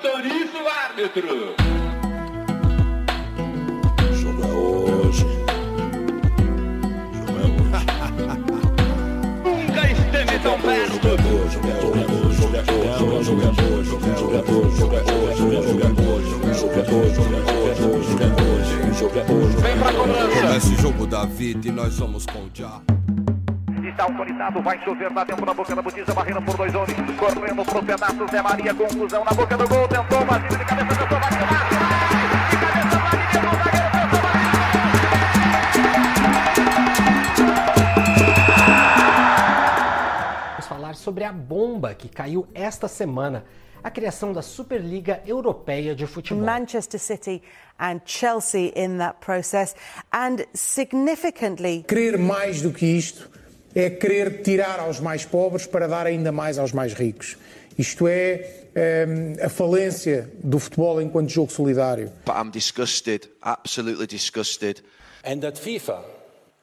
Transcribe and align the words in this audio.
Autoriza 0.00 0.58
o 0.62 0.68
árbitro. 0.68 1.54
Jogo 4.14 4.44
é 4.44 4.46
hoje. 4.46 5.26
Jogo 7.14 7.34
é 7.34 7.42
hoje. 7.42 7.82
Nunca 9.66 9.90
esteve 9.90 10.38
tão 10.38 10.60
perto. 10.60 10.92
Jogo 10.92 11.08
é 11.08 11.10
hoje. 11.10 11.54
Jogo 11.54 11.66
é 11.66 11.74
hoje. 11.74 12.36
Jogo 12.38 12.54
é 12.54 12.62
hoje. 12.62 12.78
Jogo 12.94 13.02
é 13.06 13.10
hoje. 13.10 13.24
Jogo 13.24 13.42
é 13.42 13.48
hoje. 13.48 13.88
Jogo 13.88 14.04
é 14.04 14.38
hoje. 14.38 14.76
Jogo 14.78 14.94
é 14.94 15.00
hoje. 15.00 15.38
Jogo 15.38 15.54
é 15.54 15.70
hoje. 16.08 16.30
Jogo 16.30 16.74
é 16.74 16.92
hoje. 16.94 17.10
Jogo 17.10 18.22
é 18.22 18.26
hoje. 18.28 18.98
Jogo 18.98 19.18
é 19.18 19.32
hoje. 19.32 19.56
Vem 19.56 19.76
pra 19.78 19.92
cobrança. 19.92 20.56
Esse 20.56 20.76
jogo 20.80 21.06
da 21.08 21.24
vida 21.24 21.66
e 21.66 21.72
nós 21.72 21.98
vamos 21.98 22.24
com 22.24 22.38
o 22.38 22.50
Já. 22.54 22.80
Está 23.98 24.12
autorizado, 24.12 24.62
vai 24.62 24.78
chover, 24.84 25.12
dá 25.12 25.26
tempo 25.26 25.44
na 25.44 25.52
boca 25.52 25.74
da 25.74 25.82
botija, 25.82 26.14
barreira 26.14 26.40
por 26.40 26.56
dois 26.56 26.72
homens, 26.72 26.96
correndo 27.18 27.64
pro 27.64 27.82
pedaço, 27.82 28.28
Zé 28.30 28.40
Maria, 28.40 28.72
conclusão 28.72 29.24
na 29.24 29.32
boca 29.32 29.56
do 29.56 29.66
gol, 29.66 29.88
tentou, 29.88 30.24
Basílio 30.24 30.56
de 30.56 30.64
cabeça, 30.64 30.94
tentou, 31.00 31.18
de 31.18 31.26
cabeça, 31.26 31.48
zagueiro, 32.06 32.38
tentou, 32.60 33.00
Basílio. 33.02 33.38
Vamos 40.52 40.66
falar 40.68 40.94
sobre 40.94 41.24
a 41.24 41.32
bomba 41.32 41.92
que 41.92 42.08
caiu 42.08 42.46
esta 42.54 42.86
semana, 42.86 43.44
a 43.82 43.90
criação 43.90 44.32
da 44.32 44.42
Superliga 44.42 45.20
Europeia 45.26 45.92
de 45.96 46.06
Futebol. 46.06 46.44
Manchester 46.44 47.00
City 47.00 47.42
and 47.80 48.02
Chelsea 48.06 48.72
in 48.76 48.98
that 48.98 49.18
process, 49.18 49.74
and 50.12 50.46
significantly, 50.54 51.82
Querer 51.82 52.16
mais 52.16 52.62
do 52.62 52.70
que 52.72 52.86
isto 52.86 53.37
é 53.80 53.88
querer 53.88 54.42
tirar 54.42 54.80
aos 54.80 54.98
mais 54.98 55.24
pobres 55.24 55.64
para 55.64 55.86
dar 55.86 56.04
ainda 56.04 56.32
mais 56.32 56.58
aos 56.58 56.72
mais 56.72 56.92
ricos. 56.94 57.36
Isto 57.78 58.08
é 58.08 58.66
hum, 59.06 59.34
a 59.40 59.48
falência 59.48 60.28
do 60.42 60.58
futebol 60.58 61.00
enquanto 61.00 61.28
jogo 61.28 61.52
solidário. 61.52 62.10
But 62.26 62.34
I'm 62.34 62.50
disgusted, 62.50 63.28
absolutely 63.40 64.08
disgusted. 64.08 64.82
And 65.24 65.46
at 65.46 65.56
FIFA, 65.56 66.02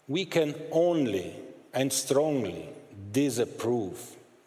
we 0.09 0.26
can 0.26 0.56
only 0.72 1.36
and 1.73 1.88
strongly 1.88 2.67
disapprove 3.14 3.98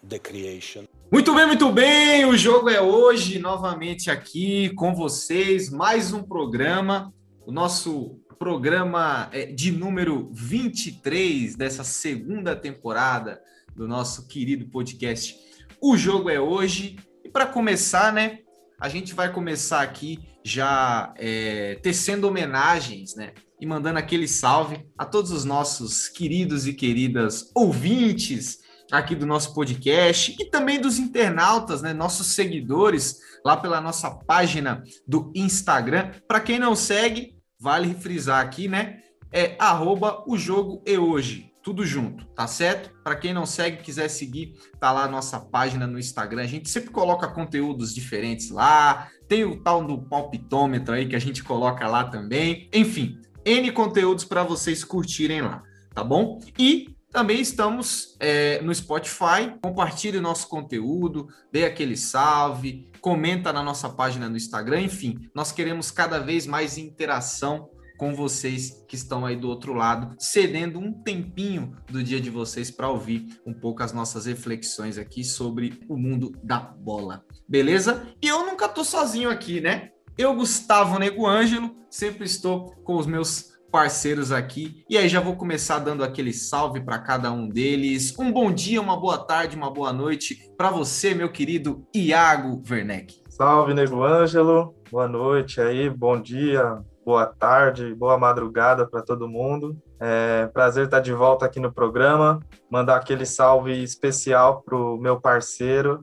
the 0.07 0.19
creation 0.19 0.85
Muito 1.11 1.35
bem, 1.35 1.47
muito 1.47 1.73
bem. 1.73 2.27
O 2.27 2.37
jogo 2.37 2.69
é 2.69 2.83
hoje, 2.83 3.39
novamente 3.39 4.11
aqui 4.11 4.69
com 4.75 4.95
vocês. 4.95 5.71
Mais 5.71 6.13
um 6.13 6.23
programa, 6.23 7.11
o 7.47 7.51
nosso 7.51 8.21
programa 8.39 9.29
é, 9.33 9.47
de 9.47 9.73
número 9.73 10.31
23 10.33 11.57
dessa 11.57 11.83
segunda 11.83 12.55
temporada 12.55 13.41
do 13.75 13.89
nosso 13.89 14.27
querido 14.27 14.67
podcast. 14.67 15.37
O 15.81 15.97
jogo 15.97 16.31
é 16.31 16.41
hoje. 16.41 16.97
E 17.25 17.29
para 17.29 17.47
começar, 17.47 18.13
né? 18.13 18.39
A 18.81 18.89
gente 18.89 19.13
vai 19.13 19.33
começar 19.33 19.83
aqui 19.83 20.21
já 20.45 21.13
é, 21.17 21.79
tecendo 21.83 22.29
homenagens, 22.29 23.15
né? 23.17 23.33
E 23.61 23.67
mandando 23.67 23.99
aquele 23.99 24.29
salve 24.29 24.87
a 24.97 25.05
todos 25.05 25.33
os 25.33 25.45
nossos 25.45 26.09
queridos 26.09 26.67
e 26.67 26.73
queridas 26.73 27.51
ouvintes 27.55 28.61
aqui 28.91 29.15
do 29.15 29.27
nosso 29.27 29.53
podcast 29.53 30.35
e 30.39 30.45
também 30.47 30.81
dos 30.81 30.99
internautas, 30.99 31.83
né, 31.83 31.93
nossos 31.93 32.29
seguidores 32.29 33.19
lá 33.45 33.57
pela 33.57 33.81
nossa 33.81 34.11
página 34.11 34.83
do 35.07 35.31
Instagram. 35.35 36.13
Para 36.27 36.41
quem 36.41 36.59
não 36.59 36.75
segue, 36.75 37.38
vale 37.61 37.95
frisar 37.95 38.45
aqui, 38.45 38.69
né? 38.69 39.01
É 39.31 39.57
arroba 39.59 40.25
o 40.27 40.39
jogo 40.39 40.83
e 40.87 40.97
hoje, 40.97 41.53
tudo 41.63 41.85
junto, 41.85 42.25
tá 42.29 42.47
certo? 42.47 42.91
Para 43.03 43.17
quem 43.17 43.35
não 43.35 43.45
segue, 43.45 43.83
quiser 43.83 44.09
seguir, 44.09 44.55
tá 44.81 44.91
lá 44.91 45.05
a 45.05 45.09
nossa 45.09 45.39
página 45.39 45.87
no 45.87 45.99
Instagram. 45.99 46.43
A 46.43 46.47
gente 46.47 46.71
sempre 46.71 46.91
coloca 46.91 47.29
conteúdos 47.29 47.95
diferentes 47.95 48.51
lá. 48.51 49.09
Tem 49.29 49.45
o 49.45 49.63
tal 49.63 49.85
do 49.85 49.99
palpitômetro 49.99 50.95
aí 50.95 51.07
que 51.07 51.17
a 51.17 51.21
gente 51.21 51.45
coloca 51.45 51.87
lá 51.87 52.05
também. 52.05 52.71
Enfim, 52.73 53.21
N 53.45 53.71
conteúdos 53.73 54.25
para 54.25 54.43
vocês 54.43 54.83
curtirem 54.83 55.43
lá, 55.43 55.63
tá 55.95 56.03
bom? 56.03 56.41
E 56.59 56.97
também 57.11 57.41
estamos 57.41 58.17
é, 58.21 58.61
no 58.63 58.75
Spotify. 58.75 59.55
Compartilhe 59.63 60.21
nosso 60.21 60.49
conteúdo, 60.49 61.29
dê 61.51 61.65
aquele 61.65 61.97
salve, 61.97 62.91
comenta 63.01 63.53
na 63.53 63.63
nossa 63.63 63.89
página 63.89 64.29
no 64.29 64.37
Instagram. 64.37 64.83
Enfim, 64.83 65.19
nós 65.35 65.53
queremos 65.53 65.91
cada 65.91 66.19
vez 66.19 66.47
mais 66.47 66.77
interação 66.79 67.71
com 67.99 68.15
vocês 68.15 68.85
que 68.87 68.95
estão 68.95 69.27
aí 69.27 69.35
do 69.35 69.49
outro 69.49 69.75
lado, 69.75 70.15
cedendo 70.19 70.79
um 70.79 70.93
tempinho 70.93 71.77
do 71.91 72.03
dia 72.03 72.21
de 72.21 72.31
vocês 72.31 72.71
para 72.71 72.89
ouvir 72.89 73.41
um 73.45 73.53
pouco 73.53 73.83
as 73.83 73.93
nossas 73.93 74.27
reflexões 74.27 74.97
aqui 74.97 75.25
sobre 75.25 75.81
o 75.89 75.97
mundo 75.97 76.33
da 76.43 76.61
bola. 76.61 77.25
Beleza? 77.49 78.07
E 78.23 78.29
eu 78.29 78.47
nunca 78.47 78.69
tô 78.69 78.85
sozinho 78.85 79.29
aqui, 79.29 79.61
né? 79.61 79.91
Eu, 80.17 80.35
Gustavo 80.35 80.99
Nego 80.99 81.27
Ângelo, 81.27 81.77
sempre 81.91 82.25
estou 82.25 82.73
com 82.85 82.97
os 82.97 83.07
meus 83.07 83.58
parceiros 83.79 84.33
aqui. 84.33 84.85
E 84.91 84.99
aí 84.99 85.09
já 85.09 85.21
vou 85.21 85.37
começar 85.37 85.79
dando 85.79 86.03
aquele 86.03 86.33
salve 86.33 86.81
para 86.81 86.99
cada 86.99 87.31
um 87.31 87.49
deles. 87.49 88.13
Um 88.19 88.33
bom 88.33 88.51
dia, 88.51 88.81
uma 88.81 88.99
boa 88.99 89.17
tarde, 89.19 89.57
uma 89.57 89.71
boa 89.71 89.93
noite 89.93 90.51
para 90.57 90.69
você, 90.69 91.15
meu 91.15 91.31
querido 91.31 91.87
Iago 91.95 92.61
Werneck. 92.69 93.23
Salve, 93.29 93.75
Nego 93.75 94.03
Ângelo. 94.03 94.75
Boa 94.91 95.07
noite 95.07 95.61
aí, 95.61 95.89
bom 95.89 96.21
dia, 96.21 96.83
boa 97.07 97.25
tarde, 97.25 97.95
boa 97.95 98.19
madrugada 98.19 98.85
para 98.85 99.01
todo 99.01 99.29
mundo. 99.29 99.79
É 100.01 100.49
prazer 100.49 100.87
estar 100.87 100.99
de 100.99 101.13
volta 101.13 101.47
aqui 101.47 101.61
no 101.61 101.73
programa. 101.73 102.41
Mandar 102.69 102.97
aquele 102.97 103.25
salve 103.25 103.81
especial 103.81 104.61
para 104.63 104.77
o 104.77 104.99
meu 104.99 105.21
parceiro, 105.21 106.01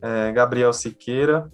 é, 0.00 0.30
Gabriel 0.30 0.72
Siqueira. 0.72 1.50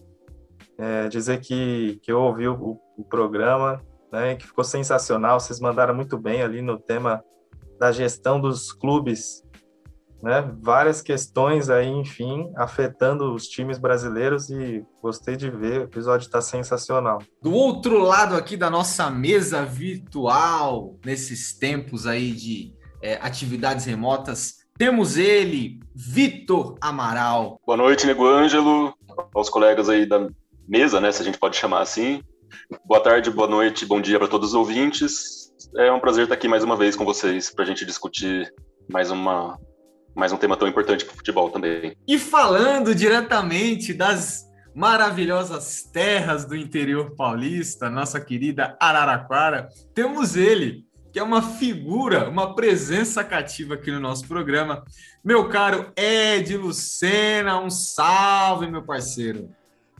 É, 0.77 1.09
dizer 1.09 1.41
que, 1.41 1.99
que 2.03 2.13
eu 2.13 2.21
ouvi 2.21 2.47
o, 2.47 2.79
o 2.99 3.05
programa, 3.09 3.81
né, 4.13 4.37
que 4.37 4.47
ficou 4.47 4.65
sensacional. 4.65 5.41
Vocês 5.41 5.61
mandaram 5.61 5.95
muito 5.95 6.19
bem 6.19 6.43
ali 6.43 6.63
no 6.63 6.79
tema 6.79 7.23
da 7.79 7.93
gestão 7.93 8.41
dos 8.41 8.73
clubes, 8.73 9.43
né? 10.23 10.51
Várias 10.61 11.01
questões 11.01 11.71
aí, 11.71 11.87
enfim, 11.87 12.53
afetando 12.57 13.33
os 13.33 13.47
times 13.47 13.79
brasileiros 13.79 14.51
e 14.51 14.85
gostei 15.01 15.37
de 15.37 15.51
ver. 15.51 15.81
O 15.81 15.85
episódio 15.85 16.27
está 16.27 16.41
sensacional. 16.41 17.19
Do 17.41 17.53
outro 17.53 18.03
lado 18.03 18.35
aqui 18.35 18.57
da 18.57 18.69
nossa 18.69 19.11
mesa 19.11 19.65
virtual, 19.65 20.97
nesses 21.05 21.57
tempos 21.57 22.07
aí 22.07 22.33
de 22.33 22.75
é, 23.01 23.15
atividades 23.23 23.85
remotas, 23.85 24.59
temos 24.77 25.17
ele, 25.17 25.81
Vitor 25.95 26.77
Amaral. 26.81 27.61
Boa 27.67 27.77
noite, 27.77 28.07
Nego 28.07 28.27
Ângelo, 28.27 28.95
aos 29.35 29.49
colegas 29.49 29.89
aí 29.89 30.07
da 30.07 30.29
mesa, 30.69 31.01
né, 31.01 31.11
se 31.11 31.23
a 31.23 31.25
gente 31.25 31.39
pode 31.39 31.57
chamar 31.57 31.81
assim. 31.81 32.23
Boa 32.85 33.03
tarde, 33.03 33.31
boa 33.31 33.49
noite, 33.49 33.87
bom 33.87 34.01
dia 34.01 34.19
para 34.19 34.29
todos 34.29 34.49
os 34.51 34.55
ouvintes. 34.55 35.53
É 35.77 35.93
um 35.93 36.01
prazer 36.01 36.25
estar 36.25 36.35
aqui 36.35 36.49
mais 36.49 36.65
uma 36.65 36.77
vez 36.77 36.97
com 36.97 37.05
vocês 37.05 37.51
para 37.51 37.65
a 37.65 37.67
gente 37.67 37.85
discutir 37.85 38.53
mais 38.91 39.11
uma 39.11 39.59
mais 40.15 40.33
um 40.33 40.37
tema 40.37 40.57
tão 40.57 40.67
importante 40.67 41.05
para 41.05 41.15
o 41.15 41.17
futebol 41.17 41.51
também. 41.51 41.97
E 42.07 42.19
falando 42.19 42.95
diretamente 42.95 43.95
das 43.95 44.49
maravilhosas 44.75 45.83
terras 45.93 46.45
do 46.45 46.57
interior 46.57 47.15
paulista, 47.15 47.89
nossa 47.89 48.21
querida 48.21 48.77
Araraquara, 48.81 49.69
temos 49.95 50.37
ele, 50.37 50.85
que 51.13 51.19
é 51.19 51.23
uma 51.23 51.43
figura, 51.43 52.29
uma 52.29 52.55
presença 52.55 53.23
cativa 53.23 53.75
aqui 53.75 53.91
no 53.91 54.01
nosso 54.01 54.27
programa. 54.27 54.85
Meu 55.25 55.49
caro 55.49 55.93
Ed 55.97 56.57
Lucena, 56.57 57.61
um 57.61 57.71
salve, 57.71 58.71
meu 58.71 58.83
parceiro. 58.83 59.51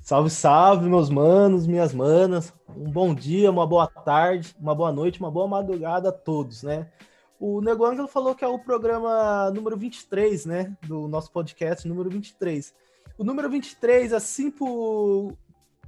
Salve, 0.09 0.31
salve, 0.31 0.89
meus 0.89 1.11
manos, 1.11 1.67
minhas 1.67 1.93
manas. 1.93 2.51
Um 2.75 2.91
bom 2.91 3.15
dia, 3.15 3.51
uma 3.51 3.67
boa 3.67 3.87
tarde, 3.87 4.57
uma 4.59 4.75
boa 4.75 4.91
noite, 4.91 5.21
uma 5.21 5.31
boa 5.31 5.47
madrugada 5.47 6.09
a 6.09 6.13
todos, 6.13 6.63
né? 6.63 6.91
O 7.39 7.61
Nego 7.61 7.85
Ângelo 7.85 8.09
falou 8.09 8.35
que 8.35 8.43
é 8.43 8.49
o 8.49 8.59
programa 8.59 9.51
número 9.51 9.77
23, 9.77 10.47
né? 10.47 10.75
Do 10.87 11.07
nosso 11.09 11.31
podcast, 11.31 11.87
número 11.87 12.09
23. 12.09 12.75
O 13.19 13.23
número 13.23 13.51
23, 13.51 14.15
assim 14.15 14.51
pro, 14.51 15.37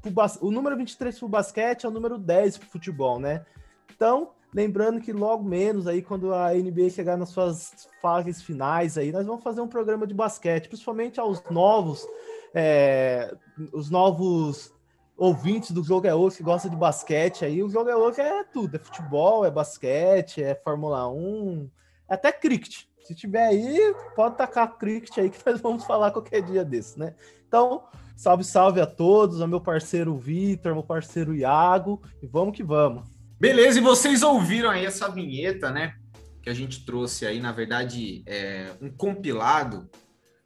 pro 0.03 0.11
bas... 0.11 0.37
o 0.43 0.51
número 0.51 0.77
23 0.77 1.19
pro 1.19 1.27
basquete 1.27 1.87
é 1.87 1.89
o 1.89 1.91
número 1.91 2.19
10 2.19 2.59
pro 2.59 2.69
futebol, 2.69 3.19
né? 3.19 3.47
Então, 3.91 4.33
lembrando 4.55 5.01
que 5.01 5.15
logo 5.15 5.43
menos 5.43 5.87
aí, 5.87 6.03
quando 6.03 6.35
a 6.35 6.53
NBA 6.53 6.91
chegar 6.91 7.17
nas 7.17 7.31
suas 7.31 7.89
fases 8.03 8.43
finais 8.43 8.99
aí, 8.99 9.13
nós 9.13 9.25
vamos 9.25 9.43
fazer 9.43 9.63
um 9.63 9.69
programa 9.69 10.07
de 10.07 10.13
basquete, 10.13 10.69
principalmente 10.69 11.19
aos 11.19 11.43
novos 11.51 12.07
é, 12.55 13.35
os 13.73 13.91
novos 13.91 14.73
ouvintes 15.17 15.71
do 15.71 15.83
Jogo 15.83 16.07
é 16.07 16.15
Hoje 16.15 16.39
que 16.39 16.43
gostam 16.43 16.71
de 16.71 16.77
basquete 16.77 17.45
aí, 17.45 17.63
o 17.63 17.69
Jogo 17.69 17.91
é 17.91 17.97
Hoje 17.97 18.21
é 18.21 18.43
tudo, 18.45 18.77
é 18.77 18.79
futebol, 18.79 19.45
é 19.45 19.51
basquete, 19.51 20.43
é 20.43 20.55
Fórmula 20.55 21.09
1, 21.09 21.71
é 22.09 22.15
até 22.15 22.33
cricket. 22.33 22.85
Se 23.05 23.15
tiver 23.15 23.47
aí, 23.47 23.95
pode 24.17 24.37
tacar 24.37 24.79
cricket 24.79 25.19
aí 25.19 25.29
que 25.29 25.39
nós 25.45 25.61
vamos 25.61 25.85
falar 25.85 26.11
qualquer 26.11 26.43
dia 26.43 26.65
desse, 26.65 26.99
né? 26.99 27.15
Então, 27.47 27.85
salve, 28.17 28.45
salve 28.45 28.81
a 28.81 28.87
todos, 28.87 29.41
ao 29.41 29.49
meu 29.49 29.61
parceiro 29.61 30.17
Vitor, 30.17 30.73
meu 30.73 30.83
parceiro 30.83 31.35
Iago, 31.35 32.01
e 32.23 32.27
vamos 32.27 32.57
que 32.57 32.63
vamos. 32.63 33.03
Beleza, 33.39 33.79
e 33.79 33.83
vocês 33.83 34.23
ouviram 34.23 34.71
aí 34.71 34.87
essa 34.87 35.09
vinheta, 35.09 35.71
né? 35.71 35.97
Que 36.43 36.49
a 36.49 36.55
gente 36.55 36.85
trouxe 36.85 37.27
aí, 37.27 37.41
na 37.41 37.53
verdade, 37.53 38.23
é 38.27 38.73
um 38.81 38.91
compilado 38.91 39.89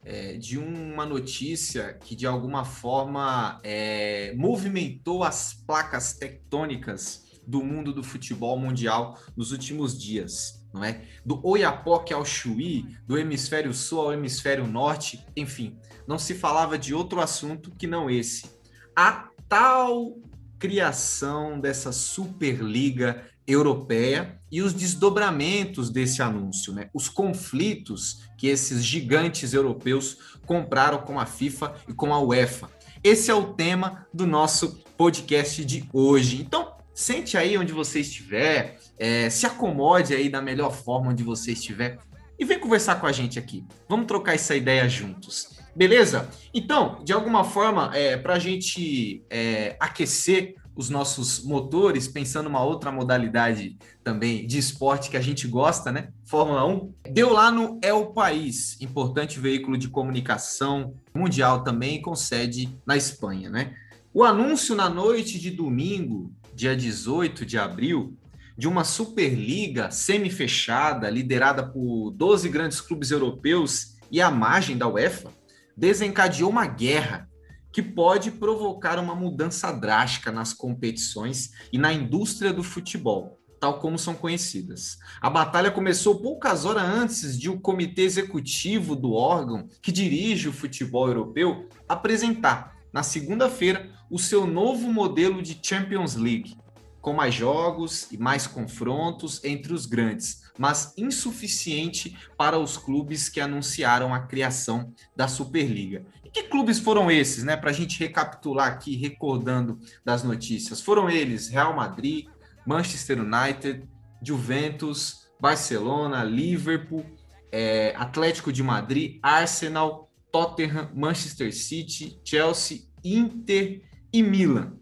é, 0.05 0.37
de 0.37 0.57
uma 0.59 1.05
notícia 1.05 1.93
que 1.93 2.15
de 2.15 2.27
alguma 2.27 2.63
forma 2.63 3.59
é, 3.63 4.33
movimentou 4.37 5.23
as 5.23 5.53
placas 5.53 6.13
tectônicas 6.13 7.25
do 7.45 7.63
mundo 7.63 7.91
do 7.91 8.03
futebol 8.03 8.57
mundial 8.57 9.19
nos 9.35 9.51
últimos 9.51 9.97
dias, 9.99 10.65
não 10.71 10.83
é? 10.83 11.01
Do 11.25 11.45
Oiapoque 11.45 12.13
ao 12.13 12.23
Chuí, 12.23 12.95
do 13.07 13.17
hemisfério 13.17 13.73
sul 13.73 13.99
ao 13.99 14.13
hemisfério 14.13 14.67
norte, 14.67 15.25
enfim, 15.35 15.77
não 16.07 16.19
se 16.19 16.35
falava 16.35 16.77
de 16.77 16.93
outro 16.93 17.19
assunto 17.19 17.71
que 17.71 17.87
não 17.87 18.09
esse. 18.09 18.49
A 18.95 19.29
tal 19.49 20.17
criação 20.59 21.59
dessa 21.59 21.91
Superliga 21.91 23.23
Europeia 23.47 24.39
e 24.55 24.61
os 24.61 24.73
desdobramentos 24.73 25.89
desse 25.89 26.21
anúncio, 26.21 26.71
né? 26.71 26.89
Os 26.93 27.09
conflitos 27.09 28.21
que 28.37 28.47
esses 28.47 28.85
gigantes 28.85 29.53
europeus 29.53 30.17
compraram 30.45 30.99
com 30.99 31.19
a 31.19 31.25
FIFA 31.25 31.75
e 31.89 31.93
com 31.93 32.13
a 32.13 32.21
UEFA. 32.21 32.69
Esse 33.03 33.29
é 33.29 33.33
o 33.33 33.53
tema 33.53 34.07
do 34.13 34.25
nosso 34.25 34.81
podcast 34.95 35.65
de 35.65 35.83
hoje. 35.91 36.41
Então, 36.41 36.73
sente 36.93 37.37
aí 37.37 37.57
onde 37.57 37.73
você 37.73 37.99
estiver, 37.99 38.79
é, 38.97 39.29
se 39.29 39.45
acomode 39.45 40.15
aí 40.15 40.29
da 40.29 40.41
melhor 40.41 40.71
forma 40.71 41.11
onde 41.11 41.21
você 41.21 41.51
estiver 41.51 41.99
e 42.39 42.45
vem 42.45 42.57
conversar 42.57 42.95
com 43.01 43.07
a 43.07 43.11
gente 43.11 43.37
aqui. 43.37 43.61
Vamos 43.89 44.05
trocar 44.05 44.35
essa 44.35 44.55
ideia 44.55 44.87
juntos. 44.87 45.49
Beleza? 45.75 46.29
Então, 46.53 47.03
de 47.03 47.11
alguma 47.11 47.43
forma, 47.43 47.91
é, 47.93 48.15
para 48.15 48.35
a 48.35 48.39
gente 48.39 49.21
é, 49.29 49.75
aquecer 49.81 50.55
os 50.75 50.89
nossos 50.89 51.43
motores, 51.43 52.07
pensando 52.07 52.47
uma 52.47 52.63
outra 52.63 52.91
modalidade 52.91 53.77
também 54.03 54.45
de 54.45 54.57
esporte 54.57 55.09
que 55.09 55.17
a 55.17 55.21
gente 55.21 55.47
gosta, 55.47 55.91
né? 55.91 56.09
Fórmula 56.25 56.65
1. 56.67 56.93
Deu 57.11 57.31
lá 57.31 57.49
no 57.49 57.79
É 57.81 57.93
o 57.93 58.07
País, 58.07 58.79
importante 58.81 59.39
veículo 59.39 59.77
de 59.77 59.87
comunicação 59.87 60.95
mundial 61.15 61.63
também, 61.63 62.01
com 62.01 62.15
sede 62.15 62.77
na 62.85 62.97
Espanha, 62.97 63.49
né? 63.49 63.73
O 64.13 64.23
anúncio 64.23 64.75
na 64.75 64.89
noite 64.89 65.39
de 65.39 65.51
domingo 65.51 66.33
dia 66.53 66.75
18 66.75 67.45
de 67.45 67.57
abril, 67.57 68.17
de 68.57 68.67
uma 68.67 68.85
Superliga 68.85 69.91
semi-fechada, 69.91 71.09
liderada 71.09 71.67
por 71.67 72.11
12 72.11 72.47
grandes 72.47 72.79
clubes 72.79 73.11
europeus 73.11 73.95
e 74.09 74.21
à 74.21 74.31
margem 74.31 74.77
da 74.77 74.87
UEFA, 74.87 75.29
desencadeou 75.75 76.49
uma 76.49 76.65
guerra 76.65 77.29
que 77.75 77.83
pode 77.83 78.31
provocar 78.31 78.97
uma 78.97 79.13
mudança 79.13 79.69
drástica 79.69 80.31
nas 80.31 80.53
competições 80.53 81.51
e 81.73 81.77
na 81.77 81.91
indústria 81.91 82.53
do 82.53 82.63
futebol, 82.63 83.37
tal 83.59 83.79
como 83.79 83.99
são 83.99 84.13
conhecidas. 84.15 84.97
A 85.19 85.29
batalha 85.29 85.69
começou 85.69 86.21
poucas 86.21 86.63
horas 86.63 86.83
antes 86.83 87.37
de 87.37 87.49
o 87.49 87.59
comitê 87.59 88.03
executivo 88.03 88.95
do 88.95 89.11
órgão 89.11 89.67
que 89.81 89.91
dirige 89.91 90.47
o 90.47 90.53
futebol 90.53 91.05
europeu 91.07 91.67
apresentar, 91.85 92.77
na 92.93 93.03
segunda-feira, 93.03 93.89
o 94.09 94.17
seu 94.17 94.47
novo 94.47 94.89
modelo 94.89 95.41
de 95.41 95.59
Champions 95.61 96.15
League, 96.15 96.55
com 97.01 97.11
mais 97.11 97.35
jogos 97.35 98.09
e 98.09 98.17
mais 98.17 98.47
confrontos 98.47 99.43
entre 99.43 99.73
os 99.73 99.85
grandes, 99.85 100.45
mas 100.57 100.93
insuficiente 100.97 102.17
para 102.37 102.57
os 102.57 102.77
clubes 102.77 103.27
que 103.27 103.41
anunciaram 103.41 104.13
a 104.13 104.21
criação 104.21 104.93
da 105.13 105.27
Superliga. 105.27 106.05
Que 106.35 106.43
clubes 106.43 106.79
foram 106.79 107.09
esses, 107.09 107.45
né? 107.45 107.55
Para 107.55 107.69
a 107.69 107.73
gente 107.73 107.97
recapitular 107.97 108.67
aqui, 108.67 108.97
recordando 108.97 109.79
das 110.03 110.21
notícias. 110.21 110.81
Foram 110.81 111.09
eles 111.09 111.47
Real 111.47 111.73
Madrid, 111.73 112.25
Manchester 112.67 113.21
United, 113.21 113.87
Juventus, 114.21 115.29
Barcelona, 115.39 116.25
Liverpool, 116.25 117.05
é, 117.53 117.93
Atlético 117.95 118.51
de 118.51 118.61
Madrid, 118.61 119.17
Arsenal, 119.23 120.11
Tottenham, 120.29 120.91
Manchester 120.93 121.55
City, 121.55 122.19
Chelsea, 122.25 122.81
Inter 123.01 123.81
e 124.11 124.21
Milan. 124.21 124.73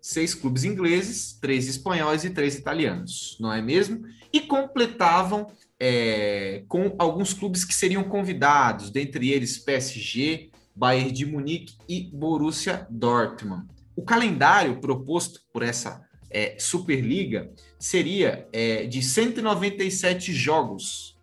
Seis 0.00 0.34
clubes 0.34 0.64
ingleses, 0.64 1.38
três 1.38 1.68
espanhóis 1.68 2.24
e 2.24 2.30
três 2.30 2.54
italianos, 2.54 3.36
não 3.38 3.52
é 3.52 3.60
mesmo? 3.60 4.06
E 4.32 4.40
completavam 4.40 5.46
é, 5.78 6.64
com 6.68 6.96
alguns 6.98 7.34
clubes 7.34 7.66
que 7.66 7.74
seriam 7.74 8.04
convidados, 8.04 8.88
dentre 8.88 9.30
eles 9.30 9.58
PSG, 9.58 10.55
Bayern 10.76 11.10
de 11.10 11.24
Munique 11.24 11.74
e 11.88 12.10
Borussia 12.12 12.86
Dortmund. 12.90 13.66
O 13.96 14.02
calendário 14.02 14.78
proposto 14.78 15.40
por 15.50 15.62
essa 15.62 16.04
é, 16.30 16.56
Superliga 16.58 17.50
seria 17.78 18.46
é, 18.52 18.86
de 18.86 19.02
197 19.02 20.32
jogos, 20.34 21.18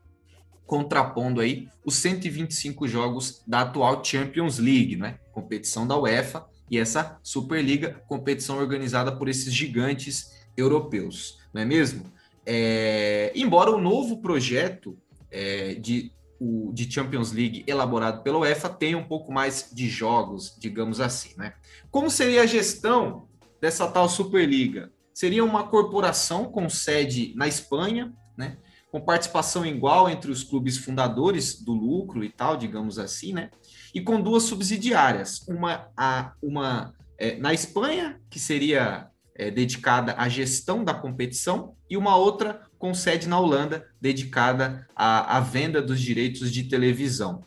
contrapondo 0.65 1.39
aí 1.39 1.67
os 1.85 1.95
125 1.95 2.87
jogos 2.87 3.43
da 3.45 3.61
atual 3.61 4.03
Champions 4.03 4.57
League, 4.57 4.95
né? 4.95 5.19
competição 5.31 5.85
da 5.85 5.97
UEFA, 5.97 6.45
e 6.71 6.79
essa 6.79 7.19
Superliga, 7.21 8.01
competição 8.07 8.57
organizada 8.57 9.15
por 9.15 9.29
esses 9.29 9.53
gigantes 9.53 10.31
europeus, 10.57 11.37
não 11.53 11.61
é 11.61 11.65
mesmo? 11.65 12.11
É, 12.45 13.31
embora 13.35 13.69
o 13.71 13.79
novo 13.79 14.17
projeto 14.21 14.97
é, 15.29 15.75
de, 15.75 16.11
o, 16.43 16.73
de 16.73 16.91
Champions 16.91 17.31
League 17.31 17.63
elaborado 17.67 18.23
pela 18.23 18.39
UEFA 18.39 18.69
tenha 18.69 18.97
um 18.97 19.07
pouco 19.07 19.31
mais 19.31 19.69
de 19.73 19.87
jogos, 19.87 20.57
digamos 20.59 20.99
assim, 20.99 21.33
né? 21.37 21.53
Como 21.89 22.09
seria 22.09 22.43
a 22.43 22.47
gestão 22.47 23.27
dessa 23.61 23.87
tal 23.87 24.09
Superliga? 24.09 24.91
Seria 25.13 25.43
uma 25.43 25.67
corporação 25.67 26.45
com 26.45 26.67
sede 26.69 27.33
na 27.35 27.47
Espanha, 27.47 28.11
né? 28.37 28.57
Com 28.91 28.99
participação 29.01 29.65
igual 29.65 30.09
entre 30.09 30.31
os 30.31 30.43
clubes 30.43 30.77
fundadores 30.77 31.61
do 31.61 31.73
lucro 31.73 32.23
e 32.23 32.29
tal, 32.29 32.57
digamos 32.57 32.99
assim, 32.99 33.33
né? 33.33 33.49
e 33.93 34.01
com 34.01 34.19
duas 34.19 34.43
subsidiárias, 34.43 35.45
uma, 35.47 35.87
a, 35.95 36.33
uma 36.41 36.93
é, 37.17 37.37
na 37.37 37.53
Espanha, 37.53 38.19
que 38.29 38.39
seria 38.39 39.07
é, 39.35 39.49
dedicada 39.51 40.15
à 40.17 40.27
gestão 40.29 40.83
da 40.83 40.93
competição, 40.93 41.75
e 41.89 41.97
uma 41.97 42.15
outra 42.15 42.61
com 42.77 42.93
sede 42.93 43.27
na 43.27 43.39
Holanda, 43.39 43.87
dedicada 44.01 44.87
à, 44.95 45.37
à 45.37 45.39
venda 45.39 45.81
dos 45.81 46.01
direitos 46.01 46.51
de 46.51 46.63
televisão. 46.63 47.43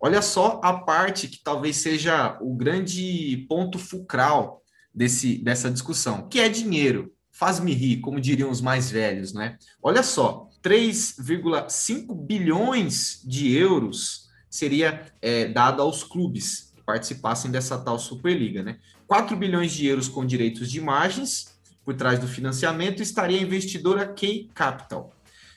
Olha 0.00 0.22
só 0.22 0.60
a 0.64 0.72
parte 0.72 1.28
que 1.28 1.42
talvez 1.42 1.76
seja 1.76 2.38
o 2.40 2.54
grande 2.54 3.46
ponto 3.48 3.78
fulcral 3.78 4.62
desse, 4.94 5.38
dessa 5.38 5.70
discussão, 5.70 6.28
que 6.28 6.40
é 6.40 6.48
dinheiro. 6.48 7.12
Faz-me 7.30 7.72
rir, 7.72 8.00
como 8.00 8.20
diriam 8.20 8.50
os 8.50 8.60
mais 8.60 8.90
velhos, 8.90 9.32
né? 9.32 9.56
Olha 9.82 10.02
só, 10.02 10.48
3,5 10.62 12.14
bilhões 12.14 13.22
de 13.24 13.54
euros 13.54 14.28
seria 14.48 15.06
é, 15.22 15.46
dado 15.46 15.80
aos 15.80 16.02
clubes 16.02 16.72
que 16.74 16.82
participassem 16.82 17.50
dessa 17.50 17.78
tal 17.78 17.98
Superliga. 17.98 18.62
Né? 18.62 18.78
4 19.10 19.36
bilhões 19.36 19.72
de 19.72 19.88
euros 19.88 20.08
com 20.08 20.24
direitos 20.24 20.70
de 20.70 20.78
imagens 20.78 21.58
por 21.84 21.94
trás 21.94 22.20
do 22.20 22.28
financiamento 22.28 23.02
estaria 23.02 23.40
a 23.40 23.42
investidora 23.42 24.06
Key 24.06 24.48
Capital. 24.54 25.12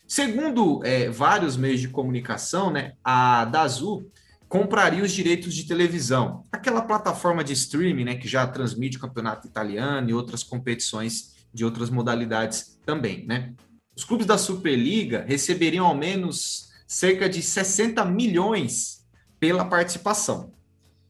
Segundo 0.07 0.83
é, 0.83 1.07
vários 1.11 1.55
meios 1.55 1.79
de 1.79 1.87
comunicação, 1.87 2.71
né, 2.71 2.93
a 3.03 3.45
Dazu 3.45 4.09
compraria 4.49 5.03
os 5.03 5.11
direitos 5.11 5.53
de 5.53 5.67
televisão, 5.67 6.43
aquela 6.51 6.81
plataforma 6.81 7.43
de 7.43 7.53
streaming 7.53 8.05
né, 8.05 8.15
que 8.15 8.27
já 8.27 8.47
transmite 8.47 8.97
o 8.97 8.99
campeonato 8.99 9.45
italiano 9.45 10.09
e 10.09 10.15
outras 10.15 10.41
competições 10.41 11.35
de 11.53 11.63
outras 11.63 11.91
modalidades 11.91 12.79
também. 12.83 13.23
Né? 13.23 13.53
Os 13.95 14.03
clubes 14.03 14.25
da 14.25 14.39
Superliga 14.39 15.25
receberiam 15.27 15.85
ao 15.85 15.95
menos 15.95 16.71
cerca 16.87 17.29
de 17.29 17.43
60 17.43 18.03
milhões 18.03 19.05
pela 19.39 19.63
participação. 19.63 20.51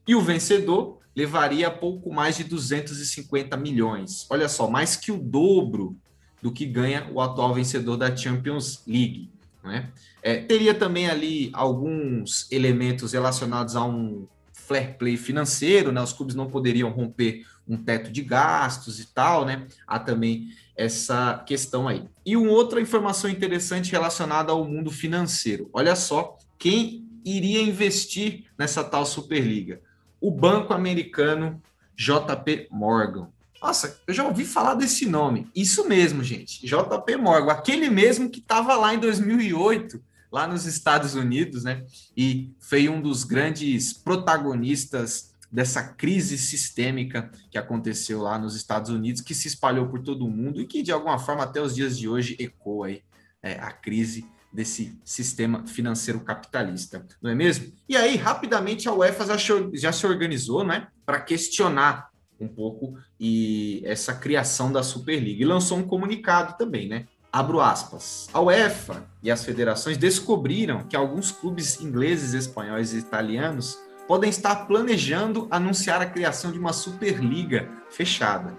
E 0.05 0.13
o 0.13 0.21
vencedor 0.21 1.02
levaria 1.15 1.69
pouco 1.69 2.11
mais 2.11 2.37
de 2.37 2.43
250 2.43 3.55
milhões. 3.57 4.25
Olha 4.29 4.49
só, 4.49 4.69
mais 4.69 4.95
que 4.95 5.11
o 5.11 5.17
dobro 5.17 5.97
do 6.41 6.51
que 6.51 6.65
ganha 6.65 7.09
o 7.11 7.21
atual 7.21 7.53
vencedor 7.53 7.97
da 7.97 8.15
Champions 8.15 8.83
League. 8.87 9.29
Né? 9.63 9.89
É, 10.21 10.37
teria 10.37 10.73
também 10.73 11.09
ali 11.09 11.49
alguns 11.53 12.51
elementos 12.51 13.13
relacionados 13.13 13.75
a 13.75 13.85
um 13.85 14.27
fair 14.51 14.97
play 14.97 15.17
financeiro, 15.17 15.91
né? 15.91 16.01
Os 16.01 16.13
clubes 16.13 16.35
não 16.35 16.49
poderiam 16.49 16.89
romper 16.89 17.45
um 17.67 17.77
teto 17.77 18.11
de 18.11 18.21
gastos 18.21 18.99
e 18.99 19.05
tal, 19.05 19.45
né? 19.45 19.67
Há 19.85 19.99
também 19.99 20.49
essa 20.75 21.43
questão 21.45 21.87
aí. 21.87 22.03
E 22.25 22.35
uma 22.35 22.51
outra 22.51 22.81
informação 22.81 23.29
interessante 23.29 23.91
relacionada 23.91 24.51
ao 24.51 24.65
mundo 24.65 24.89
financeiro. 24.89 25.69
Olha 25.73 25.95
só 25.95 26.37
quem 26.57 27.05
iria 27.25 27.61
investir 27.61 28.45
nessa 28.57 28.83
tal 28.83 29.05
Superliga. 29.05 29.81
O 30.23 30.31
banco 30.31 30.73
americano 30.73 31.61
JP 31.97 32.69
Morgan. 32.71 33.27
Nossa, 33.61 33.99
eu 34.07 34.13
já 34.13 34.25
ouvi 34.25 34.45
falar 34.45 34.75
desse 34.75 35.05
nome. 35.05 35.49
Isso 35.53 35.85
mesmo, 35.85 36.23
gente. 36.23 36.65
JP 36.65 37.17
Morgan, 37.17 37.51
aquele 37.51 37.89
mesmo 37.89 38.29
que 38.29 38.39
estava 38.39 38.77
lá 38.77 38.93
em 38.93 38.99
2008 38.99 40.01
lá 40.31 40.47
nos 40.47 40.65
Estados 40.65 41.13
Unidos, 41.13 41.65
né? 41.65 41.83
E 42.15 42.55
foi 42.57 42.87
um 42.87 43.01
dos 43.01 43.25
grandes 43.25 43.91
protagonistas 43.91 45.33
dessa 45.51 45.83
crise 45.83 46.37
sistêmica 46.37 47.29
que 47.51 47.57
aconteceu 47.57 48.21
lá 48.21 48.39
nos 48.39 48.55
Estados 48.55 48.91
Unidos, 48.91 49.21
que 49.21 49.35
se 49.35 49.49
espalhou 49.49 49.89
por 49.89 50.01
todo 50.01 50.25
o 50.25 50.31
mundo 50.31 50.61
e 50.61 50.65
que, 50.65 50.81
de 50.81 50.93
alguma 50.93 51.19
forma, 51.19 51.43
até 51.43 51.61
os 51.61 51.75
dias 51.75 51.97
de 51.97 52.07
hoje 52.07 52.37
ecoa 52.39 52.87
aí, 52.87 53.03
é, 53.43 53.59
a 53.59 53.73
crise 53.73 54.25
desse 54.53 54.97
sistema 55.03 55.65
financeiro 55.65 56.19
capitalista, 56.19 57.05
não 57.21 57.31
é 57.31 57.35
mesmo? 57.35 57.73
E 57.89 57.97
aí, 57.97 58.15
rapidamente, 58.15 58.87
a 58.87 58.93
UEFA 58.93 59.25
já, 59.73 59.91
se 59.91 60.05
organizou, 60.05 60.63
né, 60.63 60.87
para 61.05 61.19
questionar 61.19 62.09
um 62.39 62.47
pouco 62.47 62.95
e 63.19 63.81
essa 63.85 64.13
criação 64.13 64.71
da 64.71 64.83
Superliga 64.83 65.41
e 65.41 65.45
lançou 65.45 65.77
um 65.77 65.83
comunicado 65.83 66.57
também, 66.57 66.87
né? 66.87 67.05
Abro 67.31 67.59
aspas. 67.59 68.29
A 68.31 68.41
UEFA 68.41 69.03
e 69.23 69.31
as 69.31 69.43
federações 69.43 69.97
descobriram 69.97 70.83
que 70.83 70.95
alguns 70.95 71.31
clubes 71.31 71.81
ingleses, 71.81 72.33
espanhóis 72.33 72.93
e 72.93 72.99
italianos 72.99 73.79
podem 74.07 74.29
estar 74.29 74.67
planejando 74.67 75.47
anunciar 75.49 76.01
a 76.01 76.05
criação 76.05 76.51
de 76.51 76.59
uma 76.59 76.73
Superliga 76.73 77.69
fechada. 77.89 78.55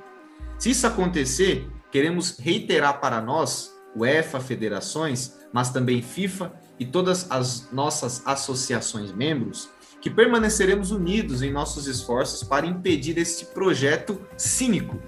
Se 0.58 0.70
isso 0.70 0.86
acontecer, 0.86 1.68
queremos 1.92 2.38
reiterar 2.38 3.00
para 3.00 3.20
nós, 3.20 3.74
UEFA, 3.96 4.40
federações, 4.40 5.34
mas 5.52 5.70
também 5.70 6.02
FIFA 6.02 6.52
e 6.78 6.84
todas 6.84 7.30
as 7.30 7.70
nossas 7.70 8.22
associações 8.26 9.12
membros, 9.12 9.68
que 10.00 10.10
permaneceremos 10.10 10.90
unidos 10.90 11.42
em 11.42 11.52
nossos 11.52 11.86
esforços 11.86 12.42
para 12.42 12.66
impedir 12.66 13.16
este 13.16 13.46
projeto 13.46 14.20
cínico. 14.36 14.98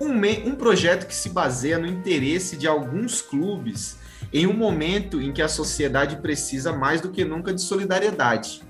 Um, 0.00 0.12
um 0.48 0.56
projeto 0.56 1.06
que 1.06 1.14
se 1.14 1.28
baseia 1.28 1.78
no 1.78 1.86
interesse 1.86 2.56
de 2.56 2.66
alguns 2.66 3.22
clubes 3.22 3.96
em 4.32 4.46
um 4.46 4.52
momento 4.52 5.20
em 5.20 5.32
que 5.32 5.40
a 5.40 5.48
sociedade 5.48 6.16
precisa 6.16 6.72
mais 6.72 7.00
do 7.00 7.10
que 7.10 7.24
nunca 7.24 7.54
de 7.54 7.60
solidariedade. 7.60 8.62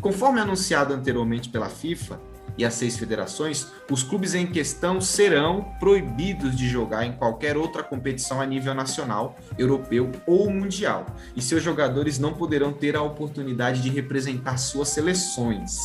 Conforme 0.00 0.40
anunciado 0.40 0.94
anteriormente 0.94 1.48
pela 1.48 1.68
FIFA, 1.68 2.20
e 2.56 2.64
as 2.64 2.74
seis 2.74 2.96
federações, 2.96 3.68
os 3.90 4.02
clubes 4.02 4.34
em 4.34 4.46
questão 4.46 5.00
serão 5.00 5.72
proibidos 5.78 6.56
de 6.56 6.68
jogar 6.68 7.04
em 7.04 7.12
qualquer 7.12 7.56
outra 7.56 7.82
competição 7.82 8.40
a 8.40 8.46
nível 8.46 8.74
nacional, 8.74 9.38
europeu 9.58 10.10
ou 10.26 10.50
mundial, 10.50 11.06
e 11.34 11.42
seus 11.42 11.62
jogadores 11.62 12.18
não 12.18 12.34
poderão 12.34 12.72
ter 12.72 12.96
a 12.96 13.02
oportunidade 13.02 13.80
de 13.82 13.90
representar 13.90 14.56
suas 14.56 14.88
seleções. 14.88 15.76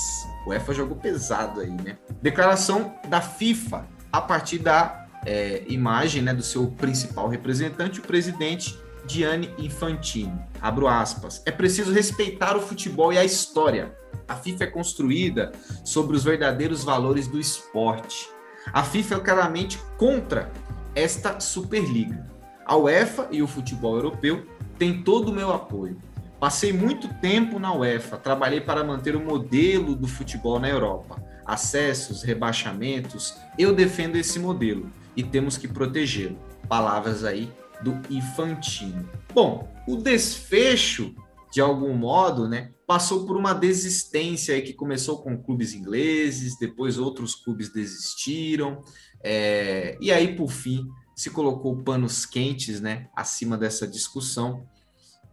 O 0.46 0.50
UEFA 0.50 0.74
jogou 0.74 0.98
pesado 0.98 1.62
aí, 1.62 1.72
né? 1.72 1.98
Declaração 2.22 2.94
da 3.08 3.22
FIFA 3.22 3.86
a 4.12 4.22
partir 4.22 4.60
da 4.60 5.08
é, 5.26 5.64
imagem 5.68 6.22
né, 6.22 6.34
do 6.34 6.44
seu 6.44 6.68
principal 6.68 7.28
representante, 7.28 8.00
o 8.00 8.04
presidente 8.04 8.80
Gianni 9.08 9.54
Infantino. 9.58 10.44
Abro 10.62 10.88
aspas. 10.88 11.42
É 11.46 11.52
preciso 11.52 11.92
respeitar 11.92 12.56
o 12.56 12.62
futebol 12.62 13.12
e 13.14 13.18
a 13.18 13.26
história 13.26 13.96
a 14.28 14.36
FIFA 14.36 14.64
é 14.64 14.68
construída 14.68 15.52
sobre 15.84 16.16
os 16.16 16.24
verdadeiros 16.24 16.84
valores 16.84 17.28
do 17.28 17.40
esporte. 17.40 18.30
A 18.74 18.84
FIFA 18.84 19.16
é 19.16 19.20
claramente 19.20 19.80
contra 19.98 20.52
esta 20.96 21.40
Superliga. 21.40 22.26
A 22.66 22.76
UEFA 22.76 23.28
e 23.32 23.42
o 23.42 23.48
futebol 23.48 23.96
europeu 23.96 24.46
têm 24.80 25.04
todo 25.04 25.30
o 25.30 25.34
meu 25.34 25.54
apoio. 25.54 25.98
Passei 26.40 26.74
muito 26.74 27.08
tempo 27.22 27.60
na 27.60 27.74
UEFA, 27.74 28.18
trabalhei 28.18 28.60
para 28.60 28.84
manter 28.84 29.16
o 29.16 29.24
modelo 29.24 29.96
do 29.96 30.08
futebol 30.08 30.60
na 30.60 30.68
Europa. 30.68 31.22
Acessos, 31.46 32.24
rebaixamentos, 32.24 33.36
eu 33.58 33.74
defendo 33.74 34.16
esse 34.16 34.40
modelo 34.40 34.90
e 35.16 35.24
temos 35.24 35.58
que 35.58 35.68
protegê-lo. 35.68 36.38
Palavras 36.68 37.24
aí 37.24 37.52
do 37.82 38.00
Infantino. 38.10 39.08
Bom, 39.34 39.72
o 39.88 39.96
desfecho 39.96 41.14
de 41.52 41.62
algum 41.62 41.94
modo, 41.94 42.50
né, 42.50 42.72
passou 42.88 43.26
por 43.26 43.36
uma 43.36 43.54
desistência 43.54 44.62
que 44.62 44.74
começou 44.74 45.22
com 45.22 45.42
clubes 45.42 45.74
ingleses, 45.74 46.58
depois 46.58 46.98
outros 46.98 47.36
clubes 47.36 47.70
desistiram, 47.70 48.82
é, 49.24 49.98
e 50.00 50.12
aí, 50.12 50.36
por 50.36 50.52
fim, 50.52 50.88
se 51.16 51.30
colocou 51.30 51.82
panos 51.84 52.26
quentes, 52.26 52.80
né, 52.80 53.10
acima 53.16 53.58
dessa 53.58 53.88
discussão, 53.88 54.68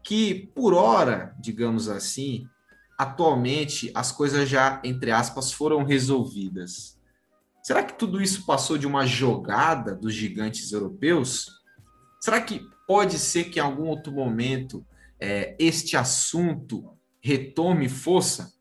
que, 0.03 0.51
por 0.55 0.73
hora, 0.73 1.35
digamos 1.39 1.89
assim, 1.89 2.47
atualmente 2.99 3.91
as 3.95 4.11
coisas 4.11 4.49
já, 4.49 4.81
entre 4.85 5.11
aspas, 5.11 5.53
foram 5.53 5.85
resolvidas. 5.85 6.99
Será 7.63 7.83
que 7.83 7.99
tudo 7.99 8.21
isso 8.21 8.47
passou 8.47 8.79
de 8.79 8.87
uma 8.87 9.07
jogada 9.07 9.95
dos 9.95 10.15
gigantes 10.15 10.73
europeus? 10.73 11.61
Será 12.21 12.41
que 12.41 12.67
pode 12.87 13.19
ser 13.19 13.45
que 13.45 13.59
em 13.59 13.63
algum 13.63 13.87
outro 13.87 14.13
momento 14.13 14.85
é, 15.21 15.55
este 15.59 15.97
assunto 15.97 16.97
retome 17.23 17.89
força, 17.89 18.53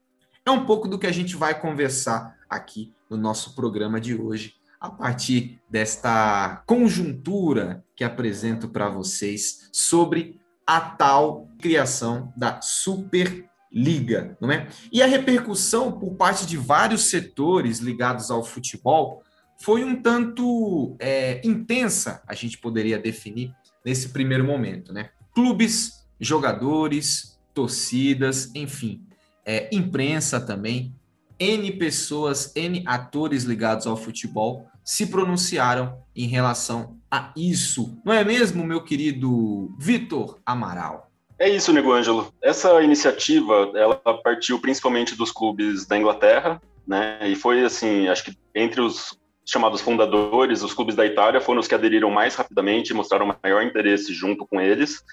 é 0.46 0.51
um 0.51 0.65
pouco 0.65 0.88
do 0.88 1.00
que 1.00 1.08
a 1.08 1.12
gente 1.12 1.36
vai 1.36 1.60
conversar 1.60 2.38
aqui 2.50 2.94
no 3.10 3.18
nosso 3.18 3.56
programa 3.56 4.00
de 4.00 4.15
hoje, 4.15 4.53
a 4.80 4.89
partir 4.89 5.60
desta 5.70 6.63
conjuntura 6.65 7.84
que 7.96 8.03
apresento 8.03 8.70
para 8.70 8.88
vocês 8.88 9.70
sobre 9.72 10.39
a 10.65 10.80
tal 10.80 11.50
criação 11.60 12.32
da 12.38 12.62
Superliga, 12.62 14.38
não 14.39 14.51
é? 14.51 14.68
E 14.91 15.01
a 15.01 15.08
repercussão 15.08 15.91
por 15.91 16.15
parte 16.15 16.46
de 16.46 16.58
vários 16.58 17.06
setores 17.06 17.80
ligados 17.80 18.32
ao 18.32 18.44
futebol 18.44 19.24
foi 19.60 19.84
um 19.84 20.01
tanto 20.01 20.96
é, 21.00 21.41
intensa, 21.46 22.24
a 22.27 22.34
gente 22.34 22.58
poderia 22.58 22.98
definir 22.98 23.53
nesse 23.86 24.10
primeiro 24.10 24.44
momento, 24.44 24.91
né? 24.94 25.10
Clubes 25.34 26.01
jogadores, 26.20 27.30
torcidas, 27.53 28.51
enfim, 28.55 29.01
é, 29.46 29.70
imprensa 29.72 30.39
também, 30.39 30.93
N 31.39 31.72
pessoas, 31.72 32.55
N 32.55 32.84
atores 32.86 33.43
ligados 33.43 33.88
ao 33.88 33.98
futebol 33.98 34.67
se 34.84 35.08
pronunciaram 35.08 35.98
em 36.15 36.27
relação 36.27 36.98
a 37.10 37.31
isso. 37.36 37.98
Não 38.05 38.13
é 38.13 38.24
mesmo, 38.24 38.63
meu 38.63 38.84
querido 38.84 39.74
Vitor 39.79 40.39
Amaral? 40.46 41.10
É 41.39 41.50
isso, 41.50 41.74
Nego 41.74 41.91
Ângelo. 41.91 42.31
Essa 42.41 42.81
iniciativa, 42.84 43.72
ela 43.75 43.96
partiu 43.96 44.60
principalmente 44.60 45.15
dos 45.15 45.31
clubes 45.31 45.88
da 45.88 45.98
Inglaterra, 45.98 46.62
né? 46.86 47.17
E 47.27 47.36
foi 47.36 47.63
assim, 47.65 48.08
acho 48.08 48.25
que 48.25 48.38
entre 48.53 48.79
os 48.79 49.17
chamados 49.43 49.81
fundadores, 49.81 50.62
os 50.62 50.74
clubes 50.74 50.96
da 50.96 51.05
Itália 51.05 51.41
foram 51.41 51.60
os 51.60 51.67
que 51.67 51.74
aderiram 51.74 52.12
mais 52.12 52.36
rapidamente, 52.36 52.93
mostraram 52.93 53.36
maior 53.43 53.63
interesse 53.63 54.13
junto 54.13 54.46
com 54.46 54.62
eles 54.62 55.03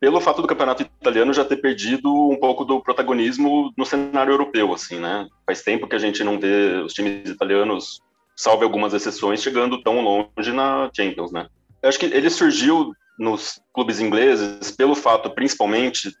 pelo 0.00 0.20
fato 0.20 0.42
do 0.42 0.48
campeonato 0.48 0.82
italiano 0.82 1.32
já 1.32 1.44
ter 1.44 1.56
perdido 1.56 2.12
um 2.12 2.36
pouco 2.36 2.64
do 2.64 2.80
protagonismo 2.80 3.72
no 3.76 3.86
cenário 3.86 4.32
europeu, 4.32 4.72
assim, 4.72 4.98
né? 4.98 5.26
Faz 5.46 5.62
tempo 5.62 5.88
que 5.88 5.96
a 5.96 5.98
gente 5.98 6.22
não 6.22 6.38
vê 6.38 6.82
os 6.84 6.92
times 6.92 7.28
italianos, 7.28 8.00
salve 8.36 8.64
algumas 8.64 8.92
exceções, 8.92 9.42
chegando 9.42 9.82
tão 9.82 10.00
longe 10.00 10.52
na 10.52 10.90
Champions, 10.94 11.32
né? 11.32 11.48
Eu 11.82 11.88
acho 11.88 11.98
que 11.98 12.06
ele 12.06 12.28
surgiu 12.28 12.92
nos 13.18 13.60
clubes 13.72 14.00
ingleses 14.00 14.70
pelo 14.70 14.94
fato, 14.94 15.30
principalmente, 15.30 16.12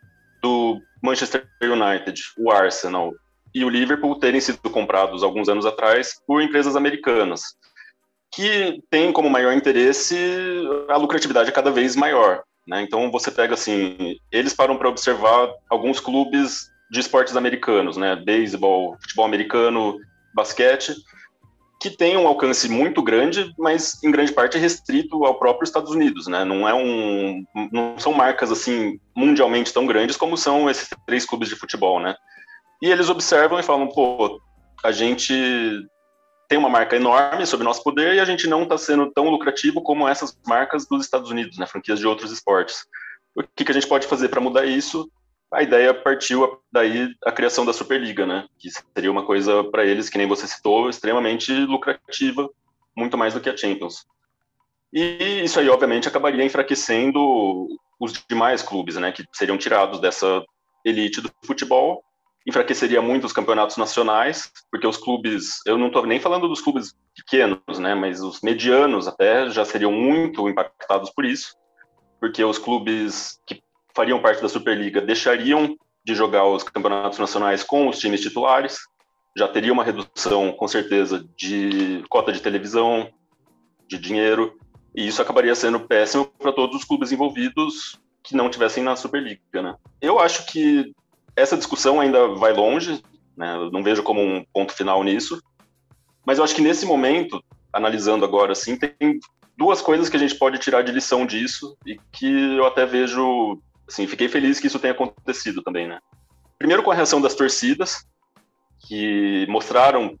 do 0.42 0.80
Manchester 1.02 1.46
United, 1.62 2.20
o 2.38 2.50
Arsenal 2.50 3.12
e 3.54 3.64
o 3.64 3.68
Liverpool 3.68 4.18
terem 4.18 4.40
sido 4.40 4.58
comprados 4.70 5.22
alguns 5.22 5.48
anos 5.48 5.64
atrás 5.64 6.20
por 6.26 6.42
empresas 6.42 6.76
americanas, 6.76 7.56
que 8.30 8.82
têm 8.90 9.12
como 9.12 9.30
maior 9.30 9.52
interesse 9.52 10.16
a 10.88 10.96
lucratividade 10.96 11.52
cada 11.52 11.70
vez 11.70 11.96
maior. 11.96 12.42
Né? 12.66 12.82
Então 12.82 13.10
você 13.10 13.30
pega 13.30 13.54
assim, 13.54 14.16
eles 14.30 14.52
param 14.52 14.76
para 14.76 14.88
observar 14.88 15.50
alguns 15.70 16.00
clubes 16.00 16.70
de 16.90 17.00
esportes 17.00 17.36
americanos, 17.36 17.96
né? 17.96 18.16
Beisebol, 18.16 18.96
futebol 19.00 19.24
americano, 19.24 19.98
basquete, 20.34 20.94
que 21.80 21.90
tem 21.90 22.16
um 22.16 22.26
alcance 22.26 22.68
muito 22.68 23.02
grande, 23.02 23.52
mas 23.58 24.02
em 24.02 24.10
grande 24.10 24.32
parte 24.32 24.58
restrito 24.58 25.24
ao 25.24 25.38
próprio 25.38 25.64
Estados 25.64 25.92
Unidos, 25.92 26.26
né? 26.26 26.44
Não 26.44 26.68
é 26.68 26.74
um, 26.74 27.44
não 27.72 27.98
são 27.98 28.12
marcas 28.12 28.50
assim 28.50 28.98
mundialmente 29.14 29.72
tão 29.72 29.86
grandes 29.86 30.16
como 30.16 30.36
são 30.36 30.70
esses 30.70 30.88
três 31.06 31.24
clubes 31.24 31.48
de 31.48 31.56
futebol, 31.56 32.00
né? 32.00 32.16
E 32.82 32.90
eles 32.90 33.08
observam 33.08 33.58
e 33.58 33.62
falam, 33.62 33.88
pô, 33.88 34.40
a 34.82 34.92
gente 34.92 35.34
tem 36.48 36.58
uma 36.58 36.68
marca 36.68 36.96
enorme 36.96 37.46
sob 37.46 37.62
nosso 37.64 37.82
poder 37.82 38.14
e 38.14 38.20
a 38.20 38.24
gente 38.24 38.46
não 38.46 38.62
está 38.62 38.78
sendo 38.78 39.10
tão 39.10 39.28
lucrativo 39.28 39.82
como 39.82 40.08
essas 40.08 40.36
marcas 40.46 40.86
dos 40.86 41.04
Estados 41.04 41.30
Unidos, 41.30 41.58
né, 41.58 41.66
franquias 41.66 41.98
de 41.98 42.06
outros 42.06 42.30
esportes. 42.30 42.86
O 43.34 43.42
que, 43.42 43.64
que 43.64 43.70
a 43.70 43.74
gente 43.74 43.86
pode 43.86 44.06
fazer 44.06 44.28
para 44.28 44.40
mudar 44.40 44.64
isso? 44.64 45.10
A 45.52 45.62
ideia 45.62 45.94
partiu 45.94 46.58
daí 46.72 47.08
a 47.24 47.32
criação 47.32 47.64
da 47.64 47.72
Superliga, 47.72 48.26
né, 48.26 48.46
que 48.58 48.68
seria 48.94 49.10
uma 49.10 49.24
coisa 49.24 49.64
para 49.64 49.84
eles, 49.84 50.08
que 50.08 50.18
nem 50.18 50.26
você 50.26 50.46
citou, 50.46 50.88
extremamente 50.88 51.52
lucrativa, 51.52 52.48
muito 52.96 53.16
mais 53.16 53.34
do 53.34 53.40
que 53.40 53.50
a 53.50 53.56
Champions. 53.56 54.06
E 54.92 55.42
isso 55.44 55.60
aí, 55.60 55.68
obviamente, 55.68 56.08
acabaria 56.08 56.44
enfraquecendo 56.44 57.68
os 57.98 58.12
demais 58.28 58.62
clubes, 58.62 58.96
né, 58.96 59.12
que 59.12 59.24
seriam 59.32 59.58
tirados 59.58 60.00
dessa 60.00 60.44
elite 60.84 61.20
do 61.20 61.30
futebol 61.44 62.02
enfraqueceria 62.46 63.02
muito 63.02 63.24
os 63.24 63.32
campeonatos 63.32 63.76
nacionais, 63.76 64.50
porque 64.70 64.86
os 64.86 64.96
clubes, 64.96 65.60
eu 65.66 65.76
não 65.76 65.88
estou 65.88 66.06
nem 66.06 66.20
falando 66.20 66.48
dos 66.48 66.60
clubes 66.60 66.94
pequenos, 67.14 67.78
né, 67.78 67.94
mas 67.94 68.20
os 68.20 68.40
medianos 68.40 69.08
até 69.08 69.50
já 69.50 69.64
seriam 69.64 69.90
muito 69.90 70.48
impactados 70.48 71.10
por 71.10 71.24
isso, 71.24 71.56
porque 72.20 72.44
os 72.44 72.58
clubes 72.58 73.40
que 73.46 73.60
fariam 73.94 74.22
parte 74.22 74.40
da 74.40 74.48
Superliga 74.48 75.00
deixariam 75.00 75.76
de 76.04 76.14
jogar 76.14 76.46
os 76.46 76.62
campeonatos 76.62 77.18
nacionais 77.18 77.64
com 77.64 77.88
os 77.88 77.98
times 77.98 78.20
titulares, 78.20 78.78
já 79.36 79.48
teria 79.48 79.72
uma 79.72 79.82
redução, 79.84 80.52
com 80.52 80.68
certeza, 80.68 81.26
de 81.36 82.04
cota 82.08 82.32
de 82.32 82.40
televisão, 82.40 83.10
de 83.88 83.98
dinheiro, 83.98 84.56
e 84.94 85.06
isso 85.06 85.20
acabaria 85.20 85.54
sendo 85.54 85.80
péssimo 85.80 86.26
para 86.38 86.52
todos 86.52 86.76
os 86.76 86.84
clubes 86.84 87.10
envolvidos 87.10 88.00
que 88.22 88.36
não 88.36 88.48
tivessem 88.48 88.82
na 88.82 88.96
Superliga, 88.96 89.62
né? 89.62 89.74
Eu 90.00 90.18
acho 90.18 90.46
que 90.46 90.94
essa 91.36 91.56
discussão 91.56 92.00
ainda 92.00 92.28
vai 92.28 92.52
longe, 92.52 93.02
né? 93.36 93.54
Não 93.70 93.82
vejo 93.82 94.02
como 94.02 94.20
um 94.20 94.44
ponto 94.52 94.72
final 94.72 95.04
nisso, 95.04 95.40
mas 96.24 96.38
eu 96.38 96.44
acho 96.44 96.54
que 96.54 96.62
nesse 96.62 96.84
momento, 96.84 97.42
analisando 97.72 98.24
agora, 98.24 98.52
assim, 98.52 98.76
tem 98.76 99.20
duas 99.56 99.80
coisas 99.80 100.08
que 100.08 100.16
a 100.16 100.20
gente 100.20 100.34
pode 100.34 100.58
tirar 100.58 100.82
de 100.82 100.92
lição 100.92 101.24
disso 101.24 101.76
e 101.86 101.98
que 102.10 102.56
eu 102.56 102.66
até 102.66 102.84
vejo, 102.84 103.60
assim, 103.86 104.06
fiquei 104.06 104.28
feliz 104.28 104.58
que 104.58 104.66
isso 104.66 104.78
tenha 104.78 104.92
acontecido 104.92 105.62
também, 105.62 105.86
né? 105.86 106.00
Primeiro 106.58 106.82
com 106.82 106.90
a 106.90 106.94
reação 106.94 107.20
das 107.20 107.34
torcidas, 107.34 108.06
que 108.80 109.46
mostraram 109.48 110.18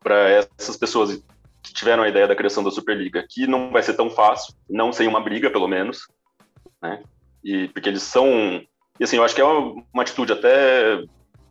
para 0.00 0.30
essas 0.30 0.76
pessoas 0.76 1.22
que 1.62 1.72
tiveram 1.72 2.02
a 2.02 2.08
ideia 2.08 2.28
da 2.28 2.36
criação 2.36 2.62
da 2.62 2.70
Superliga 2.70 3.26
que 3.28 3.46
não 3.46 3.70
vai 3.70 3.82
ser 3.82 3.94
tão 3.94 4.08
fácil, 4.08 4.54
não 4.70 4.92
sem 4.92 5.08
uma 5.08 5.20
briga, 5.20 5.50
pelo 5.50 5.66
menos, 5.66 6.06
né? 6.80 7.02
E 7.42 7.68
porque 7.68 7.88
eles 7.88 8.02
são, 8.02 8.62
e 8.98 9.04
assim, 9.04 9.16
eu 9.16 9.24
acho 9.24 9.34
que 9.34 9.40
é 9.40 9.44
uma, 9.44 9.82
uma 9.92 10.02
atitude 10.02 10.32
até 10.32 11.02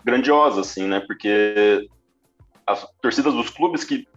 grandiosa, 0.03 0.61
assim, 0.61 0.87
né? 0.87 0.99
Porque 0.99 1.87
as 2.65 2.87
torcidas 3.01 3.33
dos 3.33 3.49
clubes 3.49 3.83
que 3.83 4.07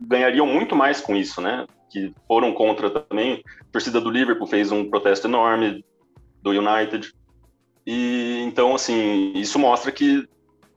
ganhariam 0.00 0.46
muito 0.46 0.76
mais 0.76 1.00
com 1.00 1.16
isso, 1.16 1.40
né? 1.40 1.66
Que 1.90 2.12
foram 2.26 2.52
contra 2.52 2.90
também. 2.90 3.42
A 3.60 3.72
torcida 3.72 4.00
do 4.00 4.10
Liverpool 4.10 4.46
fez 4.46 4.70
um 4.70 4.88
protesto 4.88 5.26
enorme, 5.26 5.84
do 6.42 6.50
United. 6.50 7.12
E 7.86 8.42
então, 8.44 8.74
assim, 8.74 9.32
isso 9.34 9.58
mostra 9.58 9.90
que 9.90 10.26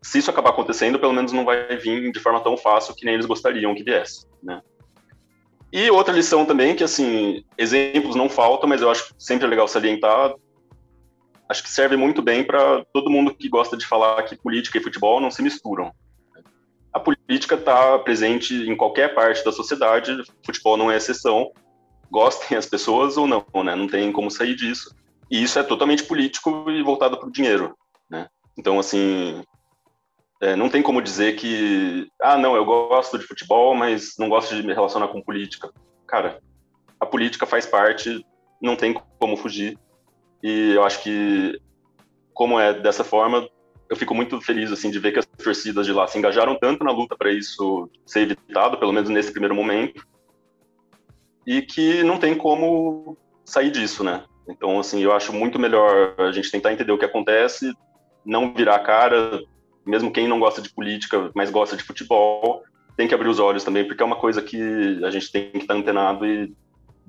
se 0.02 0.20
isso 0.20 0.30
acabar 0.30 0.52
acontecendo, 0.52 1.00
pelo 1.00 1.14
menos 1.14 1.32
não 1.32 1.44
vai 1.44 1.76
vir 1.78 2.12
de 2.12 2.20
forma 2.20 2.40
tão 2.40 2.56
fácil 2.56 2.96
que 2.96 3.06
nem 3.06 3.14
eles 3.14 3.26
gostariam 3.26 3.76
que 3.76 3.84
viesse, 3.84 4.26
né? 4.42 4.62
E 5.72 5.90
outra 5.92 6.14
lição 6.14 6.46
também, 6.46 6.76
que 6.76 6.84
assim, 6.84 7.44
exemplos 7.58 8.16
não 8.16 8.28
faltam, 8.28 8.68
mas 8.68 8.82
eu 8.82 8.90
acho 8.90 9.14
sempre 9.20 9.46
legal 9.46 9.68
salientar, 9.68 10.34
acho 11.50 11.64
que 11.64 11.70
serve 11.70 11.98
muito 11.98 12.22
bem 12.22 12.44
para 12.44 12.86
todo 12.94 13.10
mundo 13.10 13.34
que 13.34 13.50
gosta 13.50 13.76
de 13.76 13.86
falar 13.86 14.22
que 14.24 14.38
política 14.38 14.78
e 14.78 14.84
futebol 14.84 15.20
não 15.20 15.32
se 15.32 15.42
misturam. 15.42 15.92
A 16.94 17.00
política 17.00 17.56
está 17.56 17.98
presente 18.00 18.54
em 18.54 18.76
qualquer 18.76 19.14
parte 19.16 19.44
da 19.44 19.52
sociedade, 19.52 20.24
futebol 20.46 20.78
não 20.78 20.92
é 20.92 20.98
exceção, 20.98 21.52
gostem 22.12 22.58
as 22.58 22.66
pessoas 22.66 23.18
ou 23.18 23.28
não, 23.28 23.46
né? 23.64 23.76
Não 23.76 23.88
tem 23.88 24.12
como 24.12 24.30
sair 24.30 24.56
disso. 24.56 24.96
E 25.30 25.42
isso 25.42 25.60
é 25.60 25.64
totalmente 25.64 26.04
político 26.04 26.70
e 26.70 26.82
voltado 26.82 27.18
para 27.18 27.28
o 27.28 27.32
dinheiro, 27.32 27.76
né? 28.10 28.28
Então, 28.58 28.80
assim, 28.80 29.44
é, 30.42 30.56
não 30.56 30.70
tem 30.70 30.82
como 30.82 31.02
dizer 31.02 31.36
que, 31.36 32.08
ah, 32.22 32.38
não, 32.38 32.56
eu 32.56 32.66
gosto 32.66 33.18
de 33.18 33.26
futebol, 33.26 33.76
mas 33.76 34.14
não 34.18 34.30
gosto 34.30 34.56
de 34.56 34.66
me 34.66 34.74
relacionar 34.74 35.08
com 35.10 35.22
política. 35.22 35.72
Cara, 36.08 36.40
a 37.00 37.06
política 37.06 37.46
faz 37.46 37.66
parte, 37.66 38.26
não 38.62 38.76
tem 38.76 38.94
como 39.20 39.38
fugir. 39.38 39.78
E 40.44 40.72
eu 40.72 40.84
acho 40.84 41.04
que, 41.04 41.60
como 42.34 42.60
é 42.60 42.74
dessa 42.74 43.04
forma, 43.04 43.48
eu 43.90 43.96
fico 43.96 44.14
muito 44.14 44.40
feliz 44.42 44.72
assim 44.72 44.92
de 44.92 45.00
ver 45.00 45.12
que 45.12 45.20
as 45.20 45.26
torcidas 45.26 45.86
de 45.86 45.92
lá 45.92 46.08
se 46.08 46.18
engajaram 46.18 46.58
tanto 46.60 46.84
na 46.84 46.92
luta 46.92 47.16
para 47.18 47.32
isso 47.32 47.90
ser 48.06 48.22
evitado, 48.22 48.78
pelo 48.78 48.94
menos 48.94 49.10
nesse 49.10 49.32
primeiro 49.32 49.56
momento, 49.56 50.06
e 51.46 51.62
que 51.62 52.04
não 52.04 52.18
tem 52.18 52.36
como 52.36 53.18
sair 53.44 53.72
disso, 53.72 54.04
né? 54.04 54.24
Então, 54.48 54.80
assim, 54.80 55.02
eu 55.02 55.12
acho 55.12 55.34
muito 55.34 55.60
melhor 55.60 56.16
a 56.18 56.32
gente 56.32 56.52
tentar 56.52 56.72
entender 56.72 56.92
o 56.92 56.98
que 56.98 57.06
acontece, 57.06 57.74
não 58.26 58.54
virar 58.54 58.76
a 58.76 58.84
cara, 58.84 59.42
mesmo 59.86 60.12
quem 60.12 60.28
não 60.28 60.40
gosta 60.40 60.62
de 60.62 60.70
política, 60.70 61.32
mas 61.36 61.50
gosta 61.50 61.76
de 61.76 61.84
futebol, 61.84 62.64
tem 62.96 63.08
que 63.08 63.14
abrir 63.14 63.30
os 63.30 63.40
olhos 63.40 63.64
também, 63.64 63.86
porque 63.86 64.04
é 64.04 64.06
uma 64.06 64.16
coisa 64.16 64.42
que 64.42 65.04
a 65.04 65.10
gente 65.10 65.32
tem 65.32 65.52
que 65.52 65.60
estar 65.60 65.74
antenado 65.74 66.26
e 66.26 66.54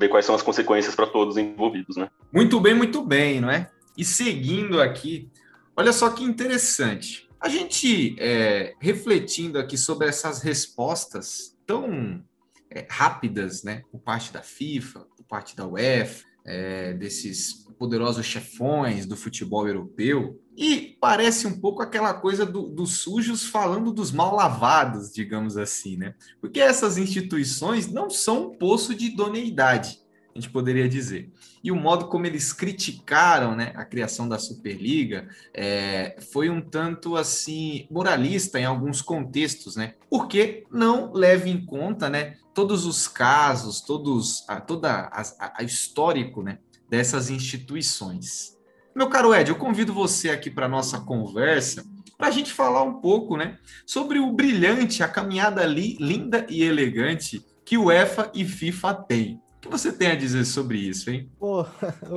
ver 0.01 0.09
quais 0.09 0.25
são 0.25 0.35
as 0.35 0.43
consequências 0.43 0.95
para 0.95 1.07
todos 1.07 1.37
envolvidos, 1.37 1.97
né? 1.97 2.11
Muito 2.33 2.59
bem, 2.59 2.75
muito 2.75 3.05
bem, 3.05 3.39
não 3.39 3.51
é? 3.51 3.71
E 3.97 4.03
seguindo 4.03 4.81
aqui, 4.81 5.31
olha 5.77 5.93
só 5.93 6.09
que 6.09 6.25
interessante. 6.25 7.29
A 7.39 7.51
gente 7.51 8.17
é, 8.19 8.75
refletindo 8.81 9.59
aqui 9.59 9.77
sobre 9.77 10.09
essas 10.09 10.41
respostas 10.41 11.55
tão 11.67 12.25
é, 12.71 12.87
rápidas, 12.89 13.63
né, 13.63 13.83
por 13.93 14.01
parte 14.01 14.33
da 14.33 14.43
FIFA, 14.43 15.01
por 15.17 15.25
parte 15.25 15.55
da 15.55 15.67
UEFA, 15.67 16.25
é, 16.47 16.95
desses 16.95 17.67
poderosos 17.79 18.25
chefões 18.25 19.05
do 19.05 19.17
futebol 19.17 19.69
europeu, 19.69 20.41
e 20.61 20.99
parece 21.01 21.47
um 21.47 21.59
pouco 21.59 21.81
aquela 21.81 22.13
coisa 22.13 22.45
do, 22.45 22.69
dos 22.69 22.99
sujos 22.99 23.47
falando 23.47 23.91
dos 23.91 24.13
mal 24.13 24.37
lavados, 24.37 25.11
digamos 25.11 25.57
assim, 25.57 25.97
né? 25.97 26.15
Porque 26.39 26.61
essas 26.61 26.99
instituições 26.99 27.91
não 27.91 28.11
são 28.11 28.49
um 28.49 28.51
poço 28.59 28.95
de 28.95 29.07
idoneidade, 29.07 29.99
a 30.35 30.39
gente 30.39 30.51
poderia 30.51 30.87
dizer. 30.87 31.33
E 31.65 31.73
o 31.73 31.77
modo 31.77 32.09
como 32.09 32.27
eles 32.27 32.53
criticaram 32.53 33.57
né, 33.57 33.73
a 33.75 33.87
criação 33.87 34.29
da 34.29 34.39
Superliga 34.39 35.29
é, 35.55 36.17
foi 36.31 36.51
um 36.51 36.61
tanto 36.61 37.17
assim 37.17 37.87
moralista 37.91 38.61
em 38.61 38.67
alguns 38.67 39.01
contextos, 39.01 39.77
né? 39.77 39.95
Porque 40.11 40.67
não 40.71 41.11
leva 41.15 41.49
em 41.49 41.65
conta 41.65 42.11
né, 42.11 42.37
todos 42.53 42.85
os 42.85 43.09
casos, 43.09 43.81
todos, 43.81 44.45
a, 44.47 44.61
toda 44.61 44.91
a, 44.91 45.23
a, 45.23 45.55
a 45.61 45.63
histórico 45.63 46.43
né, 46.43 46.59
dessas 46.87 47.31
instituições. 47.31 48.60
Meu 48.95 49.09
caro 49.09 49.35
Ed, 49.35 49.51
eu 49.51 49.57
convido 49.57 49.93
você 49.93 50.31
aqui 50.31 50.51
para 50.51 50.69
nossa 50.69 51.01
conversa 51.01 51.85
para 52.21 52.29
a 52.29 52.31
gente 52.31 52.53
falar 52.53 52.83
um 52.83 53.01
pouco 53.01 53.37
né, 53.37 53.59
sobre 53.87 54.19
o 54.19 54.31
brilhante, 54.31 55.03
a 55.03 55.09
caminhada 55.09 55.65
li, 55.65 55.97
linda 55.99 56.47
e 56.51 56.63
elegante 56.63 57.45
que 57.65 57.79
o 57.79 57.91
EFA 57.91 58.31
e 58.35 58.45
FIFA 58.45 58.95
têm. 58.95 59.43
O 59.57 59.61
que 59.61 59.69
você 59.69 59.91
tem 59.91 60.09
a 60.09 60.17
dizer 60.17 60.45
sobre 60.45 60.79
isso, 60.79 61.11
hein? 61.11 61.31
Pô, 61.39 61.65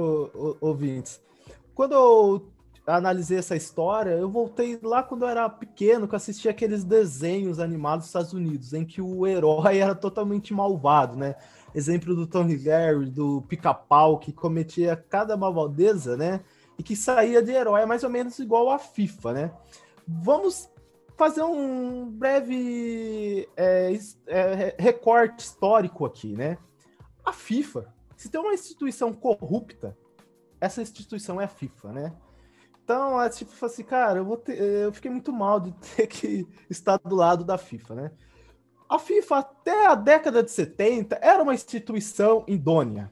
ouvintes, 0.60 1.22
quando 1.74 1.94
eu 1.94 2.52
analisei 2.86 3.38
essa 3.38 3.56
história, 3.56 4.12
eu 4.12 4.30
voltei 4.30 4.78
lá 4.84 5.02
quando 5.02 5.24
eu 5.24 5.30
era 5.30 5.48
pequeno, 5.48 6.08
que 6.08 6.16
eu 6.16 6.18
assistia 6.18 6.52
aqueles 6.52 6.84
desenhos 6.84 7.60
animados 7.60 8.00
dos 8.04 8.10
Estados 8.10 8.34
Unidos, 8.34 8.74
em 8.74 8.84
que 8.84 9.02
o 9.02 9.26
herói 9.26 9.78
era 9.78 9.96
totalmente 9.96 10.54
malvado, 10.54 11.16
né? 11.16 11.36
Exemplo 11.74 12.14
do 12.14 12.28
Tony 12.28 12.58
Gary, 12.58 13.10
do 13.10 13.42
Pica-Pau, 13.48 14.20
que 14.20 14.34
cometia 14.34 14.96
cada 14.96 15.38
malvadeza, 15.38 16.18
né? 16.18 16.42
E 16.84 16.86
que 16.86 16.96
saía 16.98 17.41
de 17.41 17.52
herói, 17.52 17.82
é 17.82 17.86
mais 17.86 18.04
ou 18.04 18.10
menos 18.10 18.38
igual 18.39 18.69
a 18.69 18.78
FIFA, 18.78 19.34
né? 19.34 19.54
Vamos 20.06 20.69
fazer 21.17 21.41
um 21.41 22.10
breve 22.10 23.48
é, 23.56 23.98
é, 24.28 24.76
recorte 24.78 25.46
histórico 25.46 26.06
aqui, 26.06 26.36
né? 26.36 26.58
A 27.24 27.32
FIFA, 27.32 27.93
se 28.17 28.30
tem 28.30 28.41
uma 28.41 28.54
instituição 28.54 29.13
corrupta, 29.13 29.98
essa 30.60 30.82
instituição 30.82 31.39
é 31.39 31.46
a 31.46 31.48
FIFA, 31.48 31.93
né? 31.93 32.13
Então, 32.84 33.22
é 33.22 33.30
tipo 33.30 33.65
assim, 33.65 33.84
cara, 33.84 34.19
eu, 34.19 34.38
ter, 34.38 34.60
eu 34.60 34.91
fiquei 34.91 35.10
muito 35.10 35.32
mal 35.32 35.62
de 35.62 35.72
ter 35.96 36.06
que 36.08 36.46
estar 36.69 36.98
do 36.98 37.15
lado 37.15 37.46
da 37.46 37.58
FIFA, 37.58 37.96
né? 37.96 38.12
A 38.89 39.00
FIFA, 39.00 39.38
até 39.38 39.88
a 39.88 39.96
década 39.96 40.43
de 40.43 40.52
70, 40.52 41.17
era 41.22 41.41
uma 41.41 41.54
instituição 41.54 42.43
idônea. 42.46 43.10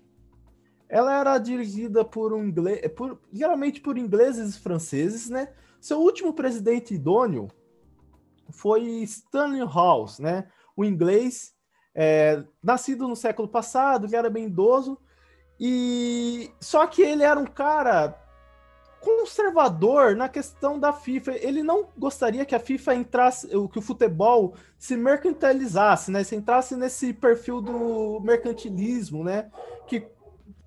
Ela 0.92 1.18
era 1.18 1.38
dirigida 1.38 2.04
por 2.04 2.34
um 2.34 2.44
inglês, 2.44 2.86
por, 2.92 3.18
geralmente 3.32 3.80
por 3.80 3.98
ingleses 3.98 4.56
e 4.56 4.60
franceses, 4.60 5.30
né? 5.30 5.54
Seu 5.80 6.00
último 6.00 6.34
presidente 6.34 6.94
idôneo 6.94 7.48
foi 8.50 8.84
Stanley 9.04 9.62
House, 9.62 10.20
né? 10.20 10.50
O 10.76 10.84
inglês, 10.84 11.56
é, 11.96 12.44
nascido 12.62 13.08
no 13.08 13.16
século 13.16 13.48
passado, 13.48 14.06
ele 14.06 14.18
era 14.18 14.30
bem 14.30 14.48
idoso, 14.48 15.00
e 15.58 16.52
só 16.60 16.86
que 16.86 17.02
ele 17.02 17.24
era 17.24 17.40
um 17.40 17.46
cara 17.46 18.20
conservador 19.00 20.14
na 20.14 20.28
questão 20.28 20.78
da 20.78 20.92
FIFA. 20.92 21.38
Ele 21.38 21.64
não 21.64 21.88
gostaria 21.98 22.46
que 22.46 22.54
a 22.54 22.60
FIFA 22.60 22.96
entrasse, 22.96 23.48
que 23.48 23.80
o 23.80 23.82
futebol 23.82 24.56
se 24.78 24.98
mercantilizasse, 24.98 26.12
né? 26.12 26.22
Se 26.26 26.36
entrasse 26.36 26.76
nesse 26.76 27.14
perfil 27.14 27.62
do 27.62 28.20
mercantilismo, 28.20 29.24
né? 29.24 29.50
Que 29.88 30.06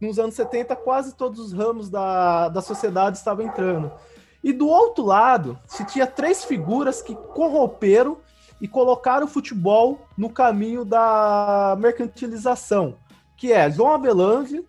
nos 0.01 0.19
anos 0.19 0.35
70, 0.35 0.77
quase 0.77 1.15
todos 1.15 1.39
os 1.41 1.53
ramos 1.53 1.89
da, 1.89 2.49
da 2.49 2.61
sociedade 2.61 3.17
estavam 3.17 3.47
entrando. 3.47 3.93
E 4.43 4.53
do 4.53 4.69
outro 4.69 5.05
lado, 5.05 5.59
se 5.67 5.85
tinha 5.87 6.07
três 6.07 6.45
figuras 6.45 7.01
que 7.01 7.15
corromperam 7.15 8.19
e 8.61 8.69
colocaram 8.69 9.27
o 9.27 9.29
futebol 9.29 10.07
no 10.17 10.29
caminho 10.29 10.85
da 10.85 11.77
mercantilização, 11.79 12.97
que 13.37 13.53
é 13.53 13.71
João 13.71 13.93
Avelange, 13.93 14.65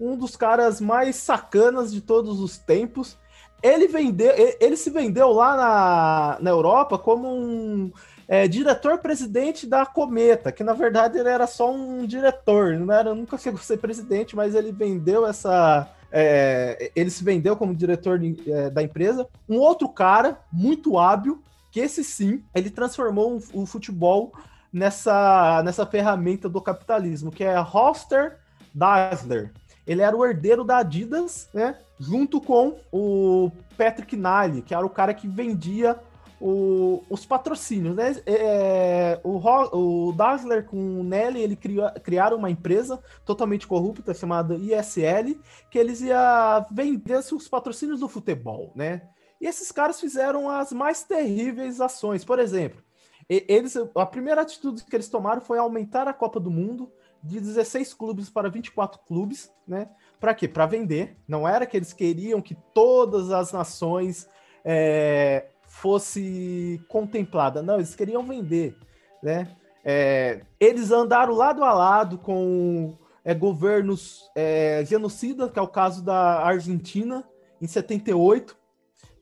um 0.00 0.16
dos 0.16 0.34
caras 0.34 0.80
mais 0.80 1.16
sacanas 1.16 1.92
de 1.92 2.00
todos 2.00 2.40
os 2.40 2.58
tempos. 2.58 3.18
Ele 3.62 3.86
vendeu, 3.86 4.32
ele 4.58 4.76
se 4.76 4.88
vendeu 4.88 5.30
lá 5.32 5.56
na, 5.56 6.38
na 6.40 6.50
Europa 6.50 6.98
como 6.98 7.28
um 7.28 7.92
é, 8.30 8.46
diretor-presidente 8.46 9.66
da 9.66 9.84
Cometa, 9.84 10.52
que 10.52 10.62
na 10.62 10.72
verdade 10.72 11.18
ele 11.18 11.28
era 11.28 11.48
só 11.48 11.74
um 11.74 12.06
diretor, 12.06 12.78
não 12.78 12.94
era, 12.94 13.12
nunca 13.12 13.36
chegou 13.36 13.58
a 13.58 13.62
ser 13.62 13.78
presidente, 13.78 14.36
mas 14.36 14.54
ele 14.54 14.70
vendeu 14.70 15.26
essa. 15.26 15.90
É, 16.12 16.92
ele 16.94 17.10
se 17.10 17.24
vendeu 17.24 17.56
como 17.56 17.74
diretor 17.74 18.20
de, 18.20 18.36
é, 18.48 18.70
da 18.70 18.84
empresa. 18.84 19.26
Um 19.48 19.56
outro 19.56 19.88
cara, 19.88 20.38
muito 20.52 20.96
hábil, 20.96 21.42
que 21.72 21.80
esse 21.80 22.04
sim, 22.04 22.44
ele 22.54 22.70
transformou 22.70 23.42
o, 23.52 23.66
futebol 23.66 24.32
nessa, 24.72 25.60
nessa 25.64 25.84
ferramenta 25.84 26.48
do 26.48 26.60
capitalismo, 26.60 27.32
que 27.32 27.42
é 27.42 27.60
Hoster 27.60 28.38
Dassler. 28.72 29.50
ele 29.84 30.02
era 30.02 30.16
o 30.16 30.24
herdeiro 30.24 30.62
da 30.62 30.78
Adidas, 30.78 31.48
né? 31.52 31.76
Junto 31.98 32.40
com 32.40 32.76
o 32.92 33.50
Patrick 33.76 34.16
Nally, 34.16 34.62
que 34.62 34.72
era 34.72 34.86
o 34.86 34.90
cara 34.90 35.12
que 35.12 35.26
vendia 35.26 35.98
o, 36.40 37.04
os 37.10 37.26
patrocínios, 37.26 37.94
né? 37.94 38.16
É, 38.24 39.20
o, 39.22 39.38
o 39.76 40.12
Dassler 40.12 40.64
com 40.64 41.00
o 41.00 41.04
Nelly, 41.04 41.42
ele 41.42 41.56
criou, 41.56 41.90
criaram 42.02 42.38
uma 42.38 42.50
empresa 42.50 43.02
totalmente 43.26 43.66
corrupta 43.66 44.14
chamada 44.14 44.54
ISL, 44.54 45.38
que 45.70 45.78
eles 45.78 46.00
iam 46.00 46.66
vender 46.70 47.18
os 47.32 47.46
patrocínios 47.46 48.00
do 48.00 48.08
futebol, 48.08 48.72
né? 48.74 49.02
E 49.40 49.46
esses 49.46 49.70
caras 49.70 50.00
fizeram 50.00 50.48
as 50.48 50.72
mais 50.72 51.02
terríveis 51.02 51.80
ações. 51.80 52.24
Por 52.24 52.38
exemplo, 52.38 52.82
eles, 53.28 53.76
a 53.94 54.06
primeira 54.06 54.40
atitude 54.40 54.84
que 54.84 54.96
eles 54.96 55.08
tomaram 55.08 55.40
foi 55.40 55.58
aumentar 55.58 56.08
a 56.08 56.12
Copa 56.12 56.40
do 56.40 56.50
Mundo 56.50 56.90
de 57.22 57.38
16 57.38 57.92
clubes 57.94 58.30
para 58.30 58.48
24 58.48 58.98
clubes, 59.06 59.52
né? 59.68 59.90
Para 60.18 60.34
quê? 60.34 60.48
Para 60.48 60.66
vender. 60.66 61.16
Não 61.28 61.46
era 61.46 61.66
que 61.66 61.76
eles 61.76 61.92
queriam 61.92 62.40
que 62.40 62.54
todas 62.74 63.30
as 63.30 63.52
nações 63.52 64.28
é, 64.64 65.49
fosse 65.70 66.84
contemplada. 66.88 67.62
Não, 67.62 67.76
eles 67.76 67.94
queriam 67.94 68.24
vender, 68.24 68.76
né? 69.22 69.56
É, 69.84 70.42
eles 70.58 70.90
andaram 70.90 71.32
lado 71.32 71.64
a 71.64 71.72
lado 71.72 72.18
com 72.18 72.98
é, 73.24 73.32
governos 73.32 74.28
é, 74.34 74.84
genocidas, 74.84 75.50
que 75.50 75.58
é 75.58 75.62
o 75.62 75.68
caso 75.68 76.04
da 76.04 76.40
Argentina, 76.44 77.24
em 77.62 77.66
78, 77.66 78.58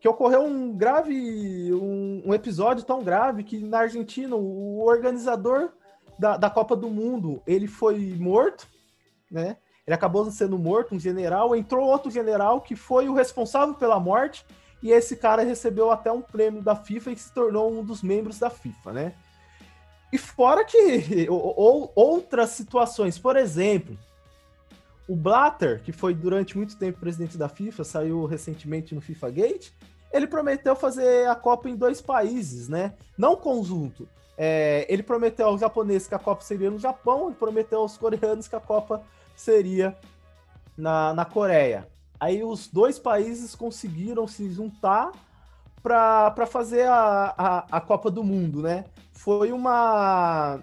que 0.01 0.09
ocorreu 0.09 0.43
um 0.43 0.73
grave, 0.75 1.73
um, 1.75 2.23
um 2.25 2.35
episódio 2.35 2.85
tão 2.85 3.05
grave 3.05 3.45
que 3.45 3.59
na 3.59 3.81
Argentina 3.81 4.35
o 4.35 4.81
organizador 4.85 5.71
da, 6.19 6.37
da 6.37 6.49
Copa 6.49 6.75
do 6.75 6.89
Mundo 6.89 7.43
ele 7.47 7.69
foi 7.69 8.17
morto, 8.19 8.67
né? 9.31 9.59
Ele 9.87 9.95
acabou 9.95 10.29
sendo 10.31 10.59
morto, 10.59 10.95
um 10.95 11.01
general, 11.01 11.55
entrou 11.55 11.87
outro 11.87 12.11
general 12.11 12.61
que 12.61 12.75
foi 12.75 13.09
o 13.09 13.15
responsável 13.15 13.75
pela 13.75 14.01
morte 14.01 14.45
e 14.83 14.93
esse 14.93 15.17
cara 15.17 15.43
recebeu 15.43 15.91
até 15.91 16.11
um 16.11 16.23
prêmio 16.23 16.63
da 16.63 16.77
FIFA 16.77 17.11
e 17.13 17.17
se 17.17 17.33
tornou 17.33 17.73
um 17.73 17.85
dos 17.85 18.03
membros 18.03 18.39
da 18.39 18.49
FIFA, 18.49 18.93
né? 18.93 19.15
E 20.13 20.19
fora 20.19 20.65
que 20.65 21.27
ou, 21.31 21.93
outras 21.95 22.51
situações, 22.51 23.19
por 23.19 23.37
exemplo, 23.37 23.99
o 25.09 25.17
Blatter, 25.17 25.83
que 25.83 25.93
foi 25.93 26.15
durante 26.15 26.57
muito 26.57 26.77
tempo 26.77 27.01
presidente 27.01 27.37
da 27.37 27.49
FIFA, 27.49 27.85
saiu 27.85 28.25
recentemente 28.27 28.95
no 28.95 29.01
FIFA 29.01 29.31
Gate, 29.31 29.71
ele 30.13 30.27
prometeu 30.27 30.75
fazer 30.77 31.29
a 31.29 31.35
Copa 31.35 31.69
em 31.69 31.77
dois 31.77 32.01
países, 32.01 32.69
né? 32.69 32.95
Não 33.17 33.37
conjunto. 33.37 34.09
É, 34.37 34.87
ele 34.89 35.03
prometeu 35.03 35.49
aos 35.49 35.61
japoneses 35.61 36.07
que 36.07 36.15
a 36.15 36.19
Copa 36.19 36.43
seria 36.43 36.71
no 36.71 36.79
Japão, 36.79 37.31
e 37.31 37.35
prometeu 37.35 37.81
aos 37.81 37.99
coreanos 37.99 38.47
que 38.47 38.55
a 38.55 38.61
Copa 38.61 39.03
seria 39.35 39.97
na, 40.77 41.13
na 41.13 41.25
Coreia. 41.25 41.89
Aí 42.21 42.43
os 42.43 42.67
dois 42.67 42.99
países 42.99 43.55
conseguiram 43.55 44.27
se 44.27 44.51
juntar 44.51 45.13
para 45.83 46.47
fazer 46.47 46.87
a, 46.89 47.35
a, 47.37 47.59
a, 47.71 47.81
Copa 47.81 48.11
do 48.11 48.25
Mundo, 48.25 48.63
né? 48.63 48.85
Foi 49.13 49.53
uma, 49.53 50.61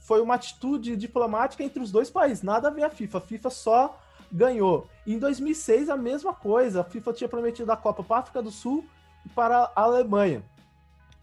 foi 0.00 0.20
uma 0.20 0.34
atitude 0.34 0.96
diplomática 0.96 1.62
entre 1.62 1.82
os 1.82 1.90
dois 1.90 2.08
países, 2.08 2.42
nada 2.42 2.68
a 2.68 2.70
ver 2.70 2.84
a 2.84 2.90
FIFA. 2.90 3.18
A 3.18 3.20
FIFA 3.20 3.50
só 3.50 3.98
ganhou. 4.30 4.86
Em 5.06 5.18
2006, 5.18 5.90
a 5.90 5.96
mesma 5.96 6.32
coisa. 6.32 6.80
A 6.80 6.84
FIFA 6.84 7.12
tinha 7.12 7.28
prometido 7.28 7.70
a 7.70 7.76
Copa 7.76 8.02
para 8.02 8.16
a 8.16 8.20
África 8.20 8.40
do 8.40 8.50
Sul 8.50 8.84
e 9.26 9.28
para 9.28 9.70
a 9.74 9.82
Alemanha. 9.82 10.42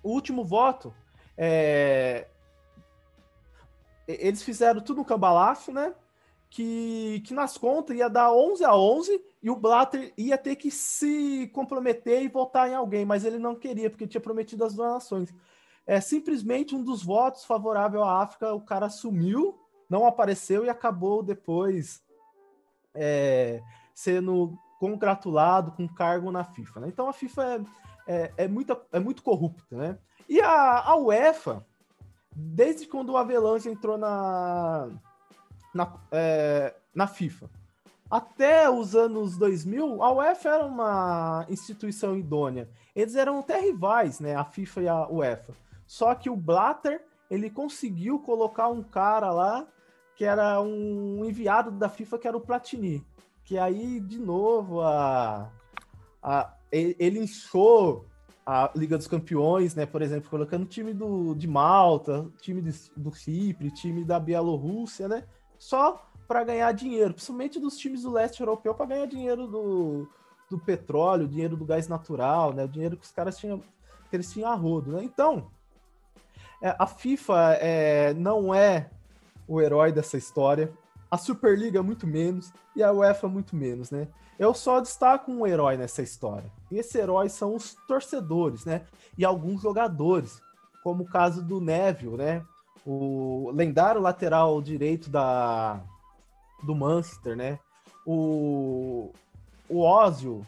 O 0.04 0.12
último 0.12 0.44
voto, 0.44 0.94
é... 1.38 2.28
eles 4.08 4.44
fizeram 4.44 4.82
tudo 4.82 4.98
no 4.98 5.06
cambalacho, 5.06 5.72
né? 5.72 5.94
Que, 6.50 7.22
que 7.26 7.34
nas 7.34 7.58
contas 7.58 7.96
ia 7.96 8.10
dar 8.10 8.34
11 8.34 8.66
a 8.66 8.76
11 8.76 9.24
e 9.42 9.50
o 9.50 9.56
Blatter 9.56 10.14
ia 10.18 10.38
ter 10.38 10.56
que 10.56 10.72
se 10.72 11.48
comprometer 11.54 12.24
e 12.24 12.28
votar 12.28 12.70
em 12.70 12.74
alguém, 12.74 13.06
mas 13.06 13.24
ele 13.24 13.38
não 13.38 13.56
queria, 13.56 13.90
porque 13.90 14.08
tinha 14.08 14.20
prometido 14.20 14.66
as 14.66 14.74
donações. 14.74 15.34
É 15.86 16.02
simplesmente 16.02 16.76
um 16.76 16.84
dos 16.84 17.04
votos 17.04 17.46
favorável 17.46 18.04
à 18.04 18.22
África, 18.22 18.54
o 18.54 18.62
cara 18.62 18.90
sumiu, 18.90 19.60
não 19.90 20.06
apareceu 20.06 20.66
e 20.66 20.70
acabou 20.70 21.22
depois 21.24 22.04
é, 22.94 23.62
sendo 23.94 24.58
congratulado 24.80 25.72
com 25.72 25.88
cargo 25.88 26.32
na 26.32 26.44
FIFA. 26.44 26.80
Né? 26.82 26.88
Então 26.88 27.08
a 27.08 27.14
FIFA 27.14 27.44
é, 28.08 28.16
é, 28.16 28.34
é, 28.38 28.48
muito, 28.48 28.78
é 28.92 29.00
muito 29.00 29.22
corrupta. 29.22 29.76
Né? 29.76 29.98
E 30.28 30.42
a, 30.42 30.80
a 30.80 30.96
UEFA, 30.96 31.66
desde 32.36 32.88
quando 32.88 33.12
o 33.12 33.18
Avelange 33.18 33.70
entrou 33.70 33.98
na, 33.98 34.90
na, 35.74 35.94
é, 36.12 36.76
na 36.94 37.08
FIFA. 37.08 37.50
Até 38.10 38.70
os 38.70 38.96
anos 38.96 39.38
2000, 39.38 40.02
a 40.02 40.12
UEFA 40.12 40.50
era 40.50 40.66
uma 40.66 41.46
instituição 41.48 42.18
idônea. 42.18 42.68
Eles 42.96 43.16
eram 43.16 43.40
até 43.40 43.60
rivais, 43.60 44.20
né, 44.20 44.36
a 44.36 44.44
FIFA 44.44 44.82
e 44.82 44.88
a 44.88 45.08
UEFA. 45.08 45.54
Só 45.86 46.14
que 46.16 46.30
o 46.30 46.36
Blatter, 46.36 47.06
ele 47.30 47.50
conseguiu 47.50 48.20
colocar 48.20 48.68
um 48.68 48.82
cara 48.82 49.32
lá 49.32 49.68
que 50.16 50.26
era 50.26 50.60
um 50.62 51.24
enviado 51.24 51.72
da 51.72 51.88
FIFA, 51.88 52.18
que 52.18 52.28
era 52.28 52.36
o 52.36 52.42
Platini. 52.42 53.06
Que 53.46 53.58
aí, 53.58 54.02
de 54.02 54.20
novo, 54.20 54.82
a, 54.82 55.50
a, 56.22 56.54
ele 56.72 57.20
inchou 57.20 58.06
a 58.46 58.70
Liga 58.76 58.98
dos 58.98 59.08
Campeões, 59.08 59.76
né? 59.76 59.86
Por 59.86 60.02
exemplo, 60.02 60.30
colocando 60.30 60.66
time 60.66 60.94
do, 60.94 61.34
de 61.36 61.48
Malta, 61.48 62.28
time 62.42 62.62
de, 62.62 62.74
do 62.98 63.14
Chipre, 63.14 63.72
time 63.72 64.04
da 64.04 64.20
Bielorrússia, 64.20 65.08
né? 65.08 65.24
Só 65.60 66.10
para 66.28 66.44
ganhar 66.44 66.72
dinheiro, 66.72 67.14
principalmente 67.14 67.60
dos 67.60 67.78
times 67.78 68.04
do 68.04 68.12
leste 68.12 68.40
europeu, 68.40 68.74
para 68.74 68.86
ganhar 68.86 69.06
dinheiro 69.06 69.46
do, 69.46 70.08
do 70.50 70.58
petróleo, 70.58 71.28
dinheiro 71.28 71.58
do 71.58 71.66
gás 71.66 71.88
natural, 71.88 72.54
né? 72.54 72.64
O 72.64 72.70
dinheiro 72.70 72.96
que 72.96 73.06
os 73.06 73.12
caras 73.12 73.38
tinham, 73.38 73.60
que 74.10 74.16
eles 74.16 74.32
tinham 74.32 74.50
a 74.50 74.56
rodo, 74.56 74.94
né? 74.94 75.04
Então, 75.04 75.52
é, 76.62 76.76
a 76.80 76.88
FIFA 76.88 77.58
é, 77.60 78.14
não 78.14 78.54
é 78.54 78.90
o 79.48 79.60
herói 79.60 79.92
dessa 79.92 80.18
história, 80.18 80.72
a 81.10 81.18
Superliga 81.18 81.82
muito 81.82 82.06
menos 82.06 82.54
e 82.76 82.84
a 82.84 82.92
UEFA 82.92 83.28
muito 83.28 83.56
menos, 83.56 83.90
né? 83.90 84.08
Eu 84.38 84.54
só 84.54 84.80
destaco 84.80 85.32
um 85.32 85.46
herói 85.46 85.76
nessa 85.76 86.02
história. 86.02 86.50
E 86.72 86.78
esse 86.78 86.98
herói 86.98 87.28
são 87.28 87.56
os 87.56 87.76
torcedores, 87.88 88.64
né? 88.64 88.86
E 89.18 89.26
alguns 89.26 89.62
jogadores, 89.62 90.42
como 90.84 91.04
o 91.04 91.10
caso 91.10 91.44
do 91.44 91.60
Neville, 91.60 92.16
né? 92.16 92.46
O 92.86 93.52
lendário 93.54 94.02
lateral 94.02 94.62
direito 94.62 95.10
da, 95.10 95.82
do 96.64 96.76
Manchester, 96.76 97.36
né? 97.36 97.60
O, 98.06 99.12
o 99.68 99.82
Ozil, 99.82 100.46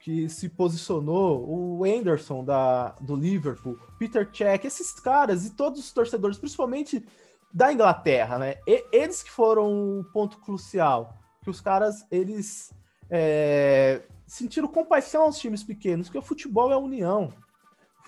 que 0.00 0.28
se 0.28 0.48
posicionou, 0.48 1.44
o 1.48 1.84
Anderson 1.84 2.44
da, 2.44 2.90
do 3.00 3.14
Liverpool, 3.14 3.78
Peter 3.98 4.28
Cech, 4.32 4.66
esses 4.66 4.92
caras 4.92 5.46
e 5.46 5.50
todos 5.50 5.80
os 5.80 5.92
torcedores, 5.92 6.38
principalmente 6.38 7.04
da 7.52 7.72
Inglaterra, 7.72 8.38
né? 8.38 8.56
E, 8.66 8.84
eles 8.92 9.22
que 9.22 9.30
foram 9.30 10.00
o 10.00 10.04
ponto 10.12 10.38
crucial, 10.38 11.14
que 11.42 11.50
os 11.50 11.60
caras, 11.60 12.06
eles 12.10 12.72
é, 13.10 14.02
sentiram 14.26 14.68
compaixão 14.68 15.22
aos 15.22 15.38
times 15.38 15.64
pequenos, 15.64 16.08
porque 16.08 16.18
o 16.18 16.22
futebol 16.22 16.70
é 16.72 16.76
união 16.76 17.32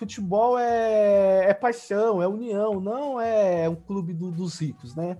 futebol 0.01 0.57
é, 0.57 1.45
é 1.47 1.53
paixão, 1.53 2.23
é 2.23 2.27
união, 2.27 2.81
não 2.81 3.21
é 3.21 3.69
um 3.69 3.75
clube 3.75 4.13
do, 4.13 4.31
dos 4.31 4.59
ricos, 4.59 4.95
né? 4.95 5.15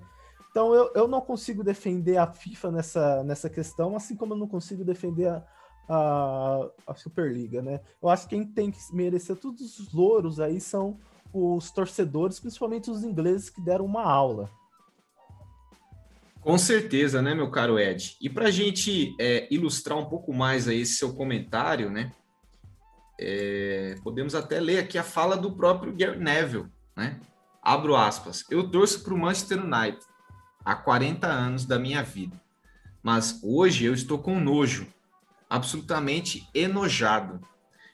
Então 0.49 0.73
eu, 0.73 0.91
eu 0.95 1.07
não 1.07 1.21
consigo 1.21 1.63
defender 1.63 2.17
a 2.17 2.25
FIFA 2.25 2.71
nessa, 2.71 3.23
nessa 3.23 3.47
questão, 3.47 3.95
assim 3.95 4.15
como 4.15 4.33
eu 4.33 4.37
não 4.37 4.47
consigo 4.47 4.83
defender 4.83 5.27
a, 5.27 5.45
a, 5.87 6.67
a 6.87 6.95
Superliga, 6.95 7.61
né? 7.61 7.79
Eu 8.01 8.09
acho 8.09 8.27
que 8.27 8.35
quem 8.35 8.43
tem 8.43 8.71
que 8.71 8.79
merecer 8.91 9.35
todos 9.35 9.77
os 9.77 9.93
louros 9.93 10.39
aí 10.39 10.59
são 10.59 10.97
os 11.31 11.69
torcedores, 11.69 12.39
principalmente 12.39 12.89
os 12.89 13.03
ingleses 13.03 13.51
que 13.51 13.61
deram 13.61 13.85
uma 13.85 14.03
aula. 14.03 14.49
Com 16.41 16.57
certeza, 16.57 17.21
né, 17.21 17.35
meu 17.35 17.51
caro 17.51 17.77
Ed? 17.77 18.17
E 18.19 18.27
para 18.27 18.47
a 18.47 18.51
gente 18.51 19.15
é, 19.19 19.47
ilustrar 19.53 19.99
um 19.99 20.09
pouco 20.09 20.33
mais 20.33 20.67
aí 20.67 20.81
esse 20.81 20.95
seu 20.95 21.13
comentário, 21.13 21.91
né? 21.91 22.11
É, 23.23 23.97
podemos 24.03 24.33
até 24.33 24.59
ler 24.59 24.79
aqui 24.79 24.97
a 24.97 25.03
fala 25.03 25.37
do 25.37 25.51
próprio 25.51 25.95
Gary 25.95 26.17
Neville, 26.17 26.65
né? 26.97 27.19
Abro 27.61 27.95
aspas. 27.95 28.43
Eu 28.49 28.67
torço 28.67 29.03
para 29.03 29.13
o 29.13 29.17
Manchester 29.17 29.63
United 29.63 29.99
há 30.65 30.73
40 30.73 31.27
anos 31.27 31.63
da 31.63 31.77
minha 31.77 32.01
vida, 32.01 32.41
mas 33.03 33.39
hoje 33.43 33.85
eu 33.85 33.93
estou 33.93 34.17
com 34.17 34.39
nojo, 34.39 34.87
absolutamente 35.47 36.49
enojado. 36.51 37.39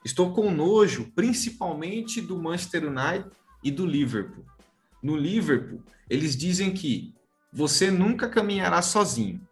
Estou 0.05 0.33
com 0.33 0.49
nojo, 0.49 1.11
principalmente 1.13 2.21
do 2.21 2.41
Manchester 2.41 2.85
United 2.85 3.29
e 3.61 3.69
do 3.69 3.85
Liverpool. 3.85 4.45
No 5.03 5.17
Liverpool, 5.17 5.83
eles 6.09 6.37
dizem 6.37 6.73
que 6.73 7.13
você 7.51 7.91
nunca 7.91 8.29
caminhará 8.29 8.81
sozinho. 8.81 9.45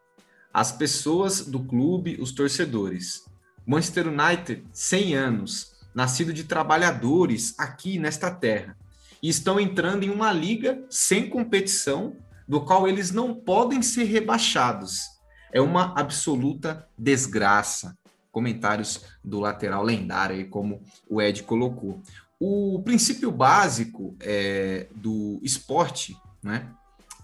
As 0.53 0.71
pessoas 0.71 1.45
do 1.45 1.61
clube, 1.61 2.15
os 2.21 2.31
torcedores. 2.31 3.25
Manchester 3.65 4.07
United, 4.07 4.63
100 4.71 5.15
anos, 5.15 5.75
nascido 5.93 6.33
de 6.33 6.43
trabalhadores 6.43 7.57
aqui 7.57 7.97
nesta 7.97 8.29
terra, 8.29 8.77
e 9.21 9.29
estão 9.29 9.59
entrando 9.59 10.03
em 10.03 10.09
uma 10.09 10.31
liga 10.31 10.83
sem 10.89 11.29
competição, 11.29 12.15
do 12.47 12.61
qual 12.61 12.87
eles 12.87 13.11
não 13.11 13.33
podem 13.33 13.81
ser 13.81 14.03
rebaixados. 14.03 15.15
é 15.51 15.61
uma 15.61 15.97
absoluta 15.97 16.85
desgraça. 16.97 17.97
Comentários 18.29 19.05
do 19.23 19.39
lateral 19.39 19.81
lendário, 19.81 20.35
aí, 20.35 20.43
como 20.43 20.83
o 21.09 21.21
Ed 21.21 21.43
colocou. 21.43 22.01
O 22.37 22.81
princípio 22.83 23.31
básico 23.31 24.17
é, 24.19 24.87
do 24.93 25.39
esporte 25.41 26.13
né, 26.43 26.69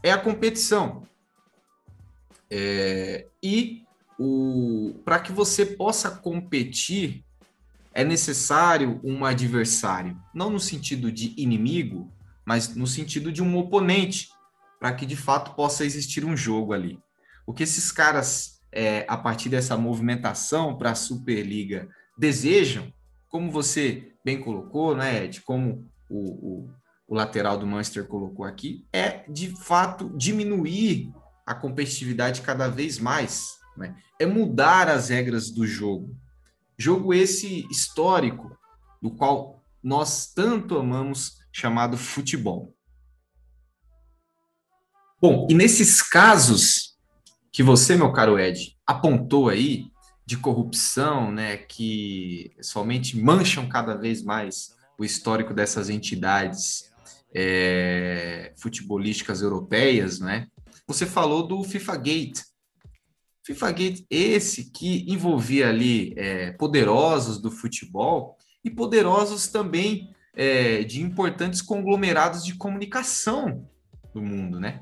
é 0.01 0.11
a 0.13 0.17
competição. 0.17 1.03
É, 2.49 3.27
e 3.43 3.83
para 5.03 5.19
que 5.19 5.31
você 5.31 5.65
possa 5.65 6.11
competir, 6.11 7.23
é 7.93 8.03
necessário 8.03 8.99
um 9.03 9.25
adversário, 9.25 10.17
não 10.33 10.49
no 10.49 10.59
sentido 10.59 11.11
de 11.11 11.33
inimigo, 11.37 12.11
mas 12.45 12.75
no 12.75 12.87
sentido 12.87 13.31
de 13.31 13.41
um 13.41 13.57
oponente, 13.57 14.29
para 14.79 14.93
que 14.93 15.05
de 15.05 15.15
fato 15.15 15.55
possa 15.55 15.85
existir 15.85 16.25
um 16.25 16.35
jogo 16.35 16.73
ali. 16.73 16.99
O 17.45 17.53
que 17.53 17.63
esses 17.63 17.91
caras, 17.91 18.61
é, 18.71 19.05
a 19.07 19.17
partir 19.17 19.49
dessa 19.49 19.77
movimentação 19.77 20.77
para 20.77 20.91
a 20.91 20.95
Superliga, 20.95 21.89
desejam, 22.17 22.91
como 23.29 23.51
você 23.51 24.13
bem 24.23 24.39
colocou, 24.39 24.95
né, 24.95 25.25
Ed, 25.25 25.41
como 25.41 25.89
o, 26.09 26.19
o, 26.19 26.69
o 27.07 27.15
lateral 27.15 27.57
do 27.57 27.67
Manchester 27.67 28.05
colocou 28.05 28.45
aqui, 28.45 28.85
é 28.93 29.23
de 29.29 29.49
fato 29.49 30.09
diminuir 30.15 31.11
a 31.45 31.53
competitividade 31.53 32.41
cada 32.41 32.67
vez 32.67 32.99
mais, 32.99 33.60
né? 33.77 33.95
é 34.19 34.25
mudar 34.25 34.87
as 34.87 35.09
regras 35.09 35.49
do 35.49 35.65
jogo. 35.65 36.15
Jogo 36.77 37.13
esse 37.13 37.67
histórico, 37.69 38.57
do 39.01 39.11
qual 39.11 39.63
nós 39.83 40.31
tanto 40.33 40.77
amamos, 40.77 41.39
chamado 41.51 41.97
futebol. 41.97 42.75
Bom, 45.21 45.47
e 45.49 45.53
nesses 45.53 46.01
casos 46.01 46.97
que 47.51 47.61
você, 47.61 47.95
meu 47.95 48.11
caro 48.11 48.39
Ed, 48.39 48.77
apontou 48.85 49.49
aí, 49.49 49.91
de 50.25 50.37
corrupção, 50.37 51.31
né, 51.31 51.57
que 51.57 52.55
somente 52.61 53.19
mancham 53.19 53.67
cada 53.67 53.95
vez 53.95 54.23
mais 54.23 54.73
o 54.97 55.03
histórico 55.03 55.53
dessas 55.53 55.89
entidades 55.89 56.91
é, 57.35 58.53
futebolísticas 58.57 59.41
europeias, 59.41 60.19
né? 60.19 60.47
Você 60.87 61.05
falou 61.05 61.45
do 61.45 61.63
FIFA 61.63 61.97
Gate, 61.97 62.39
FIFA 63.43 63.71
Gate, 63.71 64.05
esse 64.09 64.71
que 64.71 65.05
envolvia 65.11 65.69
ali 65.69 66.13
é, 66.15 66.51
poderosos 66.51 67.39
do 67.41 67.49
futebol 67.49 68.37
e 68.63 68.69
poderosos 68.69 69.47
também 69.47 70.13
é, 70.33 70.83
de 70.83 71.01
importantes 71.01 71.61
conglomerados 71.61 72.45
de 72.45 72.55
comunicação 72.55 73.67
do 74.13 74.21
mundo, 74.21 74.59
né? 74.59 74.81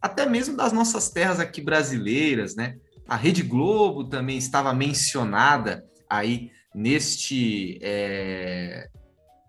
Até 0.00 0.26
mesmo 0.26 0.56
das 0.56 0.72
nossas 0.72 1.10
terras 1.10 1.40
aqui 1.40 1.60
brasileiras, 1.60 2.54
né? 2.54 2.76
A 3.08 3.16
Rede 3.16 3.42
Globo 3.42 4.04
também 4.04 4.36
estava 4.36 4.72
mencionada 4.74 5.84
aí 6.08 6.50
neste 6.74 7.78
é, 7.82 8.88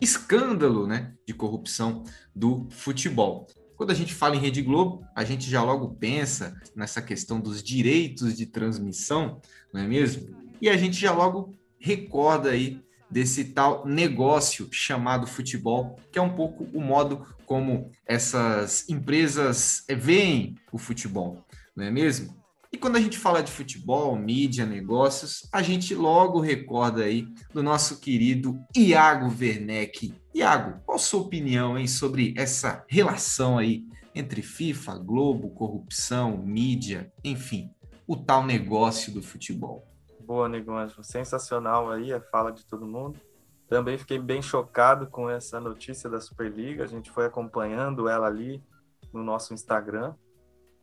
escândalo, 0.01 0.87
né, 0.87 1.13
de 1.27 1.33
corrupção 1.33 2.03
do 2.33 2.67
futebol. 2.71 3.47
Quando 3.79 3.91
a 3.91 3.95
gente 3.95 4.13
fala 4.13 4.35
em 4.35 4.39
Rede 4.39 4.61
Globo, 4.61 5.05
a 5.15 5.23
gente 5.23 5.49
já 5.49 5.63
logo 5.63 5.95
pensa 5.95 6.53
nessa 6.75 7.01
questão 7.01 7.39
dos 7.39 7.63
direitos 7.63 8.35
de 8.35 8.45
transmissão, 8.45 9.39
não 9.73 9.79
é 9.79 9.87
mesmo? 9.87 10.35
E 10.61 10.67
a 10.67 10.75
gente 10.75 10.99
já 10.99 11.13
logo 11.13 11.57
recorda 11.79 12.49
aí 12.49 12.81
desse 13.09 13.45
tal 13.45 13.87
negócio 13.87 14.67
chamado 14.69 15.25
futebol, 15.25 15.97
que 16.11 16.19
é 16.19 16.21
um 16.21 16.35
pouco 16.35 16.65
o 16.73 16.81
modo 16.81 17.25
como 17.45 17.89
essas 18.05 18.83
empresas 18.89 19.85
veem 19.87 20.55
o 20.73 20.77
futebol, 20.77 21.41
não 21.73 21.85
é 21.85 21.89
mesmo? 21.89 22.37
E 22.71 22.77
quando 22.77 22.97
a 22.97 23.01
gente 23.01 23.17
fala 23.17 23.41
de 23.41 23.51
futebol, 23.51 24.15
mídia, 24.15 24.65
negócios, 24.65 25.47
a 25.51 25.61
gente 25.63 25.95
logo 25.95 26.41
recorda 26.41 27.03
aí 27.05 27.27
do 27.51 27.63
nosso 27.63 27.99
querido 27.99 28.59
Iago 28.75 29.33
Werneck. 29.39 30.13
Iago, 30.33 30.79
qual 30.85 30.95
a 30.95 30.99
sua 30.99 31.21
opinião 31.21 31.77
hein, 31.77 31.87
sobre 31.87 32.33
essa 32.37 32.83
relação 32.87 33.57
aí 33.57 33.83
entre 34.13 34.41
FIFA, 34.41 34.97
Globo, 34.99 35.49
corrupção, 35.51 36.37
mídia, 36.37 37.11
enfim, 37.23 37.73
o 38.07 38.15
tal 38.15 38.45
negócio 38.45 39.13
do 39.13 39.21
futebol? 39.21 39.87
Boa, 40.29 40.47
Negócio. 40.47 41.03
Sensacional 41.03 41.89
aí 41.89 42.13
a 42.13 42.21
fala 42.21 42.51
de 42.51 42.63
todo 42.63 42.85
mundo. 42.85 43.19
Também 43.67 43.97
fiquei 43.97 44.19
bem 44.19 44.41
chocado 44.41 45.07
com 45.07 45.27
essa 45.27 45.59
notícia 45.59 46.07
da 46.07 46.21
Superliga. 46.21 46.83
A 46.83 46.87
gente 46.87 47.09
foi 47.09 47.25
acompanhando 47.25 48.07
ela 48.07 48.27
ali 48.27 48.63
no 49.11 49.23
nosso 49.23 49.53
Instagram. 49.55 50.13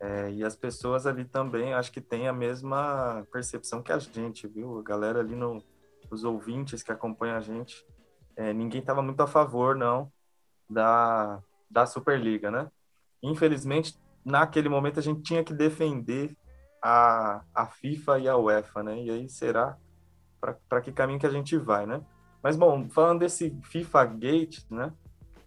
É, 0.00 0.32
e 0.32 0.44
as 0.44 0.56
pessoas 0.56 1.06
ali 1.06 1.24
também, 1.24 1.74
acho 1.74 1.92
que 1.92 2.00
têm 2.00 2.26
a 2.26 2.32
mesma 2.32 3.24
percepção 3.32 3.82
que 3.82 3.92
a 3.92 3.98
gente, 3.98 4.48
viu? 4.48 4.80
A 4.80 4.82
galera 4.82 5.20
ali, 5.20 5.36
no, 5.36 5.62
os 6.10 6.24
ouvintes 6.24 6.82
que 6.82 6.90
acompanham 6.90 7.36
a 7.36 7.40
gente, 7.40 7.86
é, 8.36 8.52
ninguém 8.52 8.80
estava 8.80 9.02
muito 9.02 9.20
a 9.22 9.26
favor, 9.26 9.74
não, 9.74 10.12
da, 10.68 11.40
da 11.70 11.86
Superliga, 11.86 12.50
né? 12.50 12.70
Infelizmente, 13.22 13.98
naquele 14.24 14.68
momento 14.68 15.00
a 15.00 15.02
gente 15.02 15.22
tinha 15.22 15.42
que 15.42 15.54
defender 15.54 16.36
a, 16.82 17.42
a 17.54 17.66
FIFA 17.66 18.18
e 18.18 18.28
a 18.28 18.36
UEFA, 18.36 18.82
né? 18.82 19.00
E 19.02 19.10
aí 19.10 19.28
será 19.28 19.76
para 20.68 20.80
que 20.80 20.92
caminho 20.92 21.18
que 21.18 21.26
a 21.26 21.30
gente 21.30 21.56
vai, 21.56 21.86
né? 21.86 22.00
Mas, 22.42 22.56
bom, 22.56 22.88
falando 22.88 23.20
desse 23.20 23.58
FIFA 23.64 24.04
Gate, 24.04 24.60
né? 24.70 24.92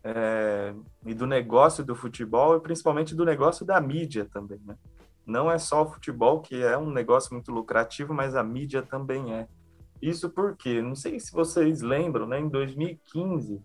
é, 0.03 0.73
e 1.05 1.13
do 1.13 1.27
negócio 1.27 1.83
do 1.83 1.95
futebol 1.95 2.55
e 2.55 2.59
principalmente 2.59 3.15
do 3.15 3.25
negócio 3.25 3.65
da 3.65 3.79
mídia 3.79 4.25
também, 4.25 4.59
né? 4.65 4.75
Não 5.25 5.51
é 5.51 5.59
só 5.59 5.83
o 5.83 5.89
futebol 5.89 6.41
que 6.41 6.61
é 6.63 6.77
um 6.77 6.89
negócio 6.89 7.33
muito 7.33 7.51
lucrativo, 7.51 8.13
mas 8.13 8.35
a 8.35 8.43
mídia 8.43 8.81
também 8.81 9.33
é. 9.33 9.47
Isso 10.01 10.29
porque, 10.29 10.81
não 10.81 10.95
sei 10.95 11.19
se 11.19 11.31
vocês 11.31 11.81
lembram, 11.81 12.27
né? 12.27 12.39
Em 12.39 12.47
2015 12.47 13.61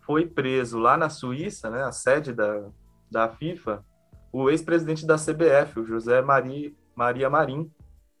foi 0.00 0.26
preso 0.26 0.78
lá 0.78 0.96
na 0.96 1.08
Suíça, 1.08 1.70
né? 1.70 1.82
A 1.84 1.92
sede 1.92 2.32
da, 2.32 2.68
da 3.10 3.28
FIFA, 3.28 3.84
o 4.32 4.50
ex-presidente 4.50 5.06
da 5.06 5.16
CBF, 5.16 5.80
o 5.80 5.86
José 5.86 6.20
Maria, 6.20 6.72
Maria 6.94 7.30
Marim, 7.30 7.70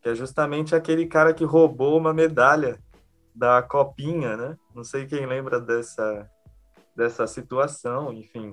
que 0.00 0.08
é 0.08 0.14
justamente 0.14 0.74
aquele 0.74 1.06
cara 1.06 1.34
que 1.34 1.44
roubou 1.44 1.98
uma 1.98 2.14
medalha 2.14 2.78
da 3.34 3.62
copinha, 3.62 4.36
né? 4.36 4.56
Não 4.74 4.84
sei 4.84 5.06
quem 5.06 5.26
lembra 5.26 5.60
dessa 5.60 6.28
dessa 6.94 7.26
situação, 7.26 8.12
enfim. 8.12 8.52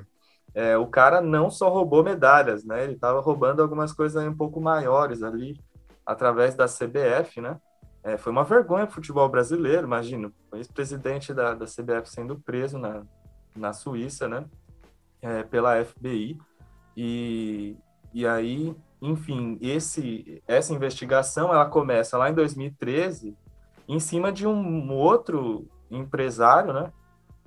É, 0.53 0.77
o 0.77 0.87
cara 0.87 1.21
não 1.21 1.51
só 1.51 1.69
roubou 1.69 2.03
medalhas, 2.03 2.63
né? 2.63 2.83
Ele 2.83 2.93
estava 2.93 3.19
roubando 3.19 3.61
algumas 3.61 3.91
coisas 3.91 4.23
um 4.25 4.35
pouco 4.35 4.61
maiores 4.61 5.21
ali, 5.21 5.59
através 6.05 6.55
da 6.55 6.65
CBF, 6.65 7.41
né? 7.41 7.59
É, 8.07 8.17
foi 8.17 8.31
uma 8.31 8.45
vergonha 8.45 8.85
o 8.85 8.89
futebol 8.89 9.27
brasileiro, 9.27 9.85
imagino. 9.85 10.33
O 10.49 10.55
ex-presidente 10.55 11.33
da, 11.33 11.53
da 11.53 11.65
CBF 11.65 12.09
sendo 12.09 12.39
preso 12.39 12.79
na, 12.79 13.03
na 13.53 13.73
Suíça, 13.73 14.29
né? 14.29 14.45
É, 15.21 15.43
pela 15.43 15.83
FBI. 15.83 16.37
E, 16.95 17.75
e 18.13 18.25
aí, 18.25 18.73
enfim, 19.01 19.57
esse, 19.59 20.41
essa 20.47 20.73
investigação 20.73 21.53
ela 21.53 21.65
começa 21.65 22.17
lá 22.17 22.29
em 22.29 22.33
2013 22.33 23.35
em 23.89 23.99
cima 23.99 24.31
de 24.31 24.47
um 24.47 24.93
outro 24.93 25.67
empresário, 25.91 26.71
né? 26.71 26.93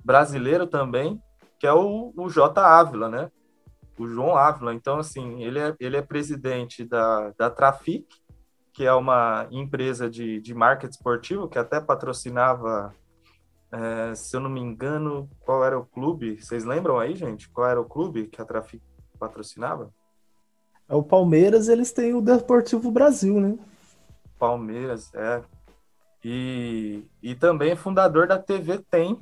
brasileiro 0.05 0.67
também, 0.67 1.19
que 1.59 1.65
é 1.65 1.73
o, 1.73 2.13
o 2.15 2.29
J. 2.29 2.61
Ávila, 2.61 3.09
né? 3.09 3.31
O 3.97 4.07
João 4.07 4.37
Ávila. 4.37 4.75
Então, 4.75 4.99
assim, 4.99 5.41
ele 5.41 5.57
é, 5.57 5.75
ele 5.79 5.97
é 5.97 6.03
presidente 6.03 6.85
da, 6.85 7.31
da 7.35 7.49
Trafic, 7.49 8.05
que 8.73 8.85
é 8.85 8.93
uma 8.93 9.47
empresa 9.51 10.09
de, 10.09 10.39
de 10.39 10.53
marketing 10.53 10.91
esportivo 10.91 11.47
que 11.47 11.59
até 11.59 11.79
patrocinava, 11.79 12.93
é, 13.71 14.15
se 14.15 14.35
eu 14.35 14.39
não 14.39 14.49
me 14.49 14.61
engano, 14.61 15.29
qual 15.41 15.63
era 15.63 15.77
o 15.77 15.85
clube? 15.85 16.41
Vocês 16.41 16.63
lembram 16.63 16.97
aí, 16.99 17.15
gente? 17.15 17.49
Qual 17.49 17.67
era 17.67 17.79
o 17.79 17.85
clube 17.85 18.27
que 18.27 18.41
a 18.41 18.45
Trafic 18.45 18.81
patrocinava? 19.19 19.91
É 20.87 20.95
o 20.95 21.03
Palmeiras, 21.03 21.67
eles 21.67 21.91
têm 21.91 22.13
o 22.13 22.21
Deportivo 22.21 22.91
Brasil, 22.91 23.39
né? 23.39 23.57
Palmeiras, 24.37 25.13
é. 25.13 25.41
E, 26.23 27.05
e 27.21 27.35
também 27.35 27.71
é 27.71 27.75
fundador 27.75 28.27
da 28.27 28.37
TV 28.37 28.77
Tem, 28.77 29.19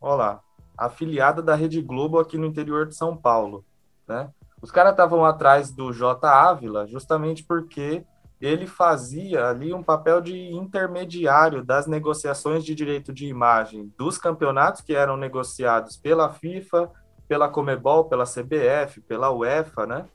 olha 0.00 0.14
lá, 0.14 0.40
afiliada 0.76 1.42
da 1.42 1.54
Rede 1.54 1.80
Globo 1.80 2.18
aqui 2.18 2.38
no 2.38 2.46
interior 2.46 2.86
de 2.86 2.94
São 2.94 3.16
Paulo, 3.16 3.64
né? 4.08 4.30
Os 4.60 4.70
caras 4.70 4.92
estavam 4.92 5.24
atrás 5.24 5.72
do 5.72 5.92
J. 5.92 6.28
Ávila 6.28 6.86
justamente 6.86 7.42
porque 7.42 8.04
ele 8.42 8.66
fazia 8.66 9.46
ali 9.46 9.72
um 9.72 9.84
papel 9.84 10.20
de 10.20 10.52
intermediário 10.52 11.64
das 11.64 11.86
negociações 11.86 12.64
de 12.64 12.74
direito 12.74 13.12
de 13.12 13.26
imagem 13.26 13.94
dos 13.96 14.18
campeonatos 14.18 14.80
que 14.80 14.96
eram 14.96 15.16
negociados 15.16 15.96
pela 15.96 16.28
FIFA, 16.28 16.90
pela 17.28 17.48
Comebol, 17.48 18.06
pela 18.06 18.24
CBF, 18.24 19.00
pela 19.02 19.30
UEFA, 19.30 19.86
né? 19.86 20.06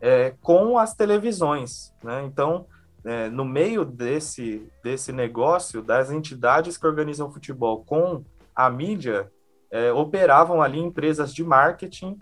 É, 0.00 0.34
com 0.40 0.78
as 0.78 0.94
televisões, 0.94 1.94
né? 2.02 2.24
Então, 2.24 2.66
é, 3.04 3.28
no 3.28 3.44
meio 3.44 3.84
desse, 3.84 4.66
desse 4.82 5.12
negócio, 5.12 5.82
das 5.82 6.10
entidades 6.10 6.78
que 6.78 6.86
organizam 6.86 7.30
futebol 7.30 7.84
com 7.84 8.24
a 8.56 8.70
mídia, 8.70 9.30
é, 9.70 9.92
operavam 9.92 10.62
ali 10.62 10.78
empresas 10.78 11.34
de 11.34 11.44
marketing, 11.44 12.18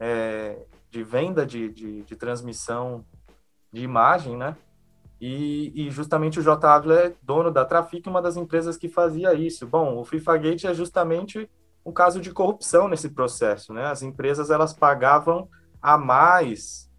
é, 0.00 0.58
de 0.90 1.04
venda 1.04 1.46
de, 1.46 1.68
de, 1.68 2.02
de, 2.02 2.16
transmissão 2.16 3.04
de 3.72 3.82
imagem, 3.82 4.36
né? 4.36 4.56
E, 5.20 5.72
e, 5.74 5.90
justamente 5.90 6.38
o 6.38 6.42
J. 6.42 6.68
Ávila 6.68 6.94
é 7.00 7.14
dono 7.22 7.50
da 7.50 7.64
Trafic, 7.64 8.06
uma 8.06 8.20
das 8.20 8.36
empresas 8.36 8.76
que 8.76 8.88
fazia 8.88 9.32
isso. 9.32 9.66
Bom, 9.66 9.98
o 9.98 10.04
FIFA 10.04 10.36
Gate 10.36 10.64
é 10.64 10.74
justamente 10.74 11.48
um 11.84 11.92
caso 11.92 12.20
de 12.20 12.32
corrupção 12.32 12.86
nesse 12.88 13.08
processo, 13.08 13.72
né? 13.72 13.86
As 13.86 14.02
empresas 14.02 14.50
elas 14.50 14.74
pagavam 14.74 15.48
a 15.80 15.96
mais 15.96 16.90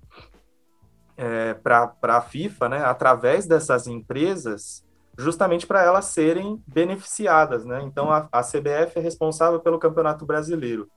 é, 1.15 1.53
para 1.53 1.93
a 2.03 2.21
FIFA, 2.21 2.69
né? 2.69 2.85
Através 2.85 3.45
dessas 3.45 3.85
empresas, 3.85 4.83
justamente 5.17 5.67
para 5.67 5.83
elas 5.83 6.05
serem 6.05 6.63
beneficiadas, 6.65 7.65
né? 7.65 7.81
Então 7.83 8.11
a, 8.11 8.27
a, 8.31 8.41
CBF 8.41 8.97
é 8.97 8.99
responsável 8.99 9.59
pelo 9.59 9.77
Campeonato 9.77 10.25
Brasileiro. 10.25 10.89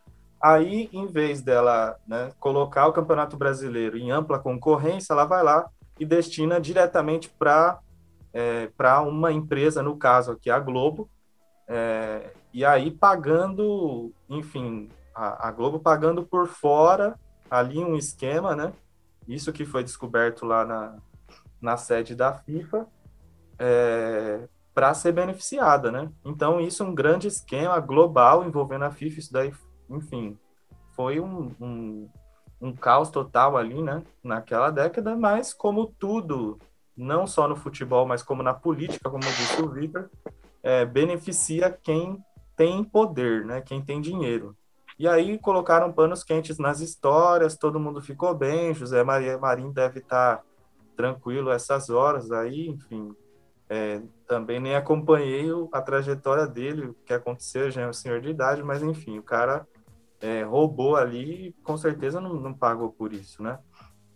Aí, 0.42 0.88
em 0.90 1.06
vez 1.06 1.42
dela 1.42 1.96
né, 2.06 2.30
colocar 2.40 2.87
o 2.87 2.94
Campeonato 2.94 3.37
Brasileiro 3.37 3.98
em 3.98 4.11
ampla 4.11 4.38
concorrência, 4.38 5.12
ela 5.12 5.26
vai 5.26 5.42
lá 5.42 5.68
e 6.00 6.06
destina 6.06 6.58
diretamente 6.58 7.28
para 7.28 7.78
é, 8.32 8.68
para 8.76 9.02
uma 9.02 9.30
empresa, 9.32 9.82
no 9.82 9.96
caso 9.96 10.32
aqui 10.32 10.50
a 10.50 10.58
Globo, 10.58 11.10
é, 11.68 12.32
e 12.52 12.64
aí 12.64 12.90
pagando, 12.90 14.12
enfim, 14.28 14.88
a, 15.14 15.48
a, 15.48 15.50
Globo 15.50 15.80
pagando 15.80 16.24
por 16.24 16.46
fora 16.46 17.18
ali 17.50 17.78
um 17.78 17.96
esquema, 17.96 18.54
né? 18.54 18.72
Isso 19.26 19.52
que 19.52 19.64
foi 19.64 19.82
descoberto 19.82 20.46
lá 20.46 20.64
na, 20.64 20.96
na 21.60 21.76
sede 21.76 22.14
da 22.14 22.32
FIFA, 22.32 22.86
é, 23.58 24.48
para 24.72 24.94
ser 24.94 25.12
beneficiada, 25.12 25.90
né? 25.90 26.08
Então, 26.24 26.60
isso 26.60 26.82
é 26.82 26.86
um 26.86 26.94
grande 26.94 27.26
esquema 27.26 27.78
global 27.80 28.44
envolvendo 28.44 28.84
a 28.84 28.90
FIFA, 28.90 29.18
isso 29.18 29.32
daí, 29.32 29.52
enfim, 29.88 30.38
foi 30.94 31.20
um, 31.20 31.52
um 31.60 32.08
um 32.60 32.72
caos 32.74 33.08
total 33.10 33.56
ali, 33.56 33.82
né, 33.82 34.02
naquela 34.22 34.70
década, 34.70 35.16
mas 35.16 35.54
como 35.54 35.86
tudo, 35.86 36.58
não 36.96 37.26
só 37.26 37.48
no 37.48 37.56
futebol, 37.56 38.06
mas 38.06 38.22
como 38.22 38.42
na 38.42 38.52
política, 38.52 39.08
como 39.08 39.22
disse 39.22 39.62
o 39.62 39.68
Vitor, 39.68 40.10
é, 40.62 40.84
beneficia 40.84 41.70
quem 41.70 42.22
tem 42.56 42.84
poder, 42.84 43.46
né, 43.46 43.60
quem 43.62 43.80
tem 43.80 44.00
dinheiro. 44.00 44.54
E 44.98 45.08
aí 45.08 45.38
colocaram 45.38 45.90
panos 45.90 46.22
quentes 46.22 46.58
nas 46.58 46.80
histórias, 46.80 47.56
todo 47.56 47.80
mundo 47.80 48.02
ficou 48.02 48.34
bem, 48.34 48.74
José 48.74 49.02
Maria 49.02 49.38
Marim 49.38 49.72
deve 49.72 50.00
estar 50.00 50.42
tranquilo 50.94 51.50
essas 51.50 51.88
horas 51.88 52.30
aí, 52.30 52.68
enfim. 52.68 53.16
É, 53.66 54.02
também 54.26 54.60
nem 54.60 54.76
acompanhei 54.76 55.48
a 55.72 55.80
trajetória 55.80 56.46
dele, 56.46 56.88
o 56.88 56.96
que 57.06 57.14
aconteceu, 57.14 57.70
já 57.70 57.82
é 57.82 57.88
um 57.88 57.92
senhor 57.94 58.20
de 58.20 58.28
idade, 58.28 58.62
mas 58.62 58.82
enfim, 58.82 59.18
o 59.18 59.22
cara 59.22 59.66
é, 60.20 60.42
roubou 60.42 60.96
ali, 60.96 61.54
com 61.62 61.76
certeza 61.76 62.20
não, 62.20 62.35
não 62.35 62.52
pagou 62.52 62.90
por 62.90 63.12
isso, 63.12 63.42
né? 63.42 63.59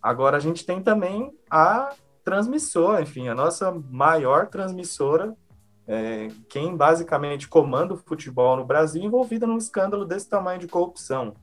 Agora 0.02 0.36
a 0.36 0.40
gente 0.40 0.66
tem 0.66 0.82
também 0.82 1.32
a 1.50 1.94
transmissora, 2.22 3.02
enfim, 3.02 3.28
a 3.28 3.34
nossa 3.34 3.72
maior 3.90 4.48
transmissora, 4.48 5.34
é, 5.86 6.28
quem 6.48 6.76
basicamente 6.76 7.48
comanda 7.48 7.94
o 7.94 7.96
futebol 7.96 8.56
no 8.56 8.64
Brasil, 8.64 9.02
envolvida 9.02 9.46
num 9.46 9.58
escândalo 9.58 10.04
desse 10.04 10.28
tamanho 10.28 10.58
de 10.58 10.68
corrupção, 10.68 11.34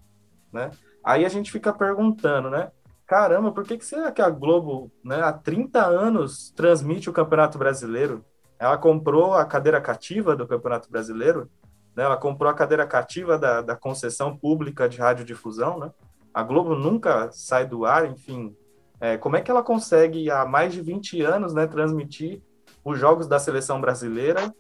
né? 0.52 0.71
Aí 1.04 1.26
a 1.26 1.30
gente 1.30 1.52
fica 1.52 1.74
perguntando, 1.74 2.50
né? 2.50 2.71
Caramba, 3.06 3.52
por 3.52 3.63
que, 3.63 3.78
que 3.78 3.86
será 3.86 4.12
que 4.12 4.21
a 4.21 4.30
Globo, 4.30 4.91
né, 5.04 5.21
há 5.21 5.34
30 5.34 5.84
anos, 5.86 6.52
transmite 6.52 7.10
o 7.10 7.13
Campeonato 7.13 7.58
Brasileiro? 7.58 8.24
Ela 8.58 8.78
comprou 8.78 9.34
a 9.34 9.43
cadeira 9.43 9.82
cativa 9.82 10.36
do 10.36 10.47
Campeonato 10.47 10.89
Brasileiro? 10.89 11.50
Né? 11.95 12.04
Ela 12.04 12.17
comprou 12.17 12.49
a 12.49 12.54
cadeira 12.54 12.86
cativa 12.86 13.38
da, 13.38 13.62
da 13.62 13.75
concessão 13.75 14.36
pública 14.36 14.88
de 14.88 14.97
radiodifusão, 14.97 15.80
né? 15.80 15.91
A 16.34 16.43
Globo 16.43 16.75
nunca 16.75 17.30
sai 17.32 17.65
do 17.67 17.86
ar, 17.86 18.10
enfim. 18.10 18.56
É, 18.99 19.17
como 19.17 19.36
é 19.36 19.41
que 19.41 19.51
ela 19.51 19.63
consegue, 19.63 20.30
há 20.30 20.45
mais 20.45 20.73
de 20.73 20.82
20 20.82 21.21
anos, 21.21 21.54
né, 21.54 21.67
transmitir 21.67 22.41
os 22.86 22.97
jogos 22.97 23.27
da 23.27 23.39
seleção 23.39 23.82
brasileira, 23.82 24.54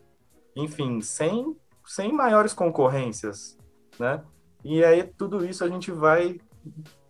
enfim, 0.55 0.99
sem, 0.99 1.55
sem 1.85 2.11
maiores 2.11 2.53
concorrências, 2.53 3.57
né? 3.97 4.21
E 4.63 4.83
aí 4.83 5.03
tudo 5.03 5.45
isso 5.45 5.63
a 5.63 5.69
gente 5.69 5.91
vai 5.91 6.39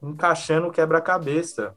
encaixando 0.02 0.72
quebra-cabeça 0.72 1.76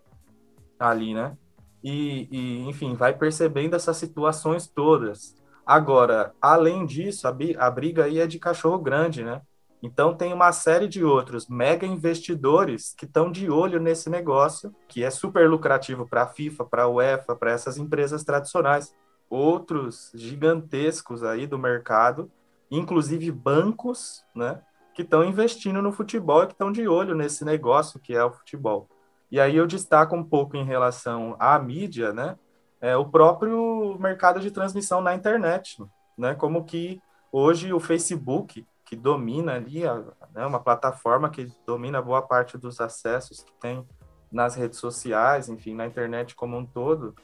ali, 0.78 1.14
né? 1.14 1.37
E, 1.83 2.28
e, 2.30 2.68
enfim, 2.68 2.94
vai 2.94 3.12
percebendo 3.12 3.76
essas 3.76 3.96
situações 3.96 4.66
todas. 4.66 5.37
Agora, 5.66 6.35
além 6.40 6.85
disso, 6.85 7.27
a, 7.27 7.70
briga 7.70 8.05
aí 8.05 8.18
é 8.18 8.27
de 8.27 8.38
cachorro 8.38 8.79
grande, 8.79 9.24
né? 9.24 9.40
Então 9.83 10.14
tem 10.14 10.33
uma 10.33 10.50
série 10.50 10.88
de 10.88 11.05
outros 11.05 11.46
mega 11.46 11.87
investidores 11.87 12.94
que 12.96 13.05
estão 13.05 13.31
de 13.31 13.50
olho 13.50 13.79
nesse 13.81 14.09
negócio, 14.09 14.74
que 14.88 15.05
é 15.05 15.11
super 15.11 15.48
lucrativo 15.48 16.07
para 16.07 16.22
a 16.22 16.27
FIFA, 16.27 16.64
para 16.64 16.83
a 16.85 16.88
UEFA, 16.88 17.37
para 17.37 17.50
essas 17.50 17.77
empresas 17.77 18.24
tradicionais. 18.24 18.94
Outros 19.29 20.11
gigantescos 20.14 21.22
aí 21.22 21.46
do 21.46 21.59
mercado, 21.59 22.31
inclusive 22.70 23.31
bancos, 23.31 24.24
né, 24.35 24.62
que 24.94 25.03
estão 25.03 25.24
investindo 25.24 25.83
no 25.83 25.92
futebol 25.92 26.44
e 26.44 26.46
que 26.46 26.53
estão 26.53 26.72
de 26.72 26.88
olho 26.88 27.14
nesse 27.14 27.44
negócio 27.44 28.00
que 28.00 28.14
é 28.14 28.24
o 28.24 28.33
futebol. 28.33 28.88
E 29.31 29.40
aí 29.40 29.57
eu 29.57 29.66
destaco 29.66 30.14
um 30.14 30.24
pouco 30.24 30.57
em 30.57 30.64
relação 30.64 31.37
à 31.38 31.59
mídia, 31.59 32.12
né? 32.12 32.38
É, 32.85 32.94
o 32.99 33.07
próprio 33.07 33.97
mercado 33.99 34.40
de 34.40 34.51
transmissão 34.51 35.01
na 35.01 35.14
internet, 35.14 35.83
né? 36.18 36.35
Como 36.35 36.66
que 36.66 37.01
hoje 37.33 37.73
o 37.73 37.81
Facebook, 37.81 38.66
que 38.85 38.94
domina 38.94 39.55
ali, 39.55 39.87
a, 39.87 40.05
né, 40.35 40.44
uma 40.44 40.61
plataforma 40.61 41.31
que 41.31 41.51
domina 41.64 42.03
boa 42.03 42.20
parte 42.20 42.59
dos 42.59 42.83
acessos 42.83 43.42
que 43.42 43.55
tem 43.55 43.88
nas 44.31 44.55
redes 44.55 44.79
sociais, 44.79 45.49
enfim, 45.49 45.75
na 45.75 45.87
internet 45.87 46.35
como 46.35 46.59
um 46.59 46.66
todo, 46.66 47.14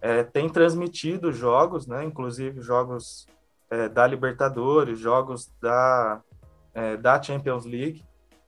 é, 0.00 0.22
tem 0.22 0.48
transmitido 0.48 1.32
jogos, 1.32 1.88
né? 1.88 2.04
Inclusive 2.04 2.60
jogos 2.60 3.26
é, 3.68 3.88
da 3.88 4.06
Libertadores, 4.06 5.00
jogos 5.00 5.52
da, 5.60 6.22
é, 6.72 6.96
da 6.96 7.20
Champions 7.20 7.64
League, 7.64 8.04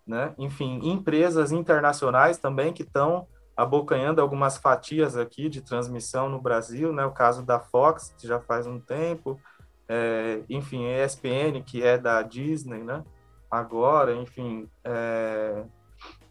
né? 0.07 0.35
Enfim, 0.39 0.79
empresas 0.85 1.51
internacionais 1.51 2.39
também 2.39 2.73
que 2.73 2.83
estão 2.83 3.27
abocanhando 3.61 4.23
algumas 4.23 4.57
fatias 4.57 5.19
aqui 5.19 5.51
de 5.51 5.61
transmissão 5.61 6.31
no 6.31 6.41
Brasil, 6.41 6.95
né? 6.95 7.05
O 7.05 7.13
caso 7.13 7.45
da 7.45 7.61
Fox, 7.61 8.15
que 8.19 8.27
já 8.27 8.41
faz 8.41 8.67
um 8.67 8.81
tempo, 8.81 9.39
é, 9.87 10.43
enfim, 10.49 10.87
ESPN, 10.87 11.63
que 11.63 11.83
é 11.83 11.99
da 11.99 12.23
Disney, 12.23 12.83
né? 12.83 13.05
Agora, 13.51 14.15
enfim, 14.15 14.67
é, 14.83 15.63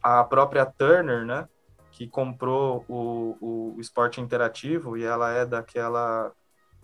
a 0.02 0.24
própria 0.24 0.66
Turner, 0.66 1.24
né? 1.24 1.48
Que 1.92 2.08
comprou 2.08 2.84
o, 2.88 3.38
o, 3.40 3.76
o 3.78 3.82
esporte 3.82 4.20
interativo 4.20 4.98
e 4.98 5.04
ela 5.04 5.32
é 5.32 5.46
daquela 5.46 6.32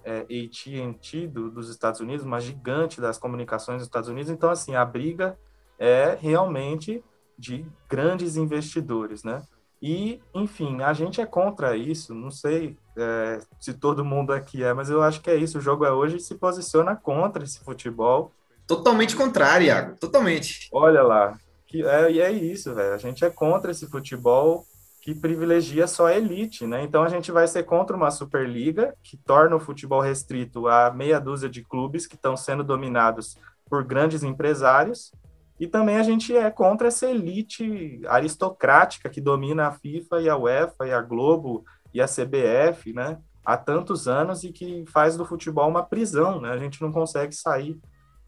é, 0.03 0.19
AT&T 0.19 1.27
do, 1.27 1.49
dos 1.49 1.69
Estados 1.69 2.01
Unidos, 2.01 2.23
uma 2.23 2.39
gigante 2.39 3.01
das 3.01 3.17
comunicações 3.17 3.77
dos 3.77 3.87
Estados 3.87 4.09
Unidos. 4.09 4.29
Então, 4.29 4.51
assim, 4.51 4.75
a 4.75 4.85
briga 4.85 5.39
é 5.79 6.15
realmente 6.21 7.03
de 7.35 7.65
grandes 7.89 8.37
investidores, 8.37 9.23
né? 9.23 9.41
E, 9.81 10.19
enfim, 10.33 10.81
a 10.81 10.93
gente 10.93 11.21
é 11.21 11.25
contra 11.25 11.75
isso. 11.75 12.13
Não 12.13 12.31
sei 12.31 12.77
é, 12.97 13.39
se 13.59 13.73
todo 13.73 14.05
mundo 14.05 14.33
aqui 14.33 14.63
é, 14.63 14.73
mas 14.73 14.89
eu 14.89 15.01
acho 15.01 15.21
que 15.21 15.29
é 15.29 15.35
isso. 15.35 15.57
O 15.57 15.61
jogo 15.61 15.85
é 15.85 15.91
hoje 15.91 16.19
se 16.19 16.35
posiciona 16.35 16.95
contra 16.95 17.43
esse 17.43 17.59
futebol. 17.59 18.31
Totalmente 18.65 19.15
contrário, 19.15 19.67
Iago. 19.67 19.95
Totalmente. 19.97 20.69
Olha 20.71 21.03
lá. 21.03 21.37
Que 21.67 21.85
é, 21.85 22.11
e 22.11 22.21
é 22.21 22.31
isso, 22.31 22.73
velho. 22.73 22.93
A 22.93 22.97
gente 22.97 23.23
é 23.23 23.29
contra 23.29 23.71
esse 23.71 23.87
futebol 23.87 24.65
que 25.01 25.13
privilegia 25.13 25.85
só 25.85 26.07
a 26.07 26.15
elite, 26.15 26.65
né? 26.65 26.81
Então 26.81 27.03
a 27.03 27.09
gente 27.09 27.31
vai 27.31 27.47
ser 27.47 27.61
contra 27.61 27.95
uma 27.95 28.09
Superliga 28.09 28.95
que 29.03 29.15
torna 29.15 29.55
o 29.55 29.59
futebol 29.59 30.01
restrito 30.01 30.67
a 30.67 30.89
meia 30.89 31.19
dúzia 31.19 31.47
de 31.47 31.63
clubes 31.63 32.07
que 32.07 32.15
estão 32.15 32.35
sendo 32.35 32.63
dominados 32.63 33.37
por 33.69 33.83
grandes 33.83 34.23
empresários 34.23 35.11
e 35.59 35.67
também 35.67 35.97
a 35.97 36.03
gente 36.03 36.35
é 36.35 36.51
contra 36.51 36.89
essa 36.89 37.09
elite 37.09 38.01
aristocrática 38.07 39.09
que 39.09 39.21
domina 39.21 39.67
a 39.67 39.71
FIFA 39.71 40.21
e 40.21 40.29
a 40.29 40.37
UEFA 40.37 40.87
e 40.87 40.93
a 40.93 41.01
Globo 41.01 41.63
e 41.93 42.01
a 42.01 42.05
CBF, 42.05 42.91
né? 42.93 43.17
Há 43.45 43.55
tantos 43.55 44.07
anos 44.07 44.43
e 44.43 44.51
que 44.51 44.83
faz 44.87 45.15
do 45.15 45.25
futebol 45.25 45.69
uma 45.69 45.83
prisão, 45.83 46.41
né? 46.41 46.49
A 46.49 46.57
gente 46.57 46.81
não 46.81 46.91
consegue 46.91 47.33
sair 47.33 47.79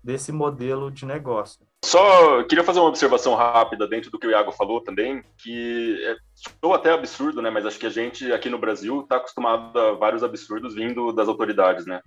desse 0.01 0.31
modelo 0.31 0.89
de 0.89 1.05
negócio. 1.05 1.67
Só 1.83 2.43
queria 2.43 2.63
fazer 2.63 2.79
uma 2.79 2.89
observação 2.89 3.35
rápida 3.35 3.87
dentro 3.87 4.09
do 4.09 4.17
que 4.17 4.27
o 4.27 4.31
Iago 4.31 4.51
falou 4.51 4.81
também, 4.81 5.21
que 5.37 6.01
é, 6.05 6.15
sou 6.33 6.73
até 6.73 6.91
absurdo, 6.91 7.41
né? 7.41 7.49
Mas 7.49 7.65
acho 7.65 7.79
que 7.79 7.85
a 7.85 7.89
gente 7.89 8.31
aqui 8.31 8.49
no 8.49 8.57
Brasil 8.57 9.01
está 9.01 9.17
acostumado 9.17 9.77
a 9.77 9.91
vários 9.93 10.23
absurdos 10.23 10.75
vindo 10.75 11.11
das 11.11 11.27
autoridades, 11.27 11.85
né? 11.85 12.01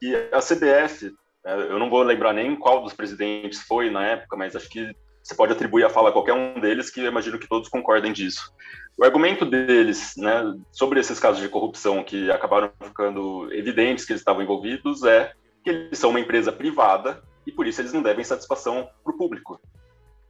E 0.00 0.14
a 0.32 0.38
CBF 0.38 1.14
eu 1.44 1.78
não 1.78 1.90
vou 1.90 2.02
lembrar 2.02 2.32
nem 2.32 2.54
qual 2.56 2.82
dos 2.82 2.92
presidentes 2.92 3.62
foi 3.62 3.90
na 3.90 4.04
época, 4.04 4.36
mas 4.36 4.54
acho 4.54 4.68
que 4.68 4.94
você 5.22 5.34
pode 5.34 5.52
atribuir 5.52 5.84
a 5.84 5.90
fala 5.90 6.08
a 6.08 6.12
qualquer 6.12 6.32
um 6.32 6.60
deles, 6.60 6.90
que 6.90 7.00
eu 7.00 7.06
imagino 7.06 7.38
que 7.38 7.48
todos 7.48 7.68
concordem 7.68 8.12
disso. 8.12 8.52
O 8.98 9.04
argumento 9.04 9.44
deles 9.44 10.14
né, 10.16 10.54
sobre 10.70 11.00
esses 11.00 11.18
casos 11.18 11.40
de 11.40 11.48
corrupção 11.48 12.02
que 12.02 12.30
acabaram 12.30 12.72
ficando 12.82 13.52
evidentes 13.52 14.04
que 14.04 14.12
eles 14.12 14.20
estavam 14.20 14.42
envolvidos 14.42 15.02
é 15.04 15.32
que 15.64 15.70
eles 15.70 15.98
são 15.98 16.10
uma 16.10 16.20
empresa 16.20 16.52
privada 16.52 17.22
e 17.46 17.52
por 17.52 17.66
isso 17.66 17.80
eles 17.80 17.92
não 17.92 18.02
devem 18.02 18.24
satisfação 18.24 18.88
para 19.02 19.14
o 19.14 19.16
público. 19.16 19.60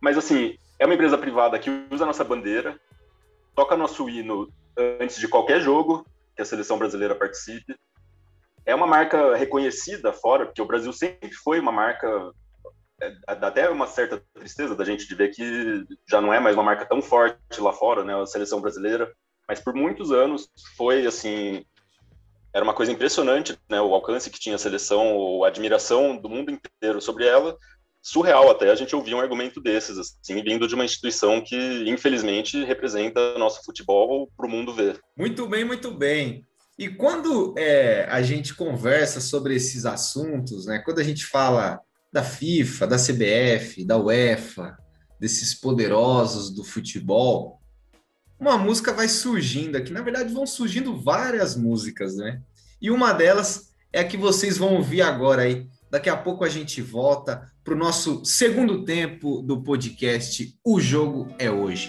Mas 0.01 0.19
assim, 0.19 0.57
é 0.79 0.85
uma 0.85 0.95
empresa 0.95 1.17
privada 1.17 1.59
que 1.59 1.71
usa 1.91 2.05
a 2.05 2.07
nossa 2.07 2.25
bandeira, 2.25 2.79
toca 3.55 3.77
nosso 3.77 4.09
hino 4.09 4.49
antes 5.01 5.19
de 5.19 5.29
qualquer 5.29 5.61
jogo, 5.61 6.07
que 6.35 6.43
a 6.43 6.45
seleção 6.45 6.79
brasileira 6.79 7.15
participe. 7.15 7.75
É 8.65 8.75
uma 8.75 8.87
marca 8.87 9.35
reconhecida 9.37 10.13
fora, 10.13 10.47
porque 10.47 10.63
o 10.63 10.67
Brasil 10.67 10.93
sempre 10.93 11.33
foi 11.33 11.59
uma 11.59 11.73
marca 11.73 12.33
é, 13.03 13.13
até 13.27 13.69
uma 13.69 13.87
certa 13.87 14.23
tristeza 14.35 14.77
da 14.77 14.85
gente 14.85 15.09
de 15.09 15.15
ver 15.15 15.31
que 15.31 15.85
já 16.09 16.21
não 16.21 16.33
é 16.33 16.39
mais 16.39 16.55
uma 16.55 16.63
marca 16.63 16.87
tão 16.87 17.03
forte 17.03 17.39
lá 17.61 17.73
fora, 17.73 18.05
né, 18.05 18.15
a 18.15 18.27
seleção 18.27 18.61
brasileira, 18.61 19.13
mas 19.49 19.59
por 19.59 19.75
muitos 19.75 20.13
anos 20.13 20.49
foi 20.77 21.05
assim, 21.05 21.65
era 22.55 22.65
uma 22.65 22.75
coisa 22.75 22.93
impressionante, 22.93 23.59
né, 23.69 23.81
o 23.81 23.93
alcance 23.93 24.31
que 24.31 24.39
tinha 24.39 24.55
a 24.55 24.59
seleção, 24.59 25.43
a 25.43 25.49
admiração 25.49 26.17
do 26.17 26.29
mundo 26.29 26.53
inteiro 26.53 27.01
sobre 27.01 27.27
ela, 27.27 27.57
surreal 28.01 28.51
até 28.51 28.71
a 28.71 28.75
gente 28.75 28.95
ouvir 28.95 29.15
um 29.15 29.21
argumento 29.21 29.61
desses, 29.61 29.99
assim, 29.99 30.43
vindo 30.43 30.69
de 30.69 30.75
uma 30.75 30.85
instituição 30.85 31.41
que 31.41 31.89
infelizmente 31.89 32.63
representa 32.65 33.39
nosso 33.39 33.65
futebol 33.65 34.29
para 34.37 34.47
o 34.47 34.51
mundo 34.51 34.73
ver. 34.73 35.01
Muito 35.17 35.47
bem, 35.47 35.65
muito 35.65 35.91
bem. 35.91 36.45
E 36.79 36.89
quando 36.89 37.55
é, 37.59 38.07
a 38.11 38.23
gente 38.23 38.55
conversa 38.55 39.21
sobre 39.21 39.55
esses 39.55 39.85
assuntos, 39.85 40.67
né, 40.67 40.79
quando 40.79 41.01
a 41.01 41.05
gente 41.05 41.27
fala 41.27 41.81
da 42.13 42.23
FIFA, 42.23 42.87
da 42.87 42.97
CBF, 42.97 43.85
da 43.85 43.97
UEFA, 43.99 44.77
desses 45.21 45.55
poderosos 45.55 46.51
do 46.51 46.65
futebol, 46.65 47.61
uma 48.39 48.59
música 48.59 48.93
vai 48.93 49.09
surgindo 49.09 49.77
aqui. 49.77 49.93
Na 49.93 50.03
verdade, 50.03 50.35
vão 50.35 50.47
surgindo 50.47 50.97
várias 50.97 51.57
músicas, 51.57 52.17
né? 52.17 52.41
E 52.81 52.91
uma 52.91 53.13
delas 53.13 53.71
é 53.93 54.01
a 54.01 54.05
que 54.05 54.17
vocês 54.17 54.59
vão 54.59 54.75
ouvir 54.75 55.03
agora 55.03 55.43
aí. 55.43 55.69
Daqui 55.89 56.11
a 56.11 56.17
pouco 56.17 56.45
a 56.45 56.49
gente 56.49 56.83
volta 56.83 57.49
para 57.63 57.75
o 57.75 57.79
nosso 57.79 58.25
segundo 58.25 58.85
tempo 58.85 59.43
do 59.43 59.63
podcast 59.63 60.59
O 60.65 60.81
Jogo 60.81 61.29
é 61.39 61.51
Hoje. 61.51 61.89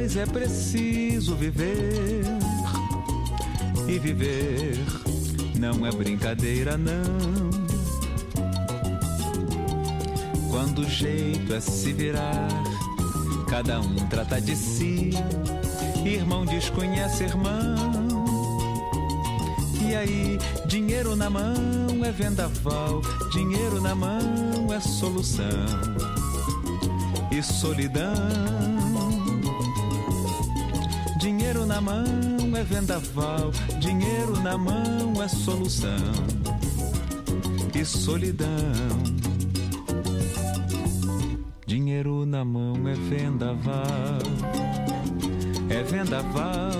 mas 0.00 0.16
é 0.16 0.24
preciso 0.24 1.36
viver. 1.36 2.24
E 3.86 3.98
viver 3.98 4.78
não 5.58 5.86
é 5.86 5.92
brincadeira, 5.92 6.78
não. 6.78 7.50
Quando 10.48 10.78
o 10.80 10.88
jeito 10.88 11.52
é 11.52 11.60
se 11.60 11.92
virar, 11.92 12.48
cada 13.48 13.78
um 13.80 13.94
trata 14.08 14.40
de 14.40 14.56
si. 14.56 15.10
Irmão 16.04 16.46
desconhece 16.46 17.24
irmão. 17.24 17.76
E 19.86 19.94
aí, 19.94 20.38
dinheiro 20.64 21.14
na 21.14 21.28
mão 21.28 22.04
é 22.04 22.10
vendaval, 22.10 23.02
dinheiro 23.32 23.82
na 23.82 23.94
mão 23.94 24.72
é 24.74 24.80
solução. 24.80 25.44
E 27.30 27.42
solidão 27.42 28.59
na 31.70 31.80
mão 31.80 32.56
é 32.56 32.64
vendaval, 32.64 33.52
dinheiro 33.78 34.40
na 34.42 34.58
mão 34.58 35.22
é 35.22 35.28
solução 35.28 36.12
e 37.72 37.84
solidão. 37.84 38.48
Dinheiro 41.64 42.26
na 42.26 42.44
mão 42.44 42.74
é 42.88 42.94
vendaval, 42.94 44.18
é 45.68 45.82
vendaval 45.84 46.72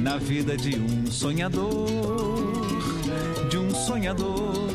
na 0.00 0.16
vida 0.16 0.56
de 0.56 0.76
um 0.76 1.06
sonhador, 1.06 2.26
de 3.48 3.58
um 3.58 3.72
sonhador. 3.72 4.74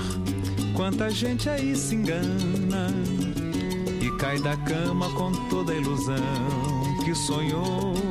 Quanta 0.74 1.10
gente 1.10 1.50
aí 1.50 1.76
se 1.76 1.96
engana 1.96 2.88
e 4.02 4.10
cai 4.18 4.40
da 4.40 4.56
cama 4.56 5.10
com 5.10 5.34
toda 5.50 5.74
a 5.74 5.76
ilusão 5.76 6.16
que 7.04 7.14
sonhou 7.14 8.11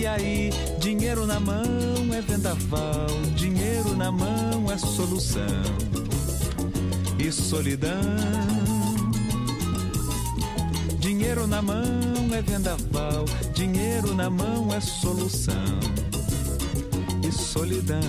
e 0.00 0.06
aí, 0.06 0.50
dinheiro 0.78 1.26
na 1.26 1.38
mão 1.38 1.62
é 2.14 2.22
vendaval, 2.22 3.06
dinheiro 3.36 3.94
na 3.94 4.10
mão 4.10 4.72
é 4.72 4.78
solução. 4.78 5.42
E 7.18 7.30
solidão. 7.30 7.90
Dinheiro 10.98 11.46
na 11.46 11.60
mão 11.60 11.84
é 12.32 12.40
vendaval, 12.40 13.26
dinheiro 13.52 14.14
na 14.14 14.30
mão 14.30 14.72
é 14.72 14.80
solução. 14.80 15.80
E 17.22 17.30
solidão. 17.30 18.00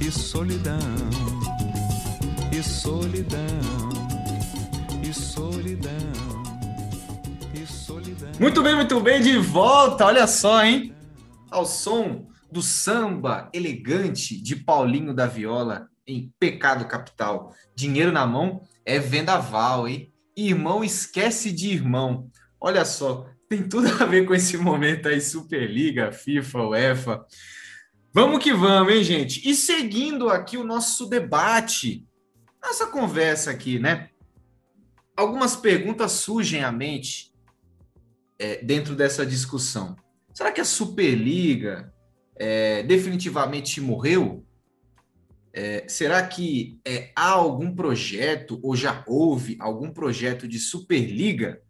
E 0.00 0.10
solidão. 0.10 0.76
E 2.50 2.62
solidão. 2.64 3.38
E 5.04 5.14
solidão. 5.14 6.05
Muito 8.38 8.62
bem, 8.62 8.74
muito 8.74 9.00
bem, 9.00 9.22
de 9.22 9.38
volta. 9.38 10.04
Olha 10.04 10.26
só, 10.26 10.62
hein? 10.62 10.94
Ao 11.50 11.64
som 11.64 12.28
do 12.52 12.60
samba 12.60 13.48
elegante 13.50 14.38
de 14.40 14.54
Paulinho 14.54 15.14
da 15.14 15.26
Viola 15.26 15.88
em 16.06 16.30
Pecado 16.38 16.86
Capital. 16.86 17.54
Dinheiro 17.74 18.12
na 18.12 18.26
mão 18.26 18.60
é 18.84 18.98
vendaval, 18.98 19.88
hein? 19.88 20.12
Irmão 20.36 20.84
esquece 20.84 21.50
de 21.50 21.70
irmão. 21.70 22.30
Olha 22.60 22.84
só, 22.84 23.26
tem 23.48 23.66
tudo 23.66 23.88
a 24.02 24.04
ver 24.04 24.26
com 24.26 24.34
esse 24.34 24.58
momento 24.58 25.08
aí, 25.08 25.18
Superliga, 25.18 26.12
FIFA, 26.12 26.58
UEFA. 26.66 27.24
Vamos 28.12 28.44
que 28.44 28.52
vamos, 28.52 28.92
hein, 28.92 29.02
gente? 29.02 29.48
E 29.48 29.54
seguindo 29.54 30.28
aqui 30.28 30.58
o 30.58 30.64
nosso 30.64 31.06
debate, 31.06 32.06
nossa 32.62 32.86
conversa 32.86 33.50
aqui, 33.50 33.78
né? 33.78 34.10
Algumas 35.16 35.56
perguntas 35.56 36.12
surgem 36.12 36.62
à 36.62 36.70
mente 36.70 37.34
é, 38.38 38.62
dentro 38.62 38.94
dessa 38.94 39.24
discussão. 39.24 39.96
Será 40.32 40.52
que 40.52 40.60
a 40.60 40.64
Superliga 40.64 41.92
é, 42.36 42.82
definitivamente 42.82 43.80
morreu? 43.80 44.44
É, 45.52 45.84
será 45.88 46.26
que 46.26 46.78
é, 46.84 47.10
há 47.16 47.30
algum 47.30 47.74
projeto, 47.74 48.60
ou 48.62 48.76
já 48.76 49.02
houve 49.06 49.56
algum 49.58 49.90
projeto 49.90 50.46
de 50.46 50.58
Superliga 50.58 51.62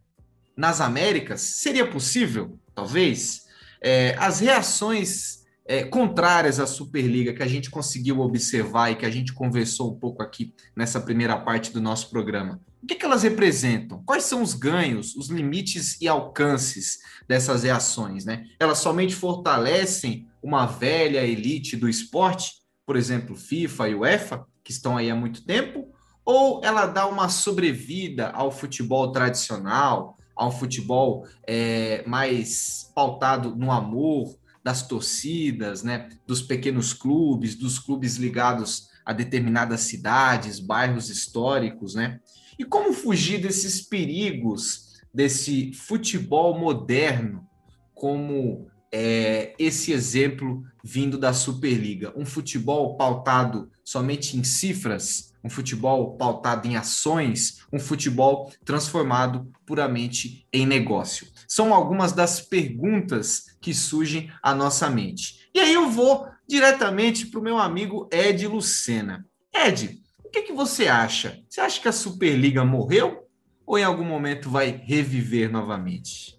nas 0.57 0.81
Américas? 0.81 1.39
Seria 1.41 1.87
possível? 1.87 2.59
Talvez. 2.75 3.45
É, 3.81 4.15
as 4.17 4.41
reações 4.41 5.45
é, 5.67 5.83
contrárias 5.83 6.59
à 6.59 6.65
Superliga 6.65 7.33
que 7.33 7.43
a 7.43 7.47
gente 7.47 7.69
conseguiu 7.69 8.21
observar 8.21 8.89
e 8.89 8.95
que 8.95 9.05
a 9.05 9.09
gente 9.09 9.33
conversou 9.33 9.91
um 9.91 9.99
pouco 9.99 10.23
aqui 10.23 10.53
nessa 10.73 10.99
primeira 10.99 11.37
parte 11.37 11.73
do 11.73 11.81
nosso 11.81 12.09
programa. 12.09 12.61
O 12.81 12.87
que, 12.87 12.95
que 12.95 13.05
elas 13.05 13.23
representam? 13.23 14.01
Quais 14.05 14.23
são 14.23 14.41
os 14.41 14.53
ganhos, 14.53 15.13
os 15.15 15.29
limites 15.29 15.99
e 15.99 16.07
alcances 16.07 16.99
dessas 17.27 17.63
reações? 17.63 18.23
Né? 18.23 18.45
Elas 18.59 18.77
somente 18.77 19.13
fortalecem 19.13 20.25
uma 20.41 20.65
velha 20.65 21.25
elite 21.25 21.75
do 21.75 21.89
esporte, 21.89 22.53
por 22.85 22.95
exemplo, 22.95 23.35
FIFA 23.35 23.89
e 23.89 23.95
UEFA, 23.95 24.45
que 24.63 24.71
estão 24.71 24.95
aí 24.95 25.09
há 25.09 25.15
muito 25.15 25.43
tempo, 25.43 25.91
ou 26.23 26.61
ela 26.63 26.85
dá 26.85 27.05
uma 27.07 27.27
sobrevida 27.27 28.29
ao 28.29 28.51
futebol 28.51 29.11
tradicional, 29.11 30.17
ao 30.33 30.51
futebol 30.51 31.27
é, 31.45 32.03
mais 32.07 32.89
pautado 32.95 33.53
no 33.55 33.71
amor 33.71 34.37
das 34.67 34.85
torcidas, 34.85 35.81
né, 35.81 36.09
dos 36.27 36.41
pequenos 36.41 36.91
clubes, 36.91 37.55
dos 37.55 37.79
clubes 37.79 38.17
ligados 38.17 38.89
a 39.05 39.13
determinadas 39.13 39.79
cidades, 39.79 40.59
bairros 40.59 41.09
históricos, 41.09 41.95
né? 41.95 42.19
E 42.59 42.65
como 42.65 42.91
fugir 42.91 43.39
desses 43.39 43.79
perigos 43.81 44.99
desse 45.13 45.71
futebol 45.71 46.59
moderno, 46.59 47.47
como 47.95 48.67
é, 48.91 49.55
esse 49.57 49.93
exemplo 49.93 50.61
vindo 50.83 51.17
da 51.17 51.31
Superliga? 51.31 52.11
Um 52.13 52.25
futebol 52.25 52.97
pautado 52.97 53.71
somente 53.85 54.37
em 54.37 54.43
cifras, 54.43 55.26
um 55.43 55.49
futebol 55.49 56.17
pautado 56.17 56.67
em 56.67 56.75
ações, 56.75 57.65
um 57.71 57.79
futebol 57.79 58.51
transformado 58.65 59.51
puramente 59.65 60.47
em 60.51 60.65
negócio. 60.65 61.27
São 61.47 61.73
algumas 61.73 62.11
das 62.11 62.41
perguntas 62.41 63.57
que 63.61 63.73
surgem 63.73 64.31
à 64.41 64.53
nossa 64.53 64.89
mente. 64.89 65.49
E 65.53 65.59
aí 65.59 65.73
eu 65.73 65.89
vou 65.89 66.27
diretamente 66.47 67.27
para 67.27 67.39
o 67.39 67.43
meu 67.43 67.57
amigo 67.57 68.07
Ed 68.11 68.47
Lucena. 68.47 69.25
Ed, 69.53 70.01
o 70.23 70.29
que, 70.29 70.43
que 70.43 70.53
você 70.53 70.87
acha? 70.87 71.41
Você 71.49 71.61
acha 71.61 71.81
que 71.81 71.87
a 71.87 71.93
Superliga 71.93 72.63
morreu 72.63 73.27
ou 73.65 73.77
em 73.77 73.83
algum 73.83 74.05
momento 74.05 74.49
vai 74.49 74.71
reviver 74.71 75.51
novamente? 75.51 76.37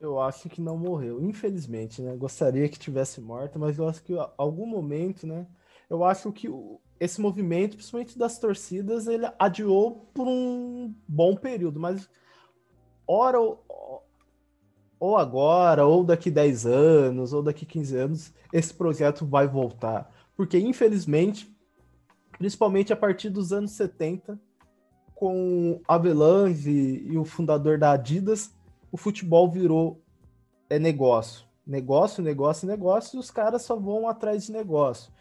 Eu 0.00 0.20
acho 0.20 0.48
que 0.48 0.60
não 0.60 0.76
morreu, 0.76 1.22
infelizmente, 1.22 2.02
né? 2.02 2.16
Gostaria 2.16 2.68
que 2.68 2.78
tivesse 2.78 3.20
morta, 3.20 3.56
mas 3.56 3.78
eu 3.78 3.88
acho 3.88 4.02
que 4.02 4.12
algum 4.36 4.66
momento, 4.66 5.26
né? 5.26 5.46
Eu 5.88 6.02
acho 6.04 6.32
que 6.32 6.48
esse 7.02 7.20
movimento, 7.20 7.74
principalmente 7.74 8.16
das 8.16 8.38
torcidas, 8.38 9.08
ele 9.08 9.28
adiou 9.36 10.08
por 10.14 10.28
um 10.28 10.94
bom 11.08 11.34
período, 11.34 11.80
mas 11.80 12.08
ora 13.04 13.38
ou 15.00 15.16
agora, 15.16 15.84
ou 15.84 16.04
daqui 16.04 16.30
10 16.30 16.64
anos, 16.64 17.32
ou 17.32 17.42
daqui 17.42 17.66
15 17.66 17.96
anos, 17.96 18.32
esse 18.52 18.72
projeto 18.72 19.26
vai 19.26 19.48
voltar. 19.48 20.14
Porque, 20.36 20.56
infelizmente, 20.56 21.52
principalmente 22.38 22.92
a 22.92 22.96
partir 22.96 23.28
dos 23.28 23.52
anos 23.52 23.72
70, 23.72 24.40
com 25.12 25.80
Avelange 25.88 26.70
e, 26.70 27.14
e 27.14 27.18
o 27.18 27.24
fundador 27.24 27.78
da 27.78 27.90
Adidas, 27.90 28.54
o 28.92 28.96
futebol 28.96 29.50
virou 29.50 30.00
é 30.70 30.78
negócio. 30.78 31.46
Negócio, 31.66 32.22
negócio, 32.22 32.68
negócio, 32.68 33.16
e 33.16 33.18
os 33.18 33.28
caras 33.28 33.62
só 33.62 33.74
vão 33.74 34.08
atrás 34.08 34.46
de 34.46 34.52
negócio. 34.52 35.12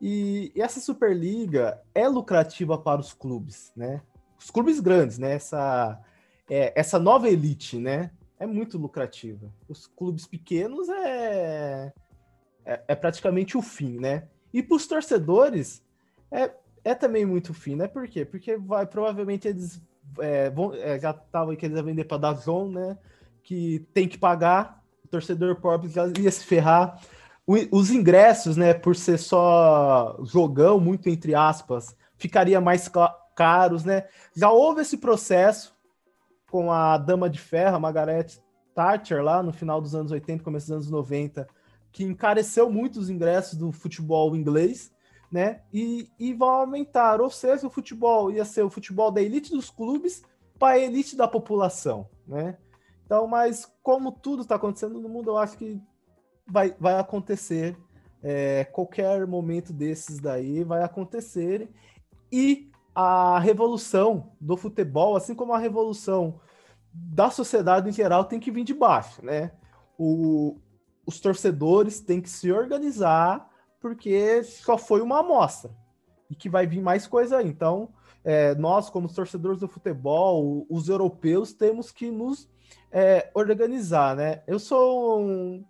E, 0.00 0.52
essa 0.56 0.80
Superliga 0.80 1.80
é 1.94 2.08
lucrativa 2.08 2.78
para 2.78 3.00
os 3.00 3.12
clubes, 3.12 3.72
né? 3.76 4.02
Os 4.38 4.50
clubes 4.50 4.80
grandes, 4.80 5.18
né? 5.18 5.34
Essa, 5.34 6.00
é, 6.48 6.72
essa 6.78 6.98
nova 6.98 7.28
elite, 7.28 7.78
né? 7.78 8.10
é 8.40 8.46
muito 8.46 8.78
lucrativa. 8.78 9.52
Os 9.68 9.86
clubes 9.86 10.26
pequenos 10.26 10.88
é, 10.88 11.92
é, 12.64 12.82
é 12.88 12.94
praticamente 12.94 13.56
o 13.56 13.62
fim, 13.62 13.98
né? 14.00 14.26
E 14.52 14.62
para 14.62 14.76
os 14.76 14.86
torcedores 14.86 15.84
é, 16.32 16.50
é 16.82 16.94
também 16.94 17.26
muito 17.26 17.52
fim, 17.52 17.76
né? 17.76 17.86
Por 17.86 18.08
quê? 18.08 18.24
Porque 18.24 18.56
vai 18.56 18.86
provavelmente 18.86 19.46
eles 19.46 19.80
é, 20.18 20.48
vão, 20.48 20.74
é, 20.74 20.98
já 20.98 21.10
estavam 21.10 21.54
que 21.54 21.66
eles 21.66 21.76
iam 21.76 21.84
vender 21.84 22.04
para 22.04 22.16
dar 22.16 22.32
zone, 22.32 22.74
né? 22.74 22.98
Que 23.42 23.86
tem 23.92 24.08
que 24.08 24.16
pagar, 24.16 24.82
o 25.04 25.08
torcedor 25.08 25.56
pobre 25.56 25.90
já 25.90 26.06
ia 26.18 26.30
se 26.30 26.44
ferrar. 26.44 26.98
Os 27.72 27.90
ingressos, 27.90 28.56
né? 28.56 28.72
Por 28.72 28.94
ser 28.94 29.18
só 29.18 30.16
jogão, 30.22 30.78
muito 30.78 31.08
entre 31.08 31.34
aspas, 31.34 31.96
ficaria 32.16 32.60
mais 32.60 32.88
caros, 33.34 33.84
né? 33.84 34.06
Já 34.36 34.50
houve 34.50 34.82
esse 34.82 34.98
processo 34.98 35.74
com 36.48 36.70
a 36.70 36.96
Dama 36.96 37.28
de 37.28 37.40
Ferro, 37.40 37.80
Margaret 37.80 38.26
Thatcher, 38.72 39.20
lá 39.20 39.42
no 39.42 39.52
final 39.52 39.80
dos 39.80 39.96
anos 39.96 40.12
80, 40.12 40.44
começo 40.44 40.66
dos 40.66 40.74
anos 40.76 40.90
90, 40.90 41.48
que 41.90 42.04
encareceu 42.04 42.70
muito 42.70 43.00
os 43.00 43.10
ingressos 43.10 43.58
do 43.58 43.72
futebol 43.72 44.36
inglês, 44.36 44.92
né? 45.30 45.62
E, 45.72 46.08
e 46.20 46.32
vão 46.32 46.50
aumentar, 46.50 47.20
ou 47.20 47.30
seja, 47.30 47.66
o 47.66 47.70
futebol 47.70 48.30
ia 48.30 48.44
ser 48.44 48.62
o 48.62 48.70
futebol 48.70 49.10
da 49.10 49.20
elite 49.20 49.50
dos 49.50 49.70
clubes 49.70 50.22
para 50.56 50.74
a 50.74 50.78
elite 50.78 51.16
da 51.16 51.26
população, 51.26 52.08
né? 52.28 52.56
Então, 53.04 53.26
mas 53.26 53.68
como 53.82 54.12
tudo 54.12 54.42
está 54.42 54.54
acontecendo 54.54 55.00
no 55.00 55.08
mundo, 55.08 55.30
eu 55.30 55.36
acho 55.36 55.58
que 55.58 55.82
vai, 56.50 56.74
vai 56.78 56.98
acontecer. 56.98 57.76
É, 58.22 58.64
qualquer 58.64 59.26
momento 59.26 59.72
desses 59.72 60.18
daí 60.18 60.62
vai 60.62 60.82
acontecer. 60.82 61.70
E 62.30 62.70
a 62.94 63.38
revolução 63.38 64.32
do 64.40 64.56
futebol, 64.56 65.16
assim 65.16 65.34
como 65.34 65.52
a 65.52 65.58
revolução 65.58 66.40
da 66.92 67.30
sociedade 67.30 67.88
em 67.88 67.92
geral, 67.92 68.24
tem 68.24 68.40
que 68.40 68.50
vir 68.50 68.64
de 68.64 68.74
baixo, 68.74 69.24
né? 69.24 69.52
O, 69.98 70.58
os 71.06 71.20
torcedores 71.20 72.00
têm 72.00 72.20
que 72.20 72.28
se 72.28 72.52
organizar, 72.52 73.48
porque 73.80 74.42
só 74.42 74.76
foi 74.76 75.00
uma 75.00 75.20
amostra 75.20 75.70
e 76.28 76.34
que 76.34 76.48
vai 76.48 76.66
vir 76.66 76.82
mais 76.82 77.06
coisa 77.06 77.38
aí. 77.38 77.48
Então, 77.48 77.88
é, 78.24 78.54
nós, 78.54 78.90
como 78.90 79.12
torcedores 79.12 79.60
do 79.60 79.68
futebol, 79.68 80.66
os 80.68 80.88
europeus, 80.88 81.52
temos 81.52 81.90
que 81.90 82.10
nos 82.10 82.48
é, 82.92 83.30
organizar, 83.34 84.16
né? 84.16 84.42
Eu 84.46 84.58
sou 84.58 85.20
um, 85.20 85.64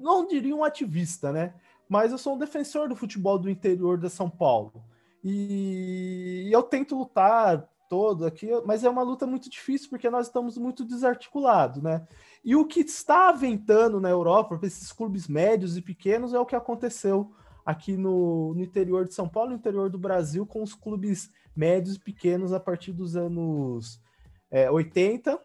não 0.00 0.26
diria 0.26 0.54
um 0.54 0.64
ativista, 0.64 1.32
né? 1.32 1.54
Mas 1.88 2.12
eu 2.12 2.18
sou 2.18 2.34
um 2.34 2.38
defensor 2.38 2.88
do 2.88 2.96
futebol 2.96 3.38
do 3.38 3.50
interior 3.50 3.98
de 3.98 4.08
São 4.08 4.30
Paulo. 4.30 4.84
E 5.22 6.48
eu 6.50 6.62
tento 6.62 6.96
lutar 6.96 7.68
todo 7.88 8.24
aqui, 8.24 8.48
mas 8.64 8.84
é 8.84 8.88
uma 8.88 9.02
luta 9.02 9.26
muito 9.26 9.50
difícil 9.50 9.90
porque 9.90 10.08
nós 10.08 10.28
estamos 10.28 10.56
muito 10.56 10.84
desarticulados, 10.84 11.82
né? 11.82 12.06
E 12.44 12.54
o 12.54 12.64
que 12.64 12.80
está 12.80 13.28
aventando 13.28 14.00
na 14.00 14.08
Europa 14.08 14.56
para 14.56 14.66
esses 14.66 14.92
clubes 14.92 15.26
médios 15.26 15.76
e 15.76 15.82
pequenos 15.82 16.32
é 16.32 16.38
o 16.38 16.46
que 16.46 16.54
aconteceu 16.54 17.32
aqui 17.66 17.96
no, 17.96 18.54
no, 18.54 18.62
interior 18.62 19.06
de 19.06 19.12
São 19.12 19.28
Paulo, 19.28 19.50
no 19.50 19.56
interior 19.56 19.90
do 19.90 19.98
Brasil, 19.98 20.46
com 20.46 20.62
os 20.62 20.74
clubes 20.74 21.30
médios 21.54 21.96
e 21.96 22.00
pequenos 22.00 22.52
a 22.52 22.60
partir 22.60 22.92
dos 22.92 23.16
anos 23.16 24.00
é, 24.50 24.70
80 24.70 25.38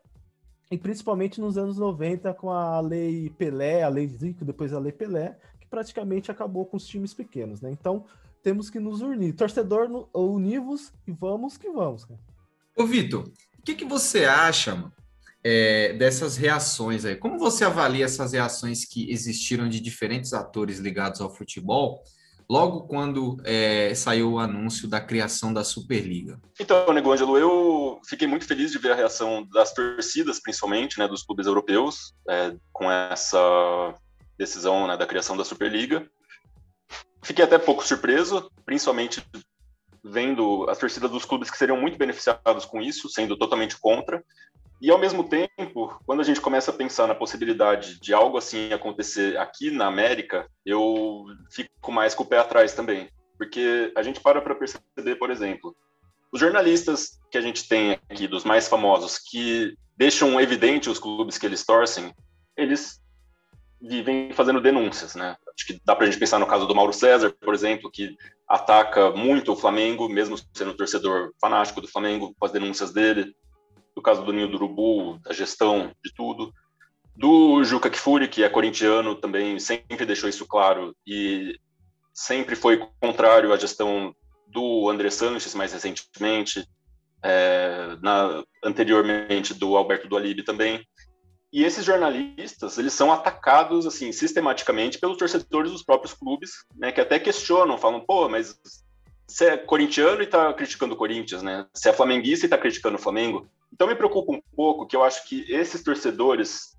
e 0.72 0.78
principalmente 0.78 1.40
nos 1.40 1.58
anos 1.58 1.78
90 1.78 2.34
com 2.34 2.50
a 2.52 2.80
lei 2.80 3.30
Pelé, 3.38 3.84
a 3.84 3.90
lei 3.90 4.08
Zico, 4.08 4.44
depois 4.44 4.74
a 4.74 4.80
lei 4.80 4.92
Pelé, 4.92 5.38
que 5.60 5.68
praticamente 5.68 6.32
acabou 6.32 6.66
com 6.66 6.78
os 6.78 6.88
times 6.88 7.14
pequenos, 7.14 7.62
né? 7.62 7.72
Então, 7.72 8.06
temos 8.42 8.70
que 8.70 8.80
nos 8.80 9.02
unir. 9.02 9.34
Torcedor, 9.34 10.08
univos 10.14 10.92
e 11.08 11.12
vamos 11.12 11.58
que 11.58 11.70
vamos. 11.70 12.06
Cara. 12.06 12.20
Ô, 12.76 12.86
Vitor, 12.86 13.24
o 13.58 13.62
que, 13.64 13.74
que 13.74 13.86
você 13.86 14.26
acha 14.26 14.92
é, 15.44 15.94
dessas 15.94 16.36
reações 16.38 17.06
aí? 17.06 17.16
Como 17.16 17.40
você 17.40 17.64
avalia 17.64 18.06
essas 18.06 18.34
reações 18.34 18.86
que 18.86 19.12
existiram 19.12 19.70
de 19.70 19.80
diferentes 19.80 20.34
atores 20.34 20.80
ligados 20.80 21.22
ao 21.22 21.34
futebol? 21.34 22.04
Logo 22.50 22.82
quando 22.82 23.38
é, 23.44 23.94
saiu 23.96 24.34
o 24.34 24.40
anúncio 24.40 24.88
da 24.88 25.02
criação 25.02 25.52
da 25.52 25.64
Superliga. 25.64 26.40
Então, 26.60 26.94
Nego 26.94 27.12
Ângelo, 27.12 27.38
eu 27.38 28.00
fiquei 28.08 28.28
muito 28.28 28.46
feliz 28.46 28.72
de 28.72 28.78
ver 28.78 28.92
a 28.92 28.96
reação 28.96 29.48
das 29.52 29.74
torcidas, 29.74 30.40
principalmente, 30.40 31.00
né, 31.00 31.08
dos 31.08 31.24
clubes 31.24 31.48
europeus, 31.48 32.14
é, 32.30 32.56
com 32.72 32.92
essa 32.92 33.94
decisão 34.38 34.88
né, 34.88 34.96
da 34.96 35.08
criação 35.08 35.36
da 35.36 35.44
Superliga. 35.44 36.08
Fiquei 37.24 37.44
até 37.44 37.58
pouco 37.58 37.86
surpreso, 37.86 38.52
principalmente 38.66 39.26
vendo 40.04 40.70
as 40.70 40.78
torcidas 40.78 41.10
dos 41.10 41.26
clubes 41.26 41.50
que 41.50 41.58
seriam 41.58 41.82
muito 41.82 41.98
beneficiados 41.98 42.66
com 42.66 42.80
isso, 42.80 43.10
sendo 43.10 43.36
totalmente 43.36 43.76
contra. 43.80 44.24
E 44.86 44.92
ao 44.92 45.00
mesmo 45.00 45.28
tempo, 45.28 46.00
quando 46.06 46.20
a 46.20 46.24
gente 46.24 46.40
começa 46.40 46.70
a 46.70 46.74
pensar 46.74 47.08
na 47.08 47.16
possibilidade 47.16 48.00
de 48.00 48.14
algo 48.14 48.38
assim 48.38 48.72
acontecer 48.72 49.36
aqui 49.36 49.72
na 49.72 49.88
América, 49.88 50.48
eu 50.64 51.26
fico 51.50 51.92
mais 51.92 52.14
com 52.14 52.22
o 52.22 52.26
pé 52.28 52.38
atrás 52.38 52.76
também. 52.76 53.10
Porque 53.36 53.92
a 53.98 54.04
gente 54.04 54.20
para 54.20 54.40
para 54.44 54.54
perceber, 54.54 55.16
por 55.16 55.32
exemplo, 55.32 55.76
os 56.32 56.40
jornalistas 56.40 57.20
que 57.32 57.38
a 57.40 57.42
gente 57.42 57.68
tem 57.68 58.00
aqui, 58.08 58.28
dos 58.28 58.44
mais 58.44 58.68
famosos, 58.68 59.18
que 59.18 59.76
deixam 59.98 60.40
evidente 60.40 60.88
os 60.88 61.00
clubes 61.00 61.40
que 61.40 61.48
eles 61.48 61.66
torcem, 61.66 62.14
eles 62.56 63.02
vivem 63.82 64.34
fazendo 64.34 64.62
denúncias, 64.62 65.16
né? 65.16 65.36
Acho 65.56 65.66
que 65.66 65.82
dá 65.84 65.96
para 65.96 66.06
a 66.06 66.12
gente 66.12 66.20
pensar 66.20 66.38
no 66.38 66.46
caso 66.46 66.68
do 66.68 66.76
Mauro 66.76 66.94
César, 66.94 67.34
por 67.42 67.56
exemplo, 67.56 67.90
que 67.90 68.16
ataca 68.48 69.10
muito 69.10 69.52
o 69.52 69.56
Flamengo, 69.56 70.08
mesmo 70.08 70.38
sendo 70.54 70.78
torcedor 70.78 71.32
fanático 71.42 71.82
do 71.82 71.88
Flamengo, 71.88 72.36
com 72.38 72.46
as 72.46 72.52
denúncias 72.52 72.94
dele. 72.94 73.36
No 73.96 74.02
caso 74.02 74.24
do 74.24 74.34
Ninho 74.34 74.50
do 74.50 74.58
Urubu, 74.58 75.20
da 75.20 75.34
gestão 75.34 75.92
de 76.04 76.14
tudo. 76.14 76.54
Do 77.16 77.64
Juca 77.64 77.90
Kfouri, 77.90 78.28
que 78.28 78.44
é 78.44 78.50
corintiano, 78.50 79.16
também 79.16 79.58
sempre 79.58 80.06
deixou 80.06 80.30
isso 80.30 80.46
claro 80.46 80.94
e 81.08 81.58
sempre 82.14 82.56
foi 82.56 82.86
contrário 83.00 83.54
à 83.54 83.58
gestão 83.58 84.14
do 84.48 84.90
André 84.90 85.10
Sanches, 85.10 85.56
mais 85.56 85.72
recentemente, 85.74 86.68
é, 87.24 87.98
na, 88.02 88.44
anteriormente 88.64 89.54
do 89.54 89.76
Alberto 89.76 90.08
Dualib 90.08 90.44
também. 90.44 90.86
E 91.52 91.64
esses 91.64 91.86
jornalistas, 91.86 92.78
eles 92.78 92.92
são 92.92 93.12
atacados 93.14 93.86
assim 93.86 94.12
sistematicamente 94.12 95.00
pelos 95.00 95.18
torcedores 95.18 95.72
dos 95.72 95.84
próprios 95.84 96.14
clubes, 96.14 96.52
né, 96.76 96.92
que 96.92 97.00
até 97.00 97.18
questionam, 97.18 97.78
falam, 97.78 98.06
pô, 98.06 98.28
mas 98.28 98.60
você 99.28 99.46
é 99.46 99.58
corintiano 99.58 100.22
e 100.22 100.26
está 100.26 100.54
criticando 100.54 100.94
o 100.94 100.98
Corinthians, 100.98 101.42
né? 101.42 101.66
Você 101.74 101.90
é 101.90 101.94
flamenguista 101.94 102.46
e 102.46 102.48
está 102.48 102.58
criticando 102.58 102.98
o 102.98 103.02
Flamengo. 103.02 103.50
Então 103.76 103.88
me 103.88 103.96
preocupa 103.96 104.32
um 104.32 104.42
pouco 104.56 104.88
que 104.88 104.96
eu 104.96 105.04
acho 105.04 105.28
que 105.28 105.46
esses 105.52 105.84
torcedores 105.84 106.78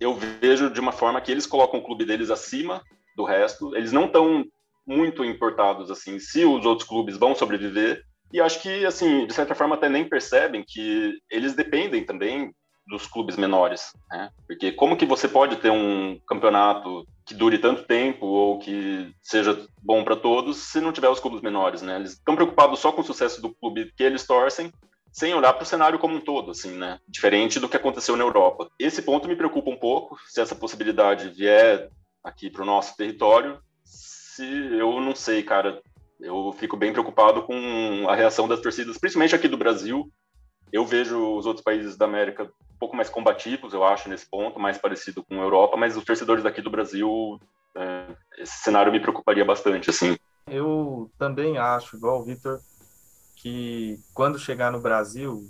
eu 0.00 0.14
vejo 0.14 0.70
de 0.70 0.80
uma 0.80 0.92
forma 0.92 1.20
que 1.20 1.30
eles 1.30 1.46
colocam 1.46 1.78
o 1.78 1.84
clube 1.84 2.06
deles 2.06 2.30
acima 2.30 2.82
do 3.14 3.22
resto. 3.22 3.76
Eles 3.76 3.92
não 3.92 4.06
estão 4.06 4.46
muito 4.86 5.22
importados, 5.22 5.90
assim, 5.90 6.18
se 6.18 6.46
os 6.46 6.64
outros 6.64 6.88
clubes 6.88 7.18
vão 7.18 7.34
sobreviver. 7.34 8.02
E 8.32 8.40
acho 8.40 8.62
que, 8.62 8.86
assim, 8.86 9.26
de 9.26 9.34
certa 9.34 9.54
forma 9.54 9.74
até 9.74 9.90
nem 9.90 10.08
percebem 10.08 10.64
que 10.66 11.18
eles 11.30 11.54
dependem 11.54 12.04
também 12.04 12.50
dos 12.86 13.06
clubes 13.06 13.36
menores, 13.36 13.92
né? 14.10 14.30
Porque 14.46 14.72
como 14.72 14.96
que 14.96 15.04
você 15.04 15.28
pode 15.28 15.56
ter 15.56 15.70
um 15.70 16.18
campeonato 16.26 17.06
que 17.26 17.34
dure 17.34 17.58
tanto 17.58 17.84
tempo 17.84 18.24
ou 18.24 18.58
que 18.58 19.12
seja 19.22 19.66
bom 19.82 20.02
para 20.02 20.16
todos 20.16 20.56
se 20.56 20.80
não 20.80 20.92
tiver 20.92 21.10
os 21.10 21.20
clubes 21.20 21.42
menores, 21.42 21.82
né? 21.82 21.96
Eles 21.96 22.12
estão 22.12 22.34
preocupados 22.34 22.78
só 22.78 22.90
com 22.90 23.02
o 23.02 23.04
sucesso 23.04 23.42
do 23.42 23.54
clube 23.54 23.92
que 23.94 24.02
eles 24.02 24.26
torcem, 24.26 24.72
sem 25.12 25.34
olhar 25.34 25.52
para 25.52 25.62
o 25.62 25.66
cenário 25.66 25.98
como 25.98 26.16
um 26.16 26.20
todo, 26.20 26.50
assim, 26.50 26.72
né? 26.72 26.98
Diferente 27.08 27.58
do 27.58 27.68
que 27.68 27.76
aconteceu 27.76 28.16
na 28.16 28.24
Europa. 28.24 28.68
Esse 28.78 29.02
ponto 29.02 29.28
me 29.28 29.36
preocupa 29.36 29.70
um 29.70 29.76
pouco, 29.76 30.18
se 30.26 30.40
essa 30.40 30.54
possibilidade 30.54 31.30
vier 31.30 31.90
aqui 32.22 32.50
para 32.50 32.62
o 32.62 32.66
nosso 32.66 32.96
território, 32.96 33.58
se 33.84 34.44
eu 34.44 35.00
não 35.00 35.14
sei, 35.14 35.42
cara, 35.42 35.82
eu 36.20 36.52
fico 36.52 36.76
bem 36.76 36.92
preocupado 36.92 37.42
com 37.42 38.06
a 38.08 38.14
reação 38.14 38.46
das 38.46 38.60
torcidas, 38.60 38.98
principalmente 38.98 39.34
aqui 39.34 39.48
do 39.48 39.56
Brasil. 39.56 40.10
Eu 40.72 40.84
vejo 40.84 41.36
os 41.36 41.46
outros 41.46 41.64
países 41.64 41.96
da 41.96 42.04
América 42.04 42.44
um 42.44 42.78
pouco 42.78 42.94
mais 42.94 43.08
combativos, 43.08 43.72
eu 43.72 43.82
acho, 43.84 44.08
nesse 44.08 44.28
ponto, 44.28 44.60
mais 44.60 44.78
parecido 44.78 45.24
com 45.24 45.40
a 45.40 45.44
Europa, 45.44 45.76
mas 45.76 45.96
os 45.96 46.04
torcedores 46.04 46.44
daqui 46.44 46.60
do 46.60 46.70
Brasil, 46.70 47.40
é, 47.74 48.06
esse 48.38 48.58
cenário 48.58 48.92
me 48.92 49.00
preocuparia 49.00 49.44
bastante, 49.44 49.90
assim. 49.90 50.16
Eu 50.46 51.10
também 51.18 51.58
acho, 51.58 51.96
igual 51.96 52.20
o 52.20 52.24
Vitor, 52.24 52.60
que 53.38 54.00
quando 54.12 54.38
chegar 54.38 54.70
no 54.70 54.80
Brasil 54.80 55.48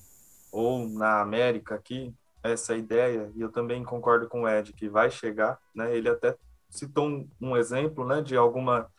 ou 0.53 0.87
na 0.89 1.21
América 1.21 1.75
aqui, 1.75 2.15
essa 2.43 2.77
ideia, 2.77 3.33
e 3.35 3.41
eu 3.41 3.51
também 3.51 3.83
concordo 3.83 4.29
com 4.29 4.43
o 4.43 4.49
Ed, 4.49 4.73
que 4.73 4.89
vai 4.89 5.11
chegar, 5.11 5.59
né? 5.75 5.95
Ele 5.97 6.09
até 6.09 6.37
citou 6.69 7.09
um, 7.09 7.29
um 7.41 7.57
exemplo, 7.57 8.07
né, 8.07 8.21
de 8.21 8.37
alguma 8.37 8.91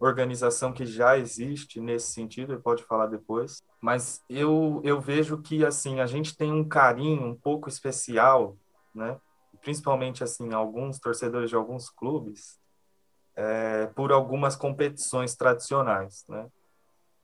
organização 0.00 0.72
que 0.72 0.86
já 0.86 1.18
existe 1.18 1.80
nesse 1.80 2.12
sentido, 2.12 2.52
ele 2.52 2.62
pode 2.62 2.84
falar 2.84 3.06
depois, 3.06 3.62
mas 3.80 4.22
eu, 4.28 4.80
eu 4.84 5.00
vejo 5.00 5.38
que, 5.42 5.64
assim, 5.64 6.00
a 6.00 6.06
gente 6.06 6.36
tem 6.36 6.52
um 6.52 6.66
carinho 6.66 7.22
um 7.24 7.34
pouco 7.34 7.68
especial, 7.68 8.56
né, 8.94 9.18
principalmente, 9.60 10.24
assim, 10.24 10.54
alguns 10.54 10.98
torcedores 10.98 11.50
de 11.50 11.56
alguns 11.56 11.90
clubes, 11.90 12.58
é, 13.36 13.86
por 13.88 14.10
algumas 14.10 14.56
competições 14.56 15.34
tradicionais, 15.34 16.24
né. 16.28 16.46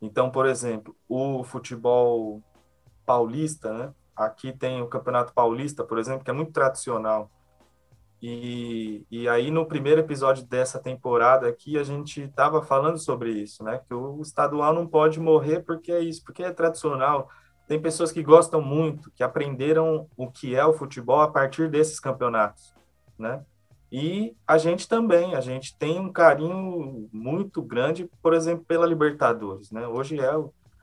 Então, 0.05 0.31
por 0.31 0.47
exemplo, 0.47 0.95
o 1.09 1.43
futebol 1.43 2.43
paulista, 3.07 3.73
né, 3.73 3.95
aqui 4.15 4.53
tem 4.53 4.83
o 4.83 4.87
Campeonato 4.87 5.33
Paulista, 5.33 5.83
por 5.85 5.99
exemplo, 5.99 6.25
que 6.25 6.31
é 6.31 6.35
muito 6.35 6.53
tradicional, 6.53 7.31
e, 8.27 9.05
e 9.11 9.29
aí, 9.29 9.51
no 9.51 9.67
primeiro 9.67 10.01
episódio 10.01 10.47
dessa 10.47 10.79
temporada 10.79 11.47
aqui, 11.47 11.77
a 11.77 11.83
gente 11.83 12.23
estava 12.23 12.63
falando 12.63 12.97
sobre 12.97 13.31
isso, 13.31 13.63
né? 13.63 13.83
Que 13.87 13.93
o 13.93 14.23
estadual 14.23 14.73
não 14.73 14.87
pode 14.87 15.21
morrer 15.21 15.61
porque 15.61 15.93
é 15.93 16.01
isso, 16.01 16.25
porque 16.25 16.43
é 16.43 16.51
tradicional. 16.51 17.29
Tem 17.69 17.79
pessoas 17.79 18.11
que 18.11 18.23
gostam 18.23 18.63
muito, 18.63 19.11
que 19.11 19.23
aprenderam 19.23 20.09
o 20.17 20.31
que 20.31 20.57
é 20.57 20.65
o 20.65 20.73
futebol 20.73 21.21
a 21.21 21.31
partir 21.31 21.69
desses 21.71 22.01
campeonatos, 22.01 22.75
né? 23.19 23.45
E 23.97 24.37
a 24.45 24.59
gente 24.59 24.89
também, 24.89 25.37
a 25.37 25.41
gente 25.41 25.79
tem 25.79 26.01
um 26.01 26.11
carinho 26.11 27.09
muito 27.13 27.63
grande, 27.63 28.11
por 28.21 28.35
exemplo, 28.35 28.65
pela 28.65 28.85
Libertadores, 28.85 29.71
né? 29.71 29.87
Hoje 29.87 30.19
é 30.19 30.33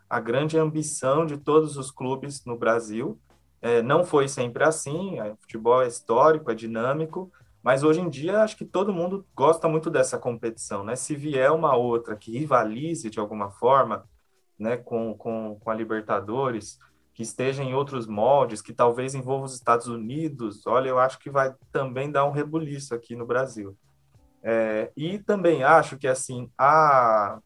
a 0.09 0.17
grande 0.21 0.57
ambição 0.57 1.25
de 1.25 1.35
todos 1.35 1.75
os 1.75 1.91
clubes 1.91 2.45
no 2.45 2.57
Brasil, 2.57 3.19
é, 3.61 3.81
não 3.81 4.05
foi 4.05 4.29
sempre 4.29 4.63
assim, 4.63 5.19
o 5.19 5.35
futebol 5.41 5.83
é 5.83 5.89
histórico, 5.89 6.49
é 6.49 6.55
dinâmico, 6.55 7.29
mas 7.61 7.83
hoje 7.83 7.99
em 7.99 8.09
dia 8.09 8.43
acho 8.43 8.55
que 8.55 8.63
todo 8.63 8.93
mundo 8.93 9.25
gosta 9.35 9.67
muito 9.67 9.89
dessa 9.89 10.17
competição, 10.17 10.81
né? 10.81 10.95
Se 10.95 11.13
vier 11.13 11.51
uma 11.51 11.75
outra 11.75 12.15
que 12.15 12.31
rivalize 12.39 13.09
de 13.09 13.19
alguma 13.19 13.51
forma, 13.51 14.05
né, 14.57 14.77
com, 14.77 15.13
com, 15.15 15.59
com 15.59 15.69
a 15.69 15.75
Libertadores, 15.75 16.79
que 17.13 17.23
esteja 17.23 17.63
em 17.63 17.73
outros 17.73 18.07
moldes, 18.07 18.61
que 18.61 18.73
talvez 18.73 19.13
envolva 19.13 19.45
os 19.45 19.53
Estados 19.53 19.87
Unidos, 19.87 20.65
olha, 20.65 20.89
eu 20.89 20.99
acho 20.99 21.19
que 21.19 21.29
vai 21.29 21.53
também 21.71 22.11
dar 22.11 22.25
um 22.25 22.31
rebuliço 22.31 22.95
aqui 22.95 23.15
no 23.15 23.25
Brasil. 23.25 23.75
É, 24.43 24.91
e 24.95 25.19
também 25.19 25.63
acho 25.63 25.97
que, 25.97 26.07
assim, 26.07 26.49
a, 26.57 27.39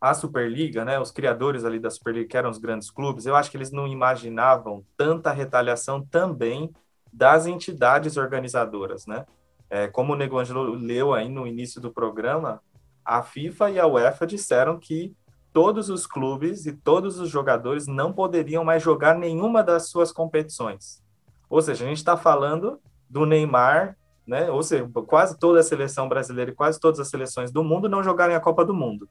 a 0.00 0.14
Superliga, 0.14 0.84
né, 0.84 0.98
os 0.98 1.10
criadores 1.10 1.64
ali 1.64 1.78
da 1.78 1.90
Superliga, 1.90 2.28
que 2.28 2.36
eram 2.36 2.50
os 2.50 2.58
grandes 2.58 2.90
clubes, 2.90 3.24
eu 3.24 3.34
acho 3.34 3.50
que 3.50 3.56
eles 3.56 3.70
não 3.70 3.86
imaginavam 3.86 4.84
tanta 4.96 5.32
retaliação 5.32 6.04
também 6.04 6.70
das 7.12 7.46
entidades 7.46 8.16
organizadoras, 8.16 9.06
né? 9.06 9.24
É, 9.70 9.88
como 9.88 10.12
o 10.12 10.16
Nego 10.16 10.38
Angelo 10.38 10.74
leu 10.74 11.12
aí 11.12 11.28
no 11.28 11.46
início 11.46 11.80
do 11.80 11.92
programa, 11.92 12.60
a 13.04 13.22
FIFA 13.22 13.70
e 13.70 13.78
a 13.78 13.86
UEFA 13.86 14.26
disseram 14.26 14.78
que 14.78 15.14
todos 15.58 15.90
os 15.90 16.06
clubes 16.06 16.66
e 16.66 16.72
todos 16.72 17.18
os 17.18 17.28
jogadores 17.28 17.88
não 17.88 18.12
poderiam 18.12 18.62
mais 18.62 18.80
jogar 18.80 19.18
nenhuma 19.18 19.60
das 19.60 19.88
suas 19.88 20.12
competições. 20.12 21.02
Ou 21.50 21.60
seja, 21.60 21.84
a 21.84 21.88
gente 21.88 21.96
está 21.96 22.16
falando 22.16 22.78
do 23.10 23.26
Neymar, 23.26 23.96
né? 24.24 24.48
Ou 24.50 24.62
seja, 24.62 24.88
quase 25.06 25.36
toda 25.36 25.58
a 25.58 25.64
seleção 25.64 26.08
brasileira 26.08 26.52
e 26.52 26.54
quase 26.54 26.78
todas 26.78 27.00
as 27.00 27.08
seleções 27.08 27.50
do 27.50 27.64
mundo 27.64 27.88
não 27.88 28.04
jogarem 28.04 28.36
a 28.36 28.40
Copa 28.40 28.64
do 28.64 28.72
Mundo 28.72 29.08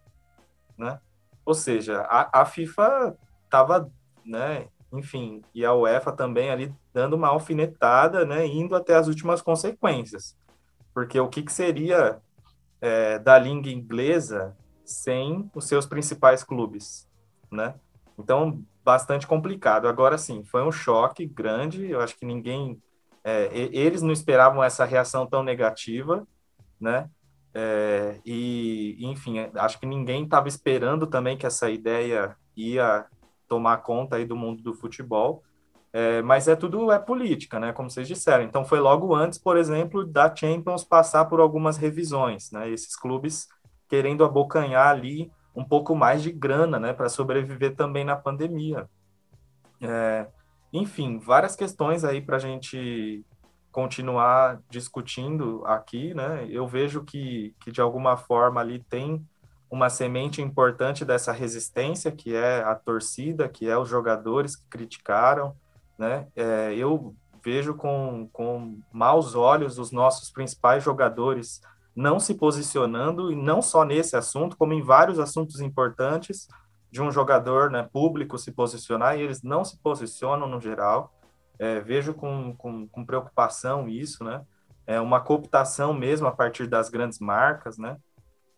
né? 0.77 0.99
Ou 1.45 1.53
seja, 1.53 2.01
a, 2.01 2.41
a 2.41 2.45
FIFA 2.45 3.17
estava, 3.43 3.89
né, 4.25 4.67
enfim, 4.93 5.41
e 5.53 5.65
a 5.65 5.73
UEFA 5.73 6.11
também 6.11 6.49
ali 6.49 6.73
dando 6.93 7.15
uma 7.15 7.29
alfinetada, 7.29 8.25
né, 8.25 8.45
indo 8.45 8.75
até 8.75 8.95
as 8.95 9.07
últimas 9.07 9.41
consequências. 9.41 10.37
Porque 10.93 11.19
o 11.19 11.27
que, 11.27 11.41
que 11.41 11.51
seria 11.51 12.19
é, 12.79 13.17
da 13.19 13.37
língua 13.37 13.71
inglesa 13.71 14.55
sem 14.87 15.51
os 15.53 15.65
seus 15.65 15.85
principais 15.85 16.43
clubes, 16.43 17.07
né? 17.51 17.75
Então, 18.17 18.63
bastante 18.83 19.27
complicado. 19.27 19.87
Agora 19.87 20.17
sim, 20.17 20.43
foi 20.45 20.63
um 20.63 20.71
choque 20.71 21.25
grande. 21.25 21.91
Eu 21.91 21.99
acho 21.99 22.17
que 22.17 22.25
ninguém, 22.25 22.81
é, 23.23 23.49
eles 23.53 24.01
não 24.01 24.11
esperavam 24.11 24.63
essa 24.63 24.85
reação 24.85 25.27
tão 25.27 25.43
negativa, 25.43 26.25
né? 26.79 27.09
É, 27.53 28.19
e, 28.25 28.97
enfim, 28.99 29.39
acho 29.55 29.79
que 29.79 29.85
ninguém 29.85 30.23
estava 30.23 30.47
esperando 30.47 31.05
também 31.05 31.37
que 31.37 31.45
essa 31.45 31.69
ideia 31.69 32.35
ia 32.55 33.05
tomar 33.47 33.77
conta 33.77 34.15
aí 34.15 34.25
do 34.25 34.35
mundo 34.35 34.63
do 34.63 34.73
futebol. 34.73 35.43
É, 35.91 36.21
mas 36.21 36.47
é 36.47 36.55
tudo 36.55 36.91
é 36.91 36.99
política, 36.99 37.59
né? 37.59 37.73
Como 37.73 37.89
vocês 37.89 38.07
disseram. 38.07 38.43
Então 38.43 38.63
foi 38.63 38.79
logo 38.79 39.15
antes, 39.15 39.39
por 39.39 39.57
exemplo, 39.57 40.05
da 40.05 40.33
Champions 40.33 40.83
passar 40.83 41.25
por 41.25 41.39
algumas 41.39 41.77
revisões, 41.77 42.51
né? 42.51 42.69
Esses 42.69 42.95
clubes 42.95 43.47
querendo 43.87 44.23
abocanhar 44.23 44.87
ali 44.87 45.31
um 45.55 45.63
pouco 45.63 45.95
mais 45.95 46.21
de 46.21 46.31
grana, 46.31 46.79
né? 46.79 46.93
Para 46.93 47.09
sobreviver 47.09 47.75
também 47.75 48.03
na 48.03 48.15
pandemia. 48.15 48.87
É, 49.81 50.27
enfim, 50.71 51.17
várias 51.17 51.55
questões 51.55 52.03
aí 52.03 52.21
para 52.21 52.37
a 52.37 52.39
gente 52.39 53.25
continuar 53.71 54.59
discutindo 54.69 55.63
aqui, 55.65 56.13
né? 56.13 56.47
Eu 56.49 56.67
vejo 56.67 57.03
que, 57.03 57.55
que 57.59 57.71
de 57.71 57.81
alguma 57.81 58.17
forma 58.17 58.61
ali 58.61 58.79
tem 58.79 59.25
uma 59.69 59.89
semente 59.89 60.41
importante 60.41 61.03
dessa 61.03 61.31
resistência, 61.31 62.11
que 62.11 62.35
é 62.35 62.63
a 62.63 62.73
torcida, 62.73 63.49
que 63.49 63.69
é 63.69 63.77
os 63.77 63.89
jogadores 63.89 64.55
que 64.55 64.65
criticaram, 64.69 65.55
né? 65.97 66.27
É, 66.35 66.73
eu 66.75 67.15
vejo 67.43 67.75
com, 67.75 68.29
com 68.31 68.79
maus 68.91 69.35
olhos 69.35 69.77
os 69.77 69.91
nossos 69.91 70.29
principais 70.29 70.83
jogadores 70.83 71.61
não 71.97 72.19
se 72.19 72.35
posicionando, 72.35 73.31
e 73.31 73.35
não 73.35 73.59
só 73.59 73.83
nesse 73.83 74.15
assunto, 74.15 74.55
como 74.55 74.71
em 74.71 74.83
vários 74.83 75.19
assuntos 75.19 75.59
importantes 75.61 76.47
de 76.91 77.01
um 77.01 77.11
jogador 77.11 77.71
né, 77.71 77.89
público 77.91 78.37
se 78.37 78.51
posicionar, 78.51 79.17
e 79.17 79.23
eles 79.23 79.41
não 79.41 79.65
se 79.65 79.79
posicionam 79.79 80.47
no 80.47 80.61
geral. 80.61 81.11
É, 81.57 81.79
vejo 81.79 82.13
com, 82.13 82.55
com, 82.55 82.87
com, 82.87 83.03
preocupação 83.03 83.89
isso, 83.89 84.23
né? 84.23 84.45
É 84.85 85.01
uma 85.01 85.19
cooptação 85.19 85.91
mesmo 85.91 86.27
a 86.27 86.31
partir 86.31 86.67
das 86.67 86.87
grandes 86.87 87.17
marcas, 87.17 87.79
né? 87.79 87.97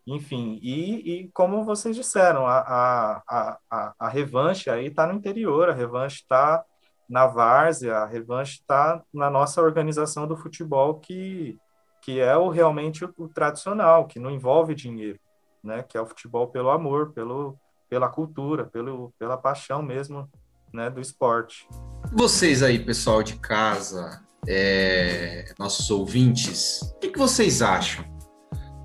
Enfim, 0.06 0.58
e, 0.62 1.22
e 1.22 1.28
como 1.32 1.64
vocês 1.64 1.96
disseram, 1.96 2.46
a, 2.46 2.58
a, 2.58 3.58
a, 3.70 3.94
a 3.98 4.08
revanche 4.10 4.68
aí 4.68 4.88
está 4.88 5.06
no 5.06 5.14
interior, 5.14 5.70
a 5.70 5.74
revanche 5.74 6.16
está 6.16 6.62
na 7.08 7.26
várzea, 7.26 7.96
a 7.96 8.06
revanche 8.06 8.58
está 8.60 9.02
na 9.12 9.30
nossa 9.30 9.62
organização 9.62 10.26
do 10.26 10.36
futebol, 10.36 11.00
que, 11.00 11.58
que 12.02 12.20
é 12.20 12.36
o 12.36 12.48
realmente 12.48 13.04
o, 13.04 13.14
o, 13.16 13.28
tradicional, 13.28 14.06
que 14.06 14.18
não 14.18 14.30
envolve 14.30 14.74
dinheiro, 14.74 15.18
né? 15.62 15.82
Que 15.82 15.96
é 15.96 16.00
o 16.00 16.06
futebol 16.06 16.48
pelo 16.48 16.70
amor, 16.70 17.12
pelo, 17.12 17.56
pela 17.88 18.08
cultura, 18.08 18.64
pelo, 18.64 19.12
pela 19.18 19.36
paixão 19.36 19.82
mesmo 19.82 20.28
né, 20.72 20.88
do 20.88 21.00
esporte. 21.00 21.68
Vocês 22.12 22.62
aí, 22.62 22.78
pessoal 22.78 23.22
de 23.22 23.36
casa, 23.36 24.22
é, 24.48 25.52
nossos 25.58 25.90
ouvintes, 25.90 26.80
o 26.82 26.98
que, 26.98 27.08
que 27.10 27.18
vocês 27.18 27.62
acham? 27.62 28.04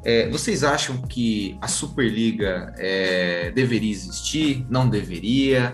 É, 0.04 0.30
vocês 0.30 0.64
acham 0.64 1.02
que 1.02 1.58
a 1.62 1.68
Superliga 1.68 2.74
é, 2.78 3.50
deveria 3.52 3.92
existir? 3.92 4.66
Não 4.70 4.88
deveria? 4.88 5.74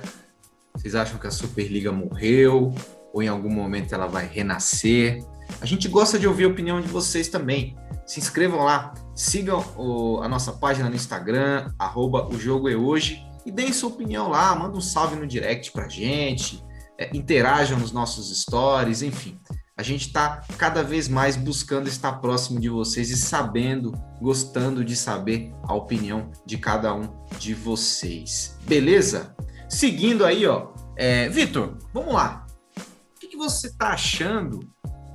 Vocês 0.73 0.95
acham 0.95 1.19
que 1.19 1.27
a 1.27 1.31
Superliga 1.31 1.91
morreu? 1.91 2.73
Ou 3.13 3.21
em 3.21 3.27
algum 3.27 3.49
momento 3.49 3.93
ela 3.93 4.07
vai 4.07 4.25
renascer? 4.25 5.21
A 5.59 5.65
gente 5.65 5.87
gosta 5.87 6.17
de 6.17 6.27
ouvir 6.27 6.45
a 6.45 6.47
opinião 6.47 6.79
de 6.79 6.87
vocês 6.87 7.27
também. 7.27 7.75
Se 8.05 8.19
inscrevam 8.19 8.63
lá, 8.63 8.93
Sigam 9.15 9.63
o, 9.77 10.21
a 10.21 10.27
nossa 10.27 10.53
página 10.53 10.89
no 10.89 10.95
Instagram, 10.95 11.71
arroba 11.77 12.27
o 12.27 12.39
jogo 12.39 12.69
é 12.69 12.75
hoje, 12.75 13.23
e 13.45 13.51
deem 13.51 13.73
sua 13.73 13.89
opinião 13.89 14.29
lá, 14.29 14.55
manda 14.55 14.77
um 14.77 14.81
salve 14.81 15.15
no 15.15 15.27
direct 15.27 15.71
pra 15.71 15.87
gente, 15.87 16.63
é, 16.97 17.15
interajam 17.15 17.77
nos 17.77 17.91
nossos 17.91 18.41
stories, 18.41 19.01
enfim. 19.01 19.39
A 19.77 19.83
gente 19.83 20.07
está 20.07 20.41
cada 20.57 20.83
vez 20.83 21.07
mais 21.07 21.35
buscando 21.35 21.87
estar 21.87 22.13
próximo 22.13 22.59
de 22.59 22.69
vocês 22.69 23.09
e 23.09 23.17
sabendo, 23.17 23.91
gostando 24.21 24.85
de 24.85 24.95
saber 24.95 25.51
a 25.63 25.73
opinião 25.73 26.31
de 26.45 26.57
cada 26.57 26.93
um 26.93 27.09
de 27.37 27.53
vocês. 27.53 28.57
Beleza? 28.63 29.35
Seguindo 29.67 30.25
aí, 30.25 30.45
ó. 30.45 30.67
É, 30.97 31.29
Vitor, 31.29 31.77
vamos 31.93 32.13
lá. 32.13 32.45
O 32.77 33.19
que, 33.19 33.27
que 33.27 33.37
você 33.37 33.67
está 33.67 33.89
achando 33.89 34.59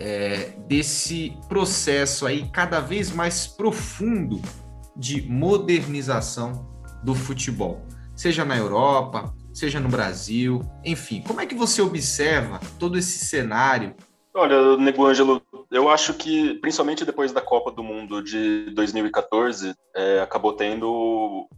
é, 0.01 0.53
desse 0.67 1.37
processo 1.49 2.27
aí 2.27 2.49
cada 2.53 2.81
vez 2.81 3.11
mais 3.11 3.47
profundo 3.47 4.41
de 4.97 5.23
modernização 5.23 6.67
do 7.03 7.15
futebol? 7.15 7.85
Seja 8.15 8.45
na 8.45 8.57
Europa, 8.57 9.35
seja 9.53 9.79
no 9.81 9.89
Brasil, 9.89 10.61
enfim, 10.85 11.23
como 11.27 11.41
é 11.41 11.47
que 11.47 11.55
você 11.55 11.83
observa 11.83 12.61
todo 12.79 12.99
esse 12.99 13.25
cenário 13.25 13.95
Olha, 14.39 14.77
Nego 14.77 15.07
Ângelo, 15.07 15.41
eu 15.71 15.89
acho 15.89 16.13
que, 16.13 16.55
principalmente 16.61 17.07
depois 17.07 17.33
da 17.33 17.41
Copa 17.41 17.73
do 17.73 17.83
Mundo 17.83 18.23
de 18.23 18.71
2014, 18.75 19.75
é, 19.95 20.21
acabou 20.21 20.53
tendo, 20.53 21.49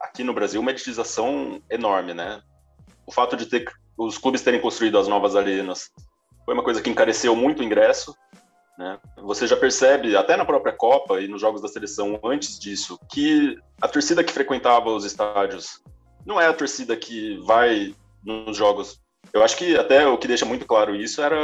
aqui 0.00 0.24
no 0.24 0.34
Brasil, 0.34 0.60
uma 0.60 0.72
elitização 0.72 1.62
enorme, 1.70 2.12
né? 2.12 2.42
O 3.06 3.12
fato 3.12 3.36
de 3.36 3.46
ter 3.46 3.64
os 3.96 4.18
clubes 4.18 4.42
terem 4.42 4.60
construído 4.60 4.98
as 4.98 5.06
novas 5.06 5.36
arenas 5.36 5.92
foi 6.44 6.54
uma 6.54 6.62
coisa 6.62 6.82
que 6.82 6.90
encareceu 6.90 7.34
muito 7.34 7.60
o 7.60 7.64
ingresso, 7.64 8.16
né? 8.78 8.98
Você 9.18 9.46
já 9.46 9.56
percebe, 9.56 10.16
até 10.16 10.36
na 10.36 10.44
própria 10.44 10.72
Copa 10.72 11.20
e 11.20 11.28
nos 11.28 11.40
jogos 11.40 11.62
da 11.62 11.68
seleção 11.68 12.18
antes 12.24 12.58
disso, 12.58 12.98
que 13.10 13.58
a 13.80 13.88
torcida 13.88 14.24
que 14.24 14.32
frequentava 14.32 14.90
os 14.90 15.04
estádios 15.04 15.82
não 16.26 16.40
é 16.40 16.46
a 16.46 16.54
torcida 16.54 16.96
que 16.96 17.38
vai 17.38 17.94
nos 18.24 18.56
jogos 18.56 19.04
eu 19.32 19.42
acho 19.42 19.56
que 19.56 19.76
até 19.76 20.06
o 20.06 20.18
que 20.18 20.28
deixa 20.28 20.44
muito 20.44 20.66
claro 20.66 20.94
isso 20.94 21.22
era 21.22 21.36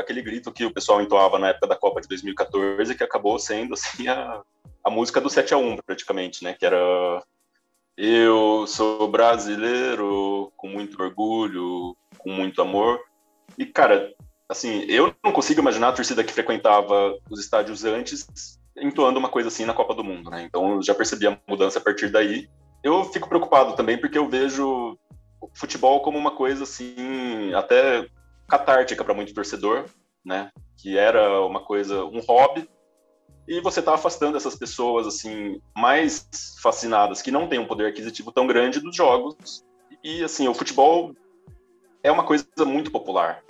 aquele 0.00 0.22
grito 0.22 0.52
que 0.52 0.64
o 0.64 0.72
pessoal 0.72 1.00
entoava 1.00 1.38
na 1.38 1.48
época 1.48 1.66
da 1.68 1.76
Copa 1.76 2.00
de 2.00 2.08
2014, 2.08 2.94
que 2.94 3.04
acabou 3.04 3.38
sendo 3.38 3.74
assim 3.74 4.08
a, 4.08 4.42
a 4.84 4.90
música 4.90 5.20
do 5.20 5.28
7 5.30 5.54
a 5.54 5.56
1 5.56 5.76
praticamente, 5.86 6.42
né? 6.42 6.54
Que 6.54 6.66
era 6.66 7.22
eu 7.96 8.66
sou 8.66 9.06
brasileiro 9.08 10.52
com 10.56 10.66
muito 10.66 11.00
orgulho, 11.00 11.96
com 12.18 12.30
muito 12.30 12.62
amor. 12.62 12.98
E 13.58 13.66
cara, 13.66 14.12
assim, 14.48 14.84
eu 14.88 15.14
não 15.24 15.32
consigo 15.32 15.60
imaginar 15.60 15.88
a 15.88 15.92
torcida 15.92 16.24
que 16.24 16.32
frequentava 16.32 17.16
os 17.30 17.40
estádios 17.40 17.84
antes 17.84 18.26
entoando 18.76 19.18
uma 19.18 19.28
coisa 19.28 19.48
assim 19.48 19.64
na 19.64 19.74
Copa 19.74 19.94
do 19.94 20.04
Mundo, 20.04 20.30
né? 20.30 20.42
Então 20.42 20.76
eu 20.76 20.82
já 20.82 20.94
percebi 20.94 21.26
a 21.26 21.38
mudança 21.46 21.78
a 21.78 21.82
partir 21.82 22.10
daí. 22.10 22.48
Eu 22.82 23.04
fico 23.04 23.28
preocupado 23.28 23.76
também 23.76 23.98
porque 23.98 24.18
eu 24.18 24.28
vejo 24.28 24.98
futebol 25.54 26.00
como 26.00 26.18
uma 26.18 26.30
coisa 26.30 26.64
assim, 26.64 27.52
até 27.54 28.06
catártica 28.48 29.04
para 29.04 29.14
muito 29.14 29.34
torcedor, 29.34 29.86
né? 30.24 30.50
Que 30.76 30.96
era 30.96 31.40
uma 31.44 31.60
coisa, 31.60 32.04
um 32.04 32.20
hobby, 32.20 32.68
e 33.46 33.60
você 33.60 33.80
está 33.80 33.94
afastando 33.94 34.36
essas 34.36 34.54
pessoas 34.54 35.06
assim 35.06 35.60
mais 35.76 36.28
fascinadas 36.62 37.20
que 37.20 37.30
não 37.30 37.48
têm 37.48 37.58
um 37.58 37.66
poder 37.66 37.86
aquisitivo 37.86 38.30
tão 38.30 38.46
grande 38.46 38.80
dos 38.80 38.94
jogos. 38.94 39.64
E 40.02 40.22
assim, 40.22 40.48
o 40.48 40.54
futebol 40.54 41.14
é 42.02 42.10
uma 42.10 42.24
coisa 42.24 42.44
muito 42.66 42.90
popular, 42.90 43.42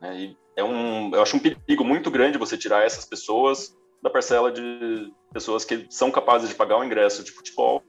né? 0.00 0.16
E 0.16 0.36
é 0.56 0.62
um, 0.62 1.14
eu 1.14 1.22
acho 1.22 1.36
um 1.36 1.40
perigo 1.40 1.84
muito 1.84 2.10
grande 2.10 2.38
você 2.38 2.56
tirar 2.56 2.84
essas 2.84 3.04
pessoas 3.04 3.76
da 4.02 4.10
parcela 4.10 4.50
de 4.50 5.12
pessoas 5.32 5.64
que 5.64 5.86
são 5.88 6.10
capazes 6.10 6.48
de 6.48 6.54
pagar 6.54 6.78
o 6.78 6.84
ingresso 6.84 7.22
de 7.22 7.30
futebol. 7.30 7.82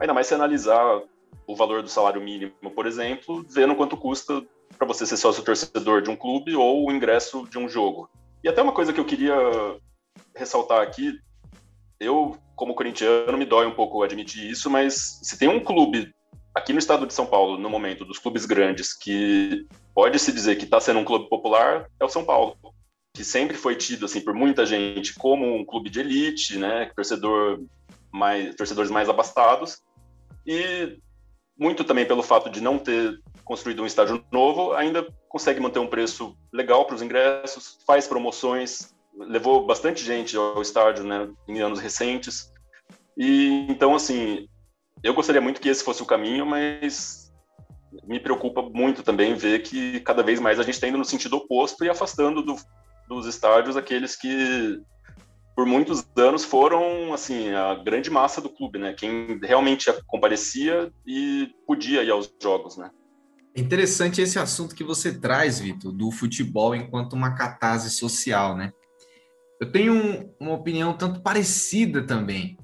Ainda 0.00 0.14
mais 0.14 0.26
se 0.26 0.34
analisar 0.34 1.02
o 1.46 1.54
valor 1.54 1.82
do 1.82 1.88
salário 1.88 2.20
mínimo, 2.20 2.70
por 2.74 2.86
exemplo, 2.86 3.44
vendo 3.48 3.76
quanto 3.76 3.96
custa 3.96 4.42
para 4.78 4.86
você 4.86 5.04
ser 5.04 5.16
sócio 5.16 5.44
torcedor 5.44 6.00
de 6.00 6.10
um 6.10 6.16
clube 6.16 6.56
ou 6.56 6.86
o 6.86 6.92
ingresso 6.92 7.46
de 7.48 7.58
um 7.58 7.68
jogo. 7.68 8.08
E 8.42 8.48
até 8.48 8.62
uma 8.62 8.72
coisa 8.72 8.92
que 8.92 9.00
eu 9.00 9.04
queria 9.04 9.34
ressaltar 10.34 10.80
aqui, 10.80 11.18
eu, 11.98 12.38
como 12.56 12.74
corintiano, 12.74 13.36
me 13.36 13.44
dói 13.44 13.66
um 13.66 13.74
pouco 13.74 14.02
admitir 14.02 14.50
isso, 14.50 14.70
mas 14.70 15.20
se 15.22 15.38
tem 15.38 15.48
um 15.48 15.62
clube 15.62 16.10
aqui 16.54 16.72
no 16.72 16.78
estado 16.78 17.06
de 17.06 17.14
São 17.14 17.26
Paulo, 17.26 17.58
no 17.58 17.70
momento, 17.70 18.04
dos 18.04 18.18
clubes 18.18 18.44
grandes, 18.44 18.92
que 18.92 19.66
pode 19.94 20.18
se 20.18 20.32
dizer 20.32 20.56
que 20.56 20.64
está 20.64 20.80
sendo 20.80 21.00
um 21.00 21.04
clube 21.04 21.28
popular, 21.28 21.86
é 21.98 22.04
o 22.04 22.08
São 22.08 22.24
Paulo. 22.24 22.56
Que 23.14 23.24
sempre 23.24 23.56
foi 23.56 23.74
tido, 23.74 24.06
assim, 24.06 24.20
por 24.20 24.34
muita 24.34 24.64
gente 24.64 25.14
como 25.14 25.56
um 25.56 25.64
clube 25.64 25.90
de 25.90 26.00
elite, 26.00 26.58
né? 26.58 26.90
Torcedor 26.94 27.60
mais, 28.12 28.54
torcedores 28.54 28.90
mais 28.90 29.08
abastados. 29.08 29.82
E 30.46 30.98
muito 31.58 31.84
também 31.84 32.06
pelo 32.06 32.22
fato 32.22 32.48
de 32.48 32.60
não 32.60 32.78
ter 32.78 33.20
construído 33.44 33.82
um 33.82 33.86
estádio 33.86 34.24
novo, 34.32 34.72
ainda 34.72 35.06
consegue 35.28 35.60
manter 35.60 35.78
um 35.78 35.86
preço 35.86 36.36
legal 36.52 36.86
para 36.86 36.94
os 36.94 37.02
ingressos, 37.02 37.78
faz 37.86 38.06
promoções, 38.06 38.94
levou 39.14 39.66
bastante 39.66 40.04
gente 40.04 40.36
ao 40.36 40.62
estádio 40.62 41.04
né, 41.04 41.28
em 41.46 41.60
anos 41.60 41.80
recentes. 41.80 42.50
E 43.16 43.66
então, 43.68 43.94
assim, 43.94 44.48
eu 45.02 45.14
gostaria 45.14 45.40
muito 45.40 45.60
que 45.60 45.68
esse 45.68 45.84
fosse 45.84 46.02
o 46.02 46.06
caminho, 46.06 46.44
mas 46.46 47.32
me 48.04 48.20
preocupa 48.20 48.62
muito 48.62 49.02
também 49.02 49.34
ver 49.34 49.60
que 49.62 50.00
cada 50.00 50.22
vez 50.22 50.38
mais 50.38 50.58
a 50.58 50.62
gente 50.62 50.74
está 50.74 50.86
indo 50.86 50.98
no 50.98 51.04
sentido 51.04 51.36
oposto 51.36 51.84
e 51.84 51.88
afastando 51.88 52.42
do, 52.42 52.56
dos 53.08 53.26
estádios 53.26 53.76
aqueles 53.76 54.14
que 54.14 54.80
por 55.56 55.66
muitos 55.66 56.06
anos 56.16 56.44
foram 56.44 57.12
assim 57.12 57.52
a 57.52 57.74
grande 57.74 58.10
massa 58.10 58.40
do 58.40 58.48
clube, 58.48 58.78
né? 58.78 58.94
Quem 58.94 59.38
realmente 59.42 59.92
comparecia 60.06 60.90
e 61.06 61.48
podia 61.66 62.02
ir 62.02 62.10
aos 62.10 62.32
jogos, 62.40 62.76
né? 62.76 62.90
É 63.54 63.60
interessante 63.60 64.22
esse 64.22 64.38
assunto 64.38 64.74
que 64.74 64.84
você 64.84 65.18
traz, 65.18 65.58
Vitor, 65.58 65.92
do 65.92 66.10
futebol 66.12 66.74
enquanto 66.74 67.14
uma 67.14 67.34
catarse 67.34 67.90
social, 67.90 68.56
né? 68.56 68.72
Eu 69.60 69.70
tenho 69.70 69.92
um, 69.92 70.34
uma 70.40 70.54
opinião 70.54 70.96
tanto 70.96 71.20
parecida 71.20 72.06
também. 72.06 72.56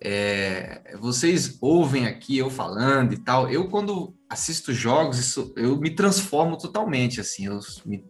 É, 0.00 0.96
vocês 1.00 1.58
ouvem 1.60 2.06
aqui 2.06 2.38
eu 2.38 2.50
falando 2.50 3.12
e 3.12 3.18
tal. 3.18 3.48
Eu, 3.50 3.68
quando 3.68 4.14
assisto 4.28 4.72
jogos, 4.72 5.18
isso, 5.18 5.52
eu 5.56 5.76
me 5.76 5.90
transformo 5.90 6.56
totalmente, 6.56 7.20
assim. 7.20 7.46
Eu, 7.46 7.58
me, 7.84 8.04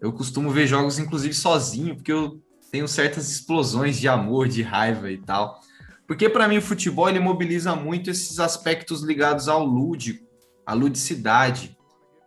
eu 0.00 0.12
costumo 0.12 0.50
ver 0.50 0.66
jogos, 0.66 0.98
inclusive, 0.98 1.34
sozinho, 1.34 1.96
porque 1.96 2.12
eu 2.12 2.40
tenho 2.70 2.88
certas 2.88 3.30
explosões 3.30 3.98
de 3.98 4.08
amor, 4.08 4.48
de 4.48 4.62
raiva 4.62 5.10
e 5.10 5.18
tal. 5.18 5.60
Porque 6.06 6.28
para 6.28 6.48
mim 6.48 6.56
o 6.56 6.62
futebol 6.62 7.08
ele 7.08 7.20
mobiliza 7.20 7.74
muito 7.76 8.10
esses 8.10 8.40
aspectos 8.40 9.02
ligados 9.02 9.46
ao 9.46 9.64
lúdico, 9.64 10.26
à 10.64 10.72
ludicidade. 10.72 11.76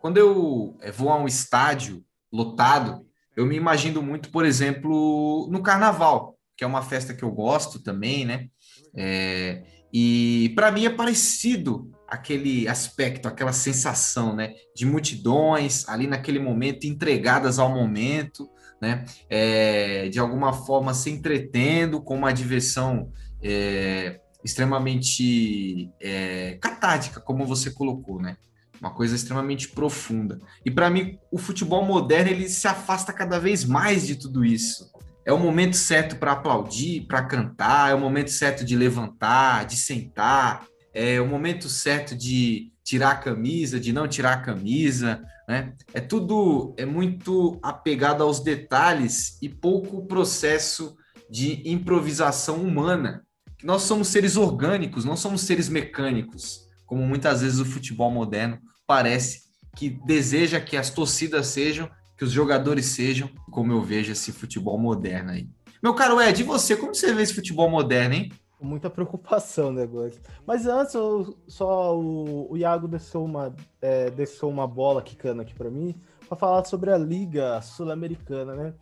Quando 0.00 0.18
eu 0.18 0.76
eh, 0.80 0.92
vou 0.92 1.10
a 1.10 1.16
um 1.18 1.26
estádio 1.26 2.04
lotado, 2.32 3.04
eu 3.36 3.44
me 3.44 3.56
imagino 3.56 4.00
muito, 4.00 4.30
por 4.30 4.44
exemplo, 4.44 5.48
no 5.50 5.62
carnaval, 5.62 6.31
que 6.56 6.64
é 6.64 6.66
uma 6.66 6.82
festa 6.82 7.14
que 7.14 7.22
eu 7.22 7.30
gosto 7.30 7.82
também, 7.82 8.24
né? 8.24 8.48
É, 8.94 9.64
e 9.92 10.52
para 10.54 10.72
mim 10.72 10.86
é 10.86 10.90
parecido 10.90 11.90
aquele 12.08 12.68
aspecto, 12.68 13.26
aquela 13.26 13.52
sensação, 13.52 14.34
né? 14.34 14.54
De 14.74 14.84
multidões 14.84 15.88
ali 15.88 16.06
naquele 16.06 16.38
momento, 16.38 16.86
entregadas 16.86 17.58
ao 17.58 17.70
momento, 17.70 18.48
né? 18.80 19.04
É, 19.30 20.08
de 20.08 20.18
alguma 20.18 20.52
forma 20.52 20.92
se 20.94 21.10
entretendo 21.10 22.02
com 22.02 22.16
uma 22.16 22.32
diversão 22.32 23.10
é, 23.42 24.20
extremamente 24.44 25.90
é, 26.00 26.58
catártica, 26.60 27.20
como 27.20 27.46
você 27.46 27.70
colocou, 27.70 28.20
né? 28.20 28.36
Uma 28.80 28.92
coisa 28.92 29.14
extremamente 29.14 29.68
profunda. 29.68 30.40
E 30.66 30.70
para 30.70 30.90
mim, 30.90 31.16
o 31.30 31.38
futebol 31.38 31.84
moderno 31.84 32.30
ele 32.30 32.48
se 32.48 32.66
afasta 32.66 33.12
cada 33.12 33.38
vez 33.38 33.64
mais 33.64 34.06
de 34.06 34.16
tudo 34.16 34.44
isso. 34.44 34.90
É 35.24 35.32
o 35.32 35.38
momento 35.38 35.76
certo 35.76 36.16
para 36.16 36.32
aplaudir, 36.32 37.06
para 37.06 37.22
cantar, 37.24 37.90
é 37.90 37.94
o 37.94 38.00
momento 38.00 38.30
certo 38.30 38.64
de 38.64 38.76
levantar, 38.76 39.64
de 39.66 39.76
sentar, 39.76 40.66
é 40.92 41.20
o 41.20 41.26
momento 41.26 41.68
certo 41.68 42.16
de 42.16 42.72
tirar 42.84 43.12
a 43.12 43.16
camisa, 43.16 43.78
de 43.78 43.92
não 43.92 44.08
tirar 44.08 44.32
a 44.34 44.40
camisa, 44.40 45.22
né? 45.48 45.74
É 45.94 46.00
tudo 46.00 46.74
é 46.76 46.84
muito 46.84 47.58
apegado 47.62 48.22
aos 48.22 48.40
detalhes 48.40 49.38
e 49.40 49.48
pouco 49.48 50.06
processo 50.06 50.96
de 51.30 51.62
improvisação 51.68 52.56
humana. 52.56 53.24
Nós 53.62 53.82
somos 53.82 54.08
seres 54.08 54.36
orgânicos, 54.36 55.04
não 55.04 55.16
somos 55.16 55.42
seres 55.42 55.68
mecânicos, 55.68 56.66
como 56.84 57.06
muitas 57.06 57.42
vezes 57.42 57.60
o 57.60 57.64
futebol 57.64 58.10
moderno 58.10 58.58
parece 58.86 59.42
que 59.76 59.88
deseja 59.88 60.60
que 60.60 60.76
as 60.76 60.90
torcidas 60.90 61.46
sejam, 61.46 61.88
que 62.22 62.26
os 62.26 62.30
jogadores 62.30 62.86
sejam, 62.86 63.28
como 63.50 63.72
eu 63.72 63.82
vejo 63.82 64.12
esse 64.12 64.30
futebol 64.30 64.78
moderno 64.78 65.32
aí. 65.32 65.48
Meu 65.82 65.92
caro 65.92 66.20
Ed, 66.20 66.40
e 66.40 66.44
você, 66.44 66.76
como 66.76 66.94
você 66.94 67.12
vê 67.12 67.22
esse 67.22 67.34
futebol 67.34 67.68
moderno, 67.68 68.14
hein? 68.14 68.32
muita 68.60 68.88
preocupação 68.88 69.72
negócio. 69.72 70.20
Mas 70.46 70.64
antes, 70.64 70.94
eu, 70.94 71.36
só 71.48 71.98
o, 71.98 72.52
o 72.52 72.56
Iago 72.56 72.86
deixou 72.86 73.24
uma, 73.24 73.52
é, 73.80 74.08
deixou 74.08 74.48
uma 74.48 74.68
bola 74.68 75.02
quicando 75.02 75.42
aqui 75.42 75.52
para 75.52 75.68
mim 75.68 75.96
para 76.28 76.38
falar 76.38 76.64
sobre 76.64 76.92
a 76.92 76.96
Liga 76.96 77.60
Sul-Americana, 77.60 78.54
né? 78.54 78.74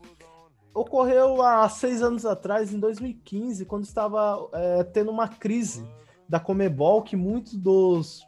ocorreu 0.74 1.40
há 1.40 1.66
seis 1.70 2.02
anos 2.02 2.26
atrás, 2.26 2.74
em 2.74 2.78
2015, 2.78 3.64
quando 3.64 3.84
estava 3.84 4.50
é, 4.52 4.84
tendo 4.84 5.10
uma 5.10 5.28
crise 5.28 5.82
da 6.28 6.38
Comebol, 6.38 7.00
que 7.00 7.16
muitos 7.16 7.56
dos, 7.56 8.22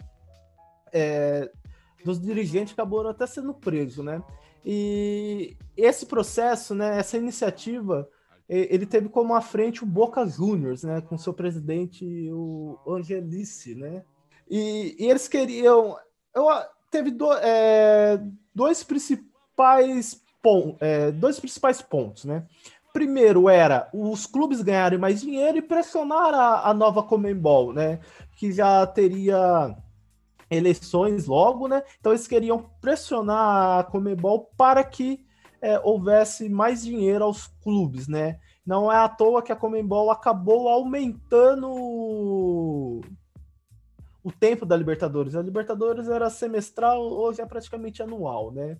é, 0.90 1.52
dos 2.02 2.18
dirigentes 2.18 2.72
acabaram 2.72 3.10
até 3.10 3.26
sendo 3.26 3.52
presos, 3.52 4.02
né? 4.02 4.22
E 4.64 5.56
esse 5.76 6.06
processo, 6.06 6.74
né, 6.74 6.98
essa 6.98 7.16
iniciativa, 7.16 8.08
ele 8.48 8.86
teve 8.86 9.08
como 9.08 9.34
à 9.34 9.40
frente 9.40 9.82
o 9.82 9.86
Boca 9.86 10.26
Juniors, 10.26 10.82
né, 10.82 11.00
com 11.00 11.16
seu 11.16 11.32
presidente, 11.32 12.04
o 12.30 12.78
Angelice, 12.86 13.74
né? 13.74 14.04
E, 14.48 14.96
e 14.98 15.10
eles 15.10 15.26
queriam. 15.26 15.96
Eu, 16.34 16.46
teve 16.90 17.10
do, 17.10 17.32
é, 17.32 18.22
dois 18.54 18.84
principais 18.84 20.22
pon, 20.42 20.76
é, 20.78 21.10
dois 21.10 21.40
principais 21.40 21.80
pontos, 21.80 22.26
né? 22.26 22.46
Primeiro 22.92 23.48
era 23.48 23.88
os 23.94 24.26
clubes 24.26 24.60
ganharem 24.60 24.98
mais 24.98 25.22
dinheiro 25.22 25.56
e 25.56 25.62
pressionar 25.62 26.34
a, 26.34 26.68
a 26.68 26.74
nova 26.74 27.02
Comembol, 27.02 27.72
né? 27.72 28.00
Que 28.36 28.52
já 28.52 28.86
teria 28.86 29.74
eleições 30.54 31.26
logo, 31.26 31.68
né? 31.68 31.82
Então 31.98 32.12
eles 32.12 32.26
queriam 32.26 32.70
pressionar 32.80 33.80
a 33.80 33.84
Comebol 33.84 34.50
para 34.56 34.82
que 34.84 35.24
é, 35.60 35.78
houvesse 35.80 36.48
mais 36.48 36.82
dinheiro 36.82 37.24
aos 37.24 37.46
clubes, 37.62 38.08
né? 38.08 38.38
Não 38.64 38.90
é 38.90 38.96
à 38.96 39.08
toa 39.08 39.42
que 39.42 39.52
a 39.52 39.56
Comembol 39.56 40.10
acabou 40.10 40.68
aumentando 40.68 41.68
o 44.22 44.30
tempo 44.38 44.64
da 44.64 44.76
Libertadores. 44.76 45.34
A 45.34 45.42
Libertadores 45.42 46.08
era 46.08 46.30
semestral, 46.30 47.02
hoje 47.02 47.40
é 47.40 47.46
praticamente 47.46 48.02
anual, 48.02 48.52
né? 48.52 48.78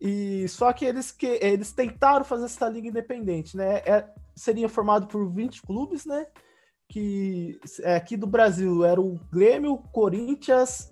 E 0.00 0.48
só 0.48 0.72
que 0.72 0.84
eles 0.84 1.12
que 1.12 1.38
eles 1.40 1.72
tentaram 1.72 2.24
fazer 2.24 2.46
essa 2.46 2.68
liga 2.68 2.88
independente, 2.88 3.56
né? 3.56 3.76
É, 3.78 4.04
seria 4.34 4.68
formado 4.68 5.06
por 5.06 5.30
20 5.32 5.62
clubes, 5.62 6.04
né? 6.04 6.26
Que 6.88 7.58
é, 7.80 7.94
aqui 7.94 8.16
do 8.16 8.26
Brasil 8.26 8.84
era 8.84 9.00
o 9.00 9.18
Grêmio, 9.30 9.78
Corinthians, 9.92 10.91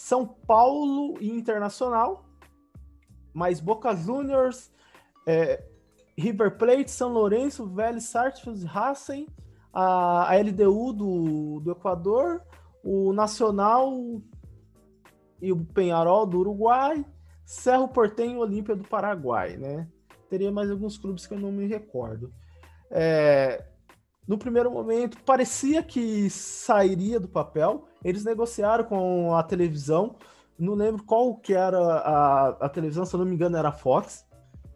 São 0.00 0.26
Paulo 0.26 1.18
e 1.20 1.30
Internacional, 1.30 2.24
mais 3.34 3.60
Boca 3.60 3.94
Juniors, 3.94 4.72
é, 5.26 5.62
River 6.16 6.56
Plate, 6.56 6.90
São 6.90 7.12
Lourenço, 7.12 7.66
Vélez, 7.66 8.04
Sarsfield, 8.04 8.64
Racing, 8.64 9.26
a, 9.72 10.32
a 10.32 10.40
LDU 10.40 10.94
do, 10.94 11.60
do 11.60 11.70
Equador, 11.70 12.42
o 12.82 13.12
Nacional 13.12 13.92
e 15.40 15.52
o 15.52 15.64
Penharol 15.66 16.26
do 16.26 16.40
Uruguai, 16.40 17.04
Cerro 17.44 17.86
Portenho 17.86 18.38
e 18.38 18.38
Olímpia 18.38 18.74
do 18.74 18.88
Paraguai, 18.88 19.58
né? 19.58 19.86
Teria 20.30 20.50
mais 20.50 20.70
alguns 20.70 20.96
clubes 20.96 21.26
que 21.26 21.34
eu 21.34 21.38
não 21.38 21.52
me 21.52 21.66
recordo. 21.66 22.32
É, 22.90 23.69
no 24.30 24.38
primeiro 24.38 24.70
momento, 24.70 25.18
parecia 25.24 25.82
que 25.82 26.30
sairia 26.30 27.18
do 27.18 27.26
papel. 27.26 27.88
Eles 28.04 28.24
negociaram 28.24 28.84
com 28.84 29.34
a 29.34 29.42
televisão. 29.42 30.14
Não 30.56 30.74
lembro 30.74 31.02
qual 31.02 31.34
que 31.34 31.52
era 31.52 31.76
a, 31.76 32.48
a 32.50 32.68
televisão, 32.68 33.04
se 33.04 33.12
eu 33.12 33.18
não 33.18 33.26
me 33.26 33.34
engano, 33.34 33.56
era 33.56 33.70
a 33.70 33.72
Fox. 33.72 34.24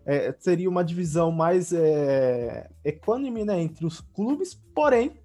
É, 0.04 0.34
seria 0.40 0.68
uma 0.68 0.82
divisão 0.82 1.30
mais 1.30 1.72
é, 1.72 2.68
econômica 2.84 3.46
né, 3.46 3.60
entre 3.60 3.86
os 3.86 4.00
clubes, 4.00 4.54
porém, 4.74 5.20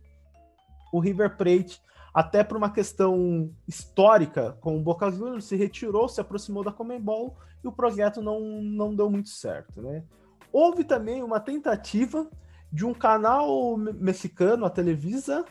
o 0.93 0.99
River 0.99 1.36
Plate 1.36 1.82
até 2.13 2.43
por 2.43 2.55
uma 2.55 2.69
questão 2.69 3.51
histórica 3.67 4.55
com 4.61 4.77
o 4.77 4.84
Boca 4.84 5.09
Juniors, 5.09 5.45
se 5.45 5.55
retirou, 5.55 6.07
se 6.07 6.21
aproximou 6.21 6.63
da 6.63 6.71
Comembol 6.71 7.36
e 7.63 7.67
o 7.67 7.71
projeto 7.71 8.21
não, 8.21 8.39
não 8.61 8.93
deu 8.93 9.09
muito 9.09 9.30
certo, 9.30 9.82
né? 9.82 10.03
Houve 10.53 10.84
também 10.84 11.23
uma 11.23 11.39
tentativa 11.39 12.30
de 12.72 12.86
um 12.86 12.93
canal 12.93 13.78
mexicano, 13.78 14.65
a 14.65 14.70
Televisa, 14.70 15.45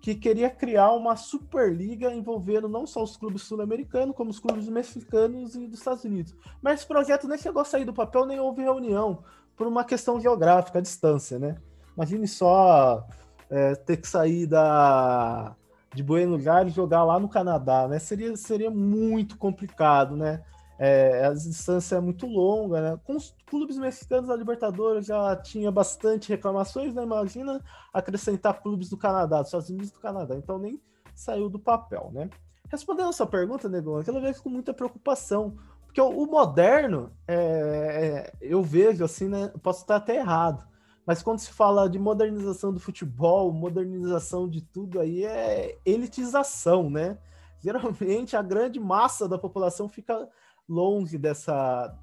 que 0.00 0.14
queria 0.16 0.50
criar 0.50 0.92
uma 0.92 1.14
Superliga 1.14 2.12
envolvendo 2.12 2.68
não 2.68 2.86
só 2.86 3.02
os 3.02 3.16
clubes 3.16 3.42
sul-americanos, 3.42 4.16
como 4.16 4.30
os 4.30 4.40
clubes 4.40 4.68
mexicanos 4.68 5.54
e 5.54 5.66
dos 5.68 5.78
Estados 5.78 6.02
Unidos. 6.04 6.34
Mas 6.60 6.80
esse 6.80 6.88
projeto 6.88 7.28
nem 7.28 7.38
chegou 7.38 7.62
a 7.62 7.64
sair 7.64 7.84
do 7.84 7.94
papel, 7.94 8.26
nem 8.26 8.40
houve 8.40 8.62
reunião, 8.62 9.22
por 9.56 9.66
uma 9.66 9.84
questão 9.84 10.20
geográfica, 10.20 10.80
a 10.80 10.82
distância, 10.82 11.38
né? 11.38 11.56
Imagine 11.96 12.26
só 12.26 13.06
é, 13.48 13.74
ter 13.76 13.98
que 13.98 14.08
sair 14.08 14.46
da, 14.46 15.54
de 15.94 16.02
Buenos 16.02 16.48
Aires 16.48 16.74
jogar 16.74 17.04
lá 17.04 17.20
no 17.20 17.28
Canadá, 17.28 17.86
né? 17.86 17.98
Seria, 17.98 18.34
seria 18.36 18.70
muito 18.70 19.36
complicado, 19.36 20.16
né? 20.16 20.42
É, 20.84 21.26
a 21.26 21.32
distância 21.32 21.94
é 21.94 22.00
muito 22.00 22.26
longa, 22.26 22.80
né? 22.80 23.00
Com 23.04 23.14
os 23.14 23.32
clubes 23.46 23.78
mexicanos 23.78 24.26
da 24.26 24.34
Libertadores 24.34 25.06
já 25.06 25.36
tinha 25.36 25.70
bastante 25.70 26.28
reclamações, 26.28 26.92
né? 26.92 27.04
Imagina 27.04 27.62
acrescentar 27.92 28.60
clubes 28.60 28.88
do 28.88 28.96
Canadá, 28.96 29.38
dos 29.38 29.46
Estados 29.46 29.70
Unidos 29.70 29.92
do 29.92 30.00
Canadá. 30.00 30.34
Então 30.34 30.58
nem 30.58 30.82
saiu 31.14 31.48
do 31.48 31.56
papel, 31.56 32.10
né? 32.12 32.28
Respondendo 32.68 33.10
a 33.10 33.12
sua 33.12 33.28
pergunta, 33.28 33.68
Negão, 33.68 33.98
aquela 33.98 34.20
vez 34.20 34.40
com 34.40 34.48
muita 34.48 34.74
preocupação, 34.74 35.56
porque 35.84 36.00
o, 36.00 36.26
moderno, 36.26 37.12
é, 37.28 37.36
é, 37.36 38.32
eu 38.40 38.60
vejo 38.60 39.04
assim, 39.04 39.28
né? 39.28 39.52
Posso 39.62 39.82
estar 39.82 39.94
até 39.94 40.16
errado, 40.16 40.66
mas 41.06 41.22
quando 41.22 41.38
se 41.38 41.52
fala 41.52 41.88
de 41.88 42.00
modernização 42.00 42.74
do 42.74 42.80
futebol, 42.80 43.52
modernização 43.52 44.48
de 44.48 44.60
tudo 44.60 44.98
aí 44.98 45.24
é 45.24 45.78
elitização, 45.86 46.90
né? 46.90 47.18
Geralmente 47.62 48.36
a 48.36 48.42
grande 48.42 48.80
massa 48.80 49.28
da 49.28 49.38
população 49.38 49.88
fica 49.88 50.28
longe 50.68 51.18
dessa, 51.18 51.96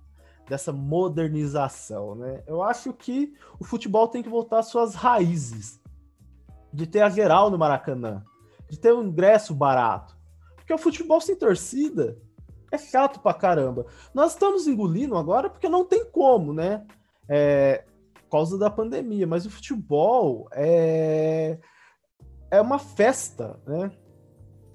dessa 0.47 0.71
modernização, 0.71 2.15
né? 2.15 2.43
Eu 2.47 2.61
acho 2.61 2.93
que 2.93 3.33
o 3.59 3.63
futebol 3.63 4.07
tem 4.07 4.23
que 4.23 4.29
voltar 4.29 4.59
às 4.59 4.67
suas 4.67 4.95
raízes, 4.95 5.79
de 6.71 6.85
ter 6.85 7.01
a 7.01 7.09
geral 7.09 7.49
no 7.49 7.57
Maracanã, 7.57 8.23
de 8.69 8.79
ter 8.79 8.93
um 8.93 9.03
ingresso 9.03 9.55
barato, 9.55 10.17
porque 10.55 10.73
o 10.73 10.77
futebol 10.77 11.19
sem 11.19 11.35
torcida 11.35 12.17
é 12.71 12.77
chato 12.77 13.19
pra 13.19 13.33
caramba. 13.33 13.87
Nós 14.13 14.33
estamos 14.33 14.67
engolindo 14.67 15.17
agora 15.17 15.49
porque 15.49 15.67
não 15.67 15.83
tem 15.83 16.05
como, 16.05 16.53
né? 16.53 16.85
É, 17.27 17.83
causa 18.29 18.57
da 18.57 18.69
pandemia, 18.69 19.25
mas 19.25 19.45
o 19.45 19.49
futebol 19.49 20.47
é, 20.51 21.57
é 22.51 22.61
uma 22.61 22.77
festa, 22.77 23.59
né? 23.65 23.91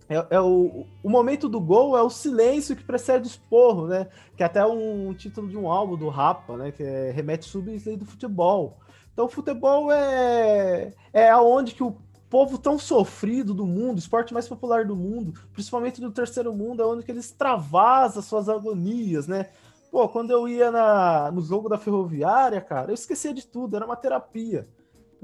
É, 0.09 0.37
é 0.37 0.41
o, 0.41 0.87
o 1.03 1.09
momento 1.11 1.49
do 1.49 1.61
gol 1.61 1.97
é 1.97 2.03
o 2.03 2.11
silêncio 2.11 2.77
que 2.77 2.85
precede 2.85 3.27
o 3.27 3.31
esporro, 3.31 3.87
né? 3.87 4.09
Que 4.37 4.43
é 4.43 4.47
até 4.47 4.65
um 4.65 5.15
título 5.15 5.49
de 5.49 5.57
um 5.57 5.71
álbum 5.71 5.97
do 5.97 6.09
Rapa, 6.09 6.57
né? 6.57 6.73
Que 6.73 6.83
é 6.83 7.11
Remete 7.11 7.47
Sub 7.47 7.79
do 7.97 8.05
futebol. 8.05 8.79
Então, 9.13 9.27
o 9.27 9.31
futebol 9.31 9.91
é, 9.93 10.93
é 11.13 11.31
aonde 11.31 11.75
que 11.75 11.83
o 11.83 11.97
povo 12.29 12.59
tão 12.59 12.79
sofrido 12.79 13.55
do 13.55 13.65
mundo, 13.65 13.97
o 13.97 14.01
esporte 14.01 14.35
mais 14.35 14.49
popular 14.49 14.85
do 14.85 14.97
mundo, 14.97 15.35
principalmente 15.53 16.01
do 16.01 16.11
terceiro 16.11 16.53
mundo, 16.53 16.83
é 16.83 16.87
onde 16.87 17.05
que 17.05 17.13
eles 17.13 17.31
travasam 17.31 18.21
suas 18.21 18.49
agonias, 18.49 19.29
né? 19.29 19.51
Pô, 19.89 20.09
quando 20.09 20.33
eu 20.33 20.49
ia 20.49 20.73
na, 20.73 21.31
no 21.31 21.41
jogo 21.41 21.69
da 21.69 21.79
ferroviária, 21.79 22.61
cara, 22.61 22.91
eu 22.91 22.95
esquecia 22.95 23.33
de 23.33 23.47
tudo, 23.47 23.77
era 23.77 23.87
uma 23.87 23.95
terapia. 23.95 24.69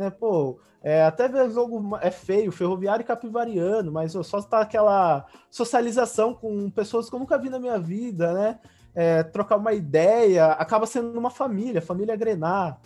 Né? 0.01 0.09
Pô, 0.09 0.59
é, 0.83 1.05
até 1.05 1.29
ver 1.29 1.43
o 1.43 1.51
jogo 1.51 1.99
é 2.01 2.11
feio, 2.11 2.51
ferroviário 2.51 3.03
e 3.03 3.07
capivariano, 3.07 3.93
mas 3.93 4.17
ó, 4.17 4.23
só 4.23 4.41
tá 4.41 4.63
aquela 4.63 5.27
socialização 5.51 6.33
com 6.33 6.71
pessoas 6.71 7.11
que 7.11 7.15
eu 7.15 7.19
nunca 7.19 7.37
vi 7.37 7.51
na 7.51 7.59
minha 7.59 7.79
vida, 7.79 8.33
né? 8.33 8.59
É, 8.95 9.23
trocar 9.23 9.59
uma 9.59 9.75
ideia, 9.75 10.47
acaba 10.53 10.87
sendo 10.87 11.19
uma 11.19 11.29
família, 11.29 11.83
família 11.83 12.17
Grenar. 12.17 12.81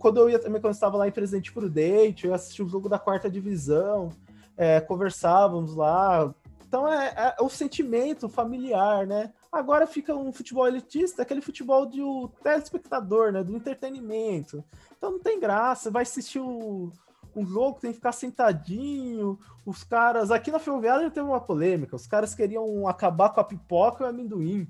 Quando 0.00 0.18
eu 0.18 0.28
ia 0.28 0.40
também, 0.40 0.60
quando 0.60 0.72
eu 0.72 0.76
estava 0.76 0.96
lá 0.96 1.06
em 1.06 1.12
Presidente 1.12 1.52
Prudente, 1.52 2.26
eu 2.26 2.34
assisti 2.34 2.60
o 2.60 2.68
jogo 2.68 2.88
da 2.88 2.98
quarta 2.98 3.30
divisão, 3.30 4.10
é, 4.56 4.80
conversávamos 4.80 5.76
lá. 5.76 6.34
Então 6.66 6.92
é, 6.92 7.34
é 7.38 7.42
o 7.42 7.48
sentimento 7.48 8.28
familiar, 8.28 9.06
né? 9.06 9.32
Agora 9.52 9.86
fica 9.86 10.14
um 10.14 10.32
futebol 10.32 10.66
elitista, 10.66 11.22
aquele 11.22 11.40
futebol 11.40 11.86
de 11.86 12.02
o 12.02 12.28
telespectador, 12.42 13.30
né? 13.30 13.44
Do 13.44 13.56
entretenimento. 13.56 14.64
Então 14.96 15.12
não 15.12 15.20
tem 15.20 15.40
graça. 15.40 15.90
Vai 15.90 16.02
assistir 16.02 16.40
o, 16.40 16.92
um 17.34 17.46
jogo, 17.46 17.80
tem 17.80 17.90
que 17.90 17.96
ficar 17.96 18.12
sentadinho. 18.12 19.38
Os 19.64 19.84
caras. 19.84 20.30
Aqui 20.30 20.50
na 20.50 20.58
Ferroviária 20.58 21.04
já 21.04 21.10
teve 21.10 21.26
uma 21.26 21.40
polêmica. 21.40 21.96
Os 21.96 22.06
caras 22.06 22.34
queriam 22.34 22.86
acabar 22.88 23.30
com 23.30 23.40
a 23.40 23.44
pipoca 23.44 24.04
e 24.04 24.06
o 24.06 24.10
amendoim. 24.10 24.66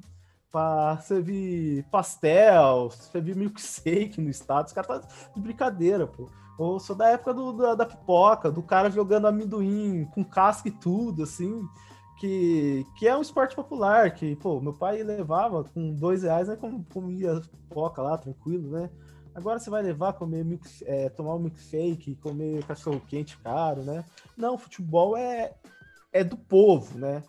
Pra 0.50 0.96
servir 0.98 1.84
pastel, 1.90 2.90
servir 2.90 3.36
milkshake 3.36 4.20
no 4.20 4.30
estado. 4.30 4.66
Os 4.66 4.72
caras 4.72 4.88
tá 4.88 5.08
de 5.34 5.40
brincadeira, 5.40 6.06
pô. 6.06 6.30
Eu 6.58 6.78
sou 6.78 6.96
da 6.96 7.08
época 7.10 7.34
do, 7.34 7.52
da, 7.52 7.74
da 7.74 7.84
pipoca, 7.84 8.50
do 8.50 8.62
cara 8.62 8.90
jogando 8.90 9.26
amendoim 9.26 10.06
com 10.14 10.24
casca 10.24 10.68
e 10.68 10.70
tudo, 10.70 11.24
assim 11.24 11.68
que, 12.16 12.86
que 12.96 13.06
é 13.06 13.16
um 13.16 13.20
esporte 13.20 13.54
popular, 13.54 14.12
que, 14.12 14.36
pô, 14.36 14.60
meu 14.60 14.72
pai 14.72 15.02
levava 15.02 15.64
com 15.64 15.92
dois 15.92 16.22
reais, 16.22 16.48
né, 16.48 16.58
comia 16.92 17.40
pipoca 17.40 18.02
lá, 18.02 18.16
tranquilo, 18.16 18.70
né? 18.70 18.90
Agora 19.36 19.58
você 19.58 19.68
vai 19.68 19.82
levar, 19.82 20.14
comer 20.14 20.44
milk, 20.44 20.66
é, 20.84 21.10
tomar 21.10 21.34
um 21.34 21.38
milkshake, 21.38 22.16
comer 22.16 22.64
cachorro 22.64 23.00
quente 23.06 23.36
caro, 23.38 23.84
né? 23.84 24.04
Não, 24.36 24.56
futebol 24.56 25.16
é, 25.16 25.54
é 26.12 26.24
do 26.24 26.36
povo, 26.36 26.98
né? 26.98 27.22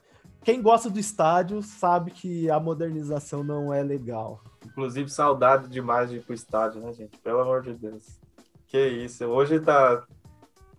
quem 0.47 0.61
gosta 0.61 0.89
do 0.89 0.97
estádio 0.97 1.61
sabe 1.61 2.09
que 2.09 2.49
a 2.49 2.57
modernização 2.57 3.43
não 3.43 3.73
é 3.73 3.83
legal. 3.83 4.41
Inclusive, 4.65 5.09
saudade 5.09 5.67
demais 5.67 6.09
de 6.09 6.15
ir 6.15 6.23
pro 6.23 6.33
estádio, 6.33 6.79
né, 6.79 6.93
gente? 6.93 7.17
Pelo 7.19 7.41
amor 7.41 7.63
de 7.63 7.73
Deus. 7.73 8.17
Que 8.65 8.87
isso. 8.87 9.25
Hoje 9.25 9.59
tá 9.59 10.05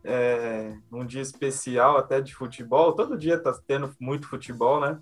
é, 0.02 0.74
um 0.90 1.04
dia 1.04 1.20
especial 1.20 1.98
até 1.98 2.18
de 2.18 2.34
futebol. 2.34 2.94
Todo 2.94 3.18
dia 3.18 3.38
tá 3.38 3.52
tendo 3.66 3.94
muito 4.00 4.26
futebol, 4.26 4.80
né? 4.80 4.98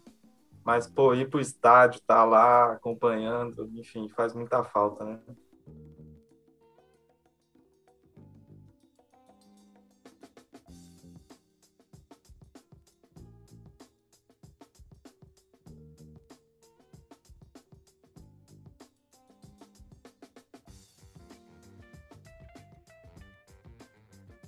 Mas, 0.65 0.89
pô, 0.89 1.15
ir 1.15 1.31
pro 1.31 1.39
estádio, 1.39 2.01
tá 2.05 2.25
lá 2.25 2.73
acompanhando, 2.73 3.71
enfim, 3.77 4.09
faz 4.09 4.35
muita 4.35 4.65
falta, 4.65 5.05
né? 5.05 5.21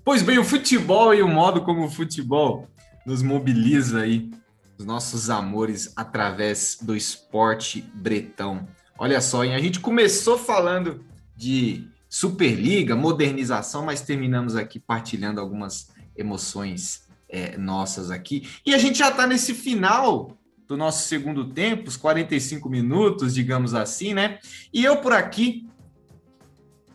Pois 0.09 0.23
bem, 0.23 0.39
o 0.39 0.45
futebol 0.45 1.15
e 1.15 1.21
o 1.21 1.29
modo 1.29 1.61
como 1.61 1.85
o 1.85 1.91
futebol 1.91 2.67
nos 3.05 3.21
mobiliza 3.23 4.01
aí, 4.01 4.31
os 4.79 4.87
nossos 4.87 5.29
amores 5.29 5.93
através 5.95 6.79
do 6.81 6.97
esporte 6.97 7.83
bretão. 7.93 8.67
Olha 8.99 9.21
só, 9.21 9.45
hein? 9.45 9.55
a 9.55 9.59
gente 9.59 9.81
começou 9.81 10.39
falando 10.39 11.05
de 11.37 11.87
Superliga, 12.09 12.97
modernização, 12.97 13.85
mas 13.85 14.01
terminamos 14.01 14.57
aqui 14.57 14.81
partilhando 14.81 15.43
algumas 15.43 15.91
emoções 16.17 17.07
é, 17.29 17.59
nossas 17.59 18.11
aqui. 18.11 18.49
E 18.65 18.75
a 18.75 18.79
gente 18.79 19.01
já 19.01 19.11
está 19.11 19.27
nesse 19.27 19.53
final 19.53 20.39
do 20.67 20.75
nosso 20.75 21.07
segundo 21.07 21.53
tempo, 21.53 21.87
os 21.87 21.99
45 21.99 22.67
minutos, 22.71 23.35
digamos 23.35 23.75
assim, 23.75 24.15
né? 24.15 24.39
E 24.73 24.83
eu 24.83 25.03
por 25.03 25.13
aqui 25.13 25.69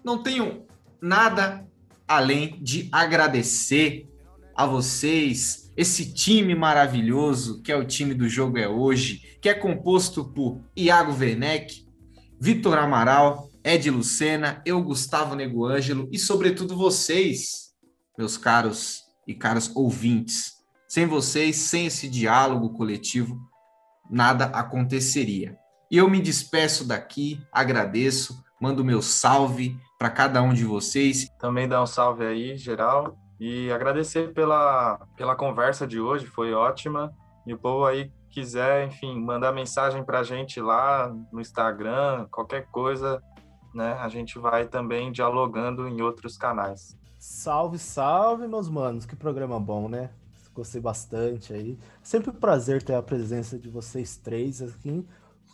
não 0.04 0.18
tenho 0.18 0.66
nada 1.00 1.64
além 2.08 2.62
de 2.62 2.90
agradecer 2.92 4.08
a 4.56 4.66
vocês, 4.66 5.72
esse 5.76 6.14
time 6.14 6.54
maravilhoso 6.54 7.62
que 7.62 7.72
é 7.72 7.76
o 7.76 7.86
time 7.86 8.14
do 8.14 8.30
Jogo 8.30 8.58
é 8.58 8.68
Hoje, 8.68 9.38
que 9.42 9.50
é 9.50 9.54
composto 9.54 10.24
por 10.26 10.62
Iago 10.76 11.12
Werneck, 11.12 11.86
Vitor 12.40 12.78
Amaral, 12.78 13.50
Ed 13.64 13.90
Lucena, 13.90 14.62
eu, 14.66 14.84
Gustavo 14.84 15.36
Nego 15.36 15.66
Ângelo 15.66 16.08
e, 16.12 16.20
sobretudo, 16.20 16.76
vocês, 16.76 17.74
meus 18.18 18.38
caros 18.38 19.04
e 19.26 19.34
caras 19.34 19.72
ouvintes. 19.74 20.54
Sem 20.88 21.08
vocês, 21.08 21.56
sem 21.56 21.88
esse 21.88 22.08
diálogo 22.08 22.74
coletivo, 22.74 23.40
nada 24.12 24.46
aconteceria. 24.46 25.58
E 25.90 25.98
eu 25.98 26.10
me 26.10 26.22
despeço 26.22 26.86
daqui, 26.86 27.42
agradeço, 27.52 28.44
mando 28.64 28.82
meu 28.82 29.02
salve 29.02 29.78
para 30.00 30.10
cada 30.10 30.42
um 30.42 30.54
de 30.54 30.64
vocês. 30.64 31.28
Também 31.38 31.68
dar 31.68 31.84
um 31.84 31.86
salve 31.86 32.26
aí, 32.26 32.56
geral, 32.56 33.18
e 33.38 33.70
agradecer 33.70 34.34
pela, 34.34 35.06
pela 35.18 35.36
conversa 35.36 35.86
de 35.86 36.00
hoje, 36.00 36.26
foi 36.26 36.54
ótima. 36.54 37.14
E 37.46 37.54
o 37.54 37.58
povo 37.58 37.86
aí 37.86 38.10
quiser, 38.30 38.88
enfim, 38.88 39.20
mandar 39.20 39.52
mensagem 39.52 40.02
para 40.02 40.20
a 40.20 40.24
gente 40.24 40.62
lá 40.62 41.14
no 41.30 41.42
Instagram, 41.42 42.26
qualquer 42.32 42.66
coisa, 42.68 43.22
né? 43.76 43.98
A 44.00 44.08
gente 44.08 44.40
vai 44.40 44.66
também 44.66 45.12
dialogando 45.12 45.86
em 45.86 46.02
outros 46.02 46.38
canais. 46.38 46.98
Salve, 47.20 47.78
salve, 47.78 48.48
meus 48.48 48.70
manos. 48.70 49.06
Que 49.06 49.14
programa 49.18 49.60
bom, 49.60 49.90
né? 49.90 50.10
Gostei 50.56 50.80
bastante 50.80 51.52
aí. 51.52 51.78
Sempre 52.02 52.30
um 52.30 52.34
prazer 52.34 52.82
ter 52.82 52.96
a 52.96 53.04
presença 53.04 53.60
de 53.60 53.68
vocês 53.68 54.16
três 54.16 54.62
aqui 54.62 55.06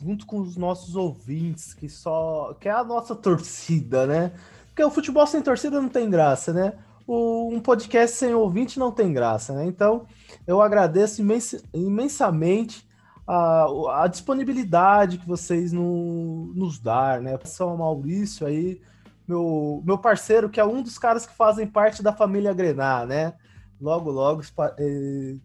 junto 0.02 0.26
com 0.26 0.40
os 0.40 0.56
nossos 0.56 0.96
ouvintes, 0.96 1.74
que 1.74 1.90
só 1.90 2.56
que 2.60 2.70
é 2.70 2.72
a 2.72 2.84
nossa 2.84 3.16
torcida, 3.16 4.08
né? 4.08 4.32
Porque 4.68 4.84
o 4.84 4.92
futebol 4.92 5.28
sem 5.28 5.42
torcida 5.42 5.82
não 5.82 5.90
tem 5.90 6.10
graça, 6.10 6.54
né? 6.54 6.74
O, 7.06 7.50
um 7.54 7.60
podcast 7.60 8.16
sem 8.16 8.34
ouvinte 8.34 8.80
não 8.80 8.92
tem 8.92 9.12
graça, 9.12 9.54
né? 9.54 9.66
Então, 9.66 10.06
eu 10.48 10.62
agradeço 10.62 11.22
imens, 11.22 11.56
imensamente 11.74 12.88
a, 13.28 14.04
a, 14.04 14.08
disponibilidade 14.08 15.18
que 15.18 15.28
vocês 15.28 15.74
no, 15.74 16.52
nos 16.56 16.80
dar, 16.80 17.22
né? 17.22 17.38
São 17.44 17.76
Maurício 17.76 18.48
aí, 18.48 18.82
meu, 19.28 19.82
meu 19.86 19.98
parceiro, 19.98 20.50
que 20.50 20.60
é 20.60 20.66
um 20.66 20.82
dos 20.82 20.98
caras 20.98 21.26
que 21.26 21.36
fazem 21.36 21.68
parte 21.68 22.02
da 22.02 22.14
família 22.14 22.54
Grenar, 22.54 23.06
né? 23.06 23.34
Logo, 23.82 24.12
logo, 24.12 24.42
eh, 24.78 25.36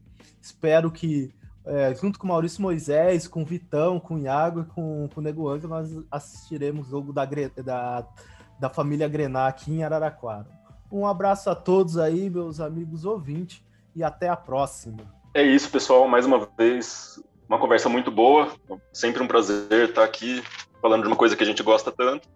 espero 0.40 0.90
que 0.90 1.32
é, 1.66 1.94
junto 1.94 2.18
com 2.18 2.26
Maurício 2.26 2.60
Moisés, 2.60 3.26
com 3.26 3.44
Vitão, 3.44 3.98
com 3.98 4.18
Iago 4.18 4.60
e 4.60 4.64
com, 4.64 5.08
com 5.12 5.20
o 5.20 5.22
Nego 5.22 5.48
Anjo, 5.48 5.66
nós 5.66 5.90
assistiremos 6.10 6.86
o 6.86 6.90
jogo 6.90 7.12
da, 7.12 7.24
da, 7.24 8.06
da 8.60 8.70
família 8.70 9.08
Grenar 9.08 9.48
aqui 9.48 9.72
em 9.72 9.82
Araraquara. 9.82 10.46
Um 10.92 11.06
abraço 11.06 11.48
a 11.48 11.54
todos 11.54 11.96
aí, 11.96 12.28
meus 12.28 12.60
amigos 12.60 13.04
ouvintes, 13.04 13.62
e 13.96 14.02
até 14.04 14.28
a 14.28 14.36
próxima. 14.36 14.98
É 15.32 15.42
isso, 15.42 15.70
pessoal. 15.70 16.06
Mais 16.06 16.26
uma 16.26 16.48
vez, 16.56 17.20
uma 17.48 17.58
conversa 17.58 17.88
muito 17.88 18.10
boa. 18.10 18.52
Sempre 18.92 19.22
um 19.22 19.26
prazer 19.26 19.88
estar 19.88 20.04
aqui 20.04 20.42
falando 20.80 21.02
de 21.02 21.08
uma 21.08 21.16
coisa 21.16 21.34
que 21.34 21.42
a 21.42 21.46
gente 21.46 21.62
gosta 21.62 21.90
tanto. 21.90 22.28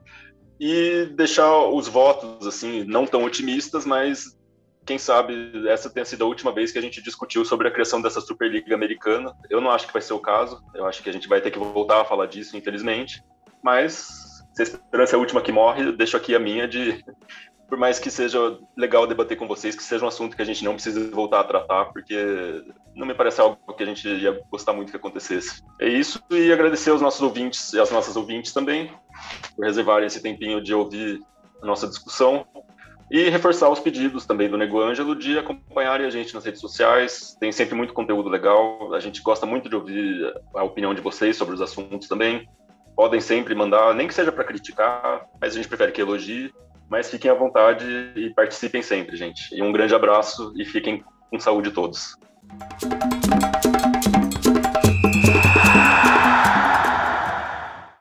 E 0.58 1.06
deixar 1.14 1.66
os 1.66 1.86
votos, 1.86 2.46
assim, 2.46 2.82
não 2.84 3.06
tão 3.06 3.24
otimistas, 3.24 3.84
mas 3.84 4.37
quem 4.88 4.96
sabe 4.96 5.68
essa 5.68 5.90
tenha 5.90 6.06
sido 6.06 6.24
a 6.24 6.26
última 6.26 6.50
vez 6.50 6.72
que 6.72 6.78
a 6.78 6.80
gente 6.80 7.02
discutiu 7.02 7.44
sobre 7.44 7.68
a 7.68 7.70
criação 7.70 8.00
dessa 8.00 8.22
Superliga 8.22 8.74
Americana. 8.74 9.36
Eu 9.50 9.60
não 9.60 9.70
acho 9.70 9.86
que 9.86 9.92
vai 9.92 10.00
ser 10.00 10.14
o 10.14 10.18
caso, 10.18 10.64
eu 10.74 10.86
acho 10.86 11.02
que 11.02 11.10
a 11.10 11.12
gente 11.12 11.28
vai 11.28 11.42
ter 11.42 11.50
que 11.50 11.58
voltar 11.58 12.00
a 12.00 12.04
falar 12.06 12.24
disso, 12.24 12.56
infelizmente. 12.56 13.22
Mas, 13.62 14.08
se 14.54 14.62
a 14.62 14.64
esperança 14.64 15.14
é 15.14 15.16
a 15.16 15.20
última 15.20 15.42
que 15.42 15.52
morre, 15.52 15.92
deixo 15.92 16.16
aqui 16.16 16.34
a 16.34 16.38
minha 16.38 16.66
de, 16.66 17.04
por 17.68 17.76
mais 17.76 17.98
que 17.98 18.10
seja 18.10 18.58
legal 18.74 19.06
debater 19.06 19.36
com 19.36 19.46
vocês, 19.46 19.76
que 19.76 19.82
seja 19.82 20.02
um 20.02 20.08
assunto 20.08 20.34
que 20.34 20.40
a 20.40 20.46
gente 20.46 20.64
não 20.64 20.72
precisa 20.72 21.10
voltar 21.10 21.40
a 21.40 21.44
tratar, 21.44 21.92
porque 21.92 22.64
não 22.96 23.06
me 23.06 23.12
parece 23.12 23.42
algo 23.42 23.58
que 23.76 23.82
a 23.82 23.86
gente 23.86 24.08
ia 24.08 24.40
gostar 24.50 24.72
muito 24.72 24.90
que 24.90 24.96
acontecesse. 24.96 25.62
É 25.78 25.86
isso, 25.86 26.18
e 26.30 26.50
agradecer 26.50 26.88
aos 26.88 27.02
nossos 27.02 27.20
ouvintes 27.20 27.74
e 27.74 27.78
às 27.78 27.90
nossas 27.90 28.16
ouvintes 28.16 28.54
também, 28.54 28.90
por 29.54 29.66
reservarem 29.66 30.06
esse 30.06 30.22
tempinho 30.22 30.62
de 30.62 30.72
ouvir 30.72 31.20
a 31.62 31.66
nossa 31.66 31.86
discussão. 31.86 32.46
E 33.10 33.30
reforçar 33.30 33.70
os 33.70 33.80
pedidos 33.80 34.26
também 34.26 34.48
do 34.48 34.58
Nego 34.58 34.80
Ângelo 34.80 35.16
de 35.16 35.38
acompanharem 35.38 36.06
a 36.06 36.10
gente 36.10 36.34
nas 36.34 36.44
redes 36.44 36.60
sociais. 36.60 37.36
Tem 37.40 37.50
sempre 37.50 37.74
muito 37.74 37.94
conteúdo 37.94 38.28
legal. 38.28 38.92
A 38.92 39.00
gente 39.00 39.22
gosta 39.22 39.46
muito 39.46 39.68
de 39.68 39.74
ouvir 39.74 40.34
a 40.54 40.62
opinião 40.62 40.92
de 40.92 41.00
vocês 41.00 41.36
sobre 41.36 41.54
os 41.54 41.62
assuntos 41.62 42.06
também. 42.06 42.46
Podem 42.94 43.20
sempre 43.20 43.54
mandar, 43.54 43.94
nem 43.94 44.06
que 44.06 44.14
seja 44.14 44.30
para 44.30 44.44
criticar, 44.44 45.24
mas 45.40 45.54
a 45.54 45.56
gente 45.56 45.68
prefere 45.68 45.92
que 45.92 46.00
elogie. 46.00 46.52
Mas 46.90 47.10
fiquem 47.10 47.30
à 47.30 47.34
vontade 47.34 47.86
e 48.16 48.30
participem 48.30 48.82
sempre, 48.82 49.16
gente. 49.16 49.54
E 49.54 49.62
um 49.62 49.72
grande 49.72 49.94
abraço 49.94 50.52
e 50.56 50.64
fiquem 50.64 51.04
com 51.30 51.38
saúde 51.38 51.70
todos. 51.70 52.14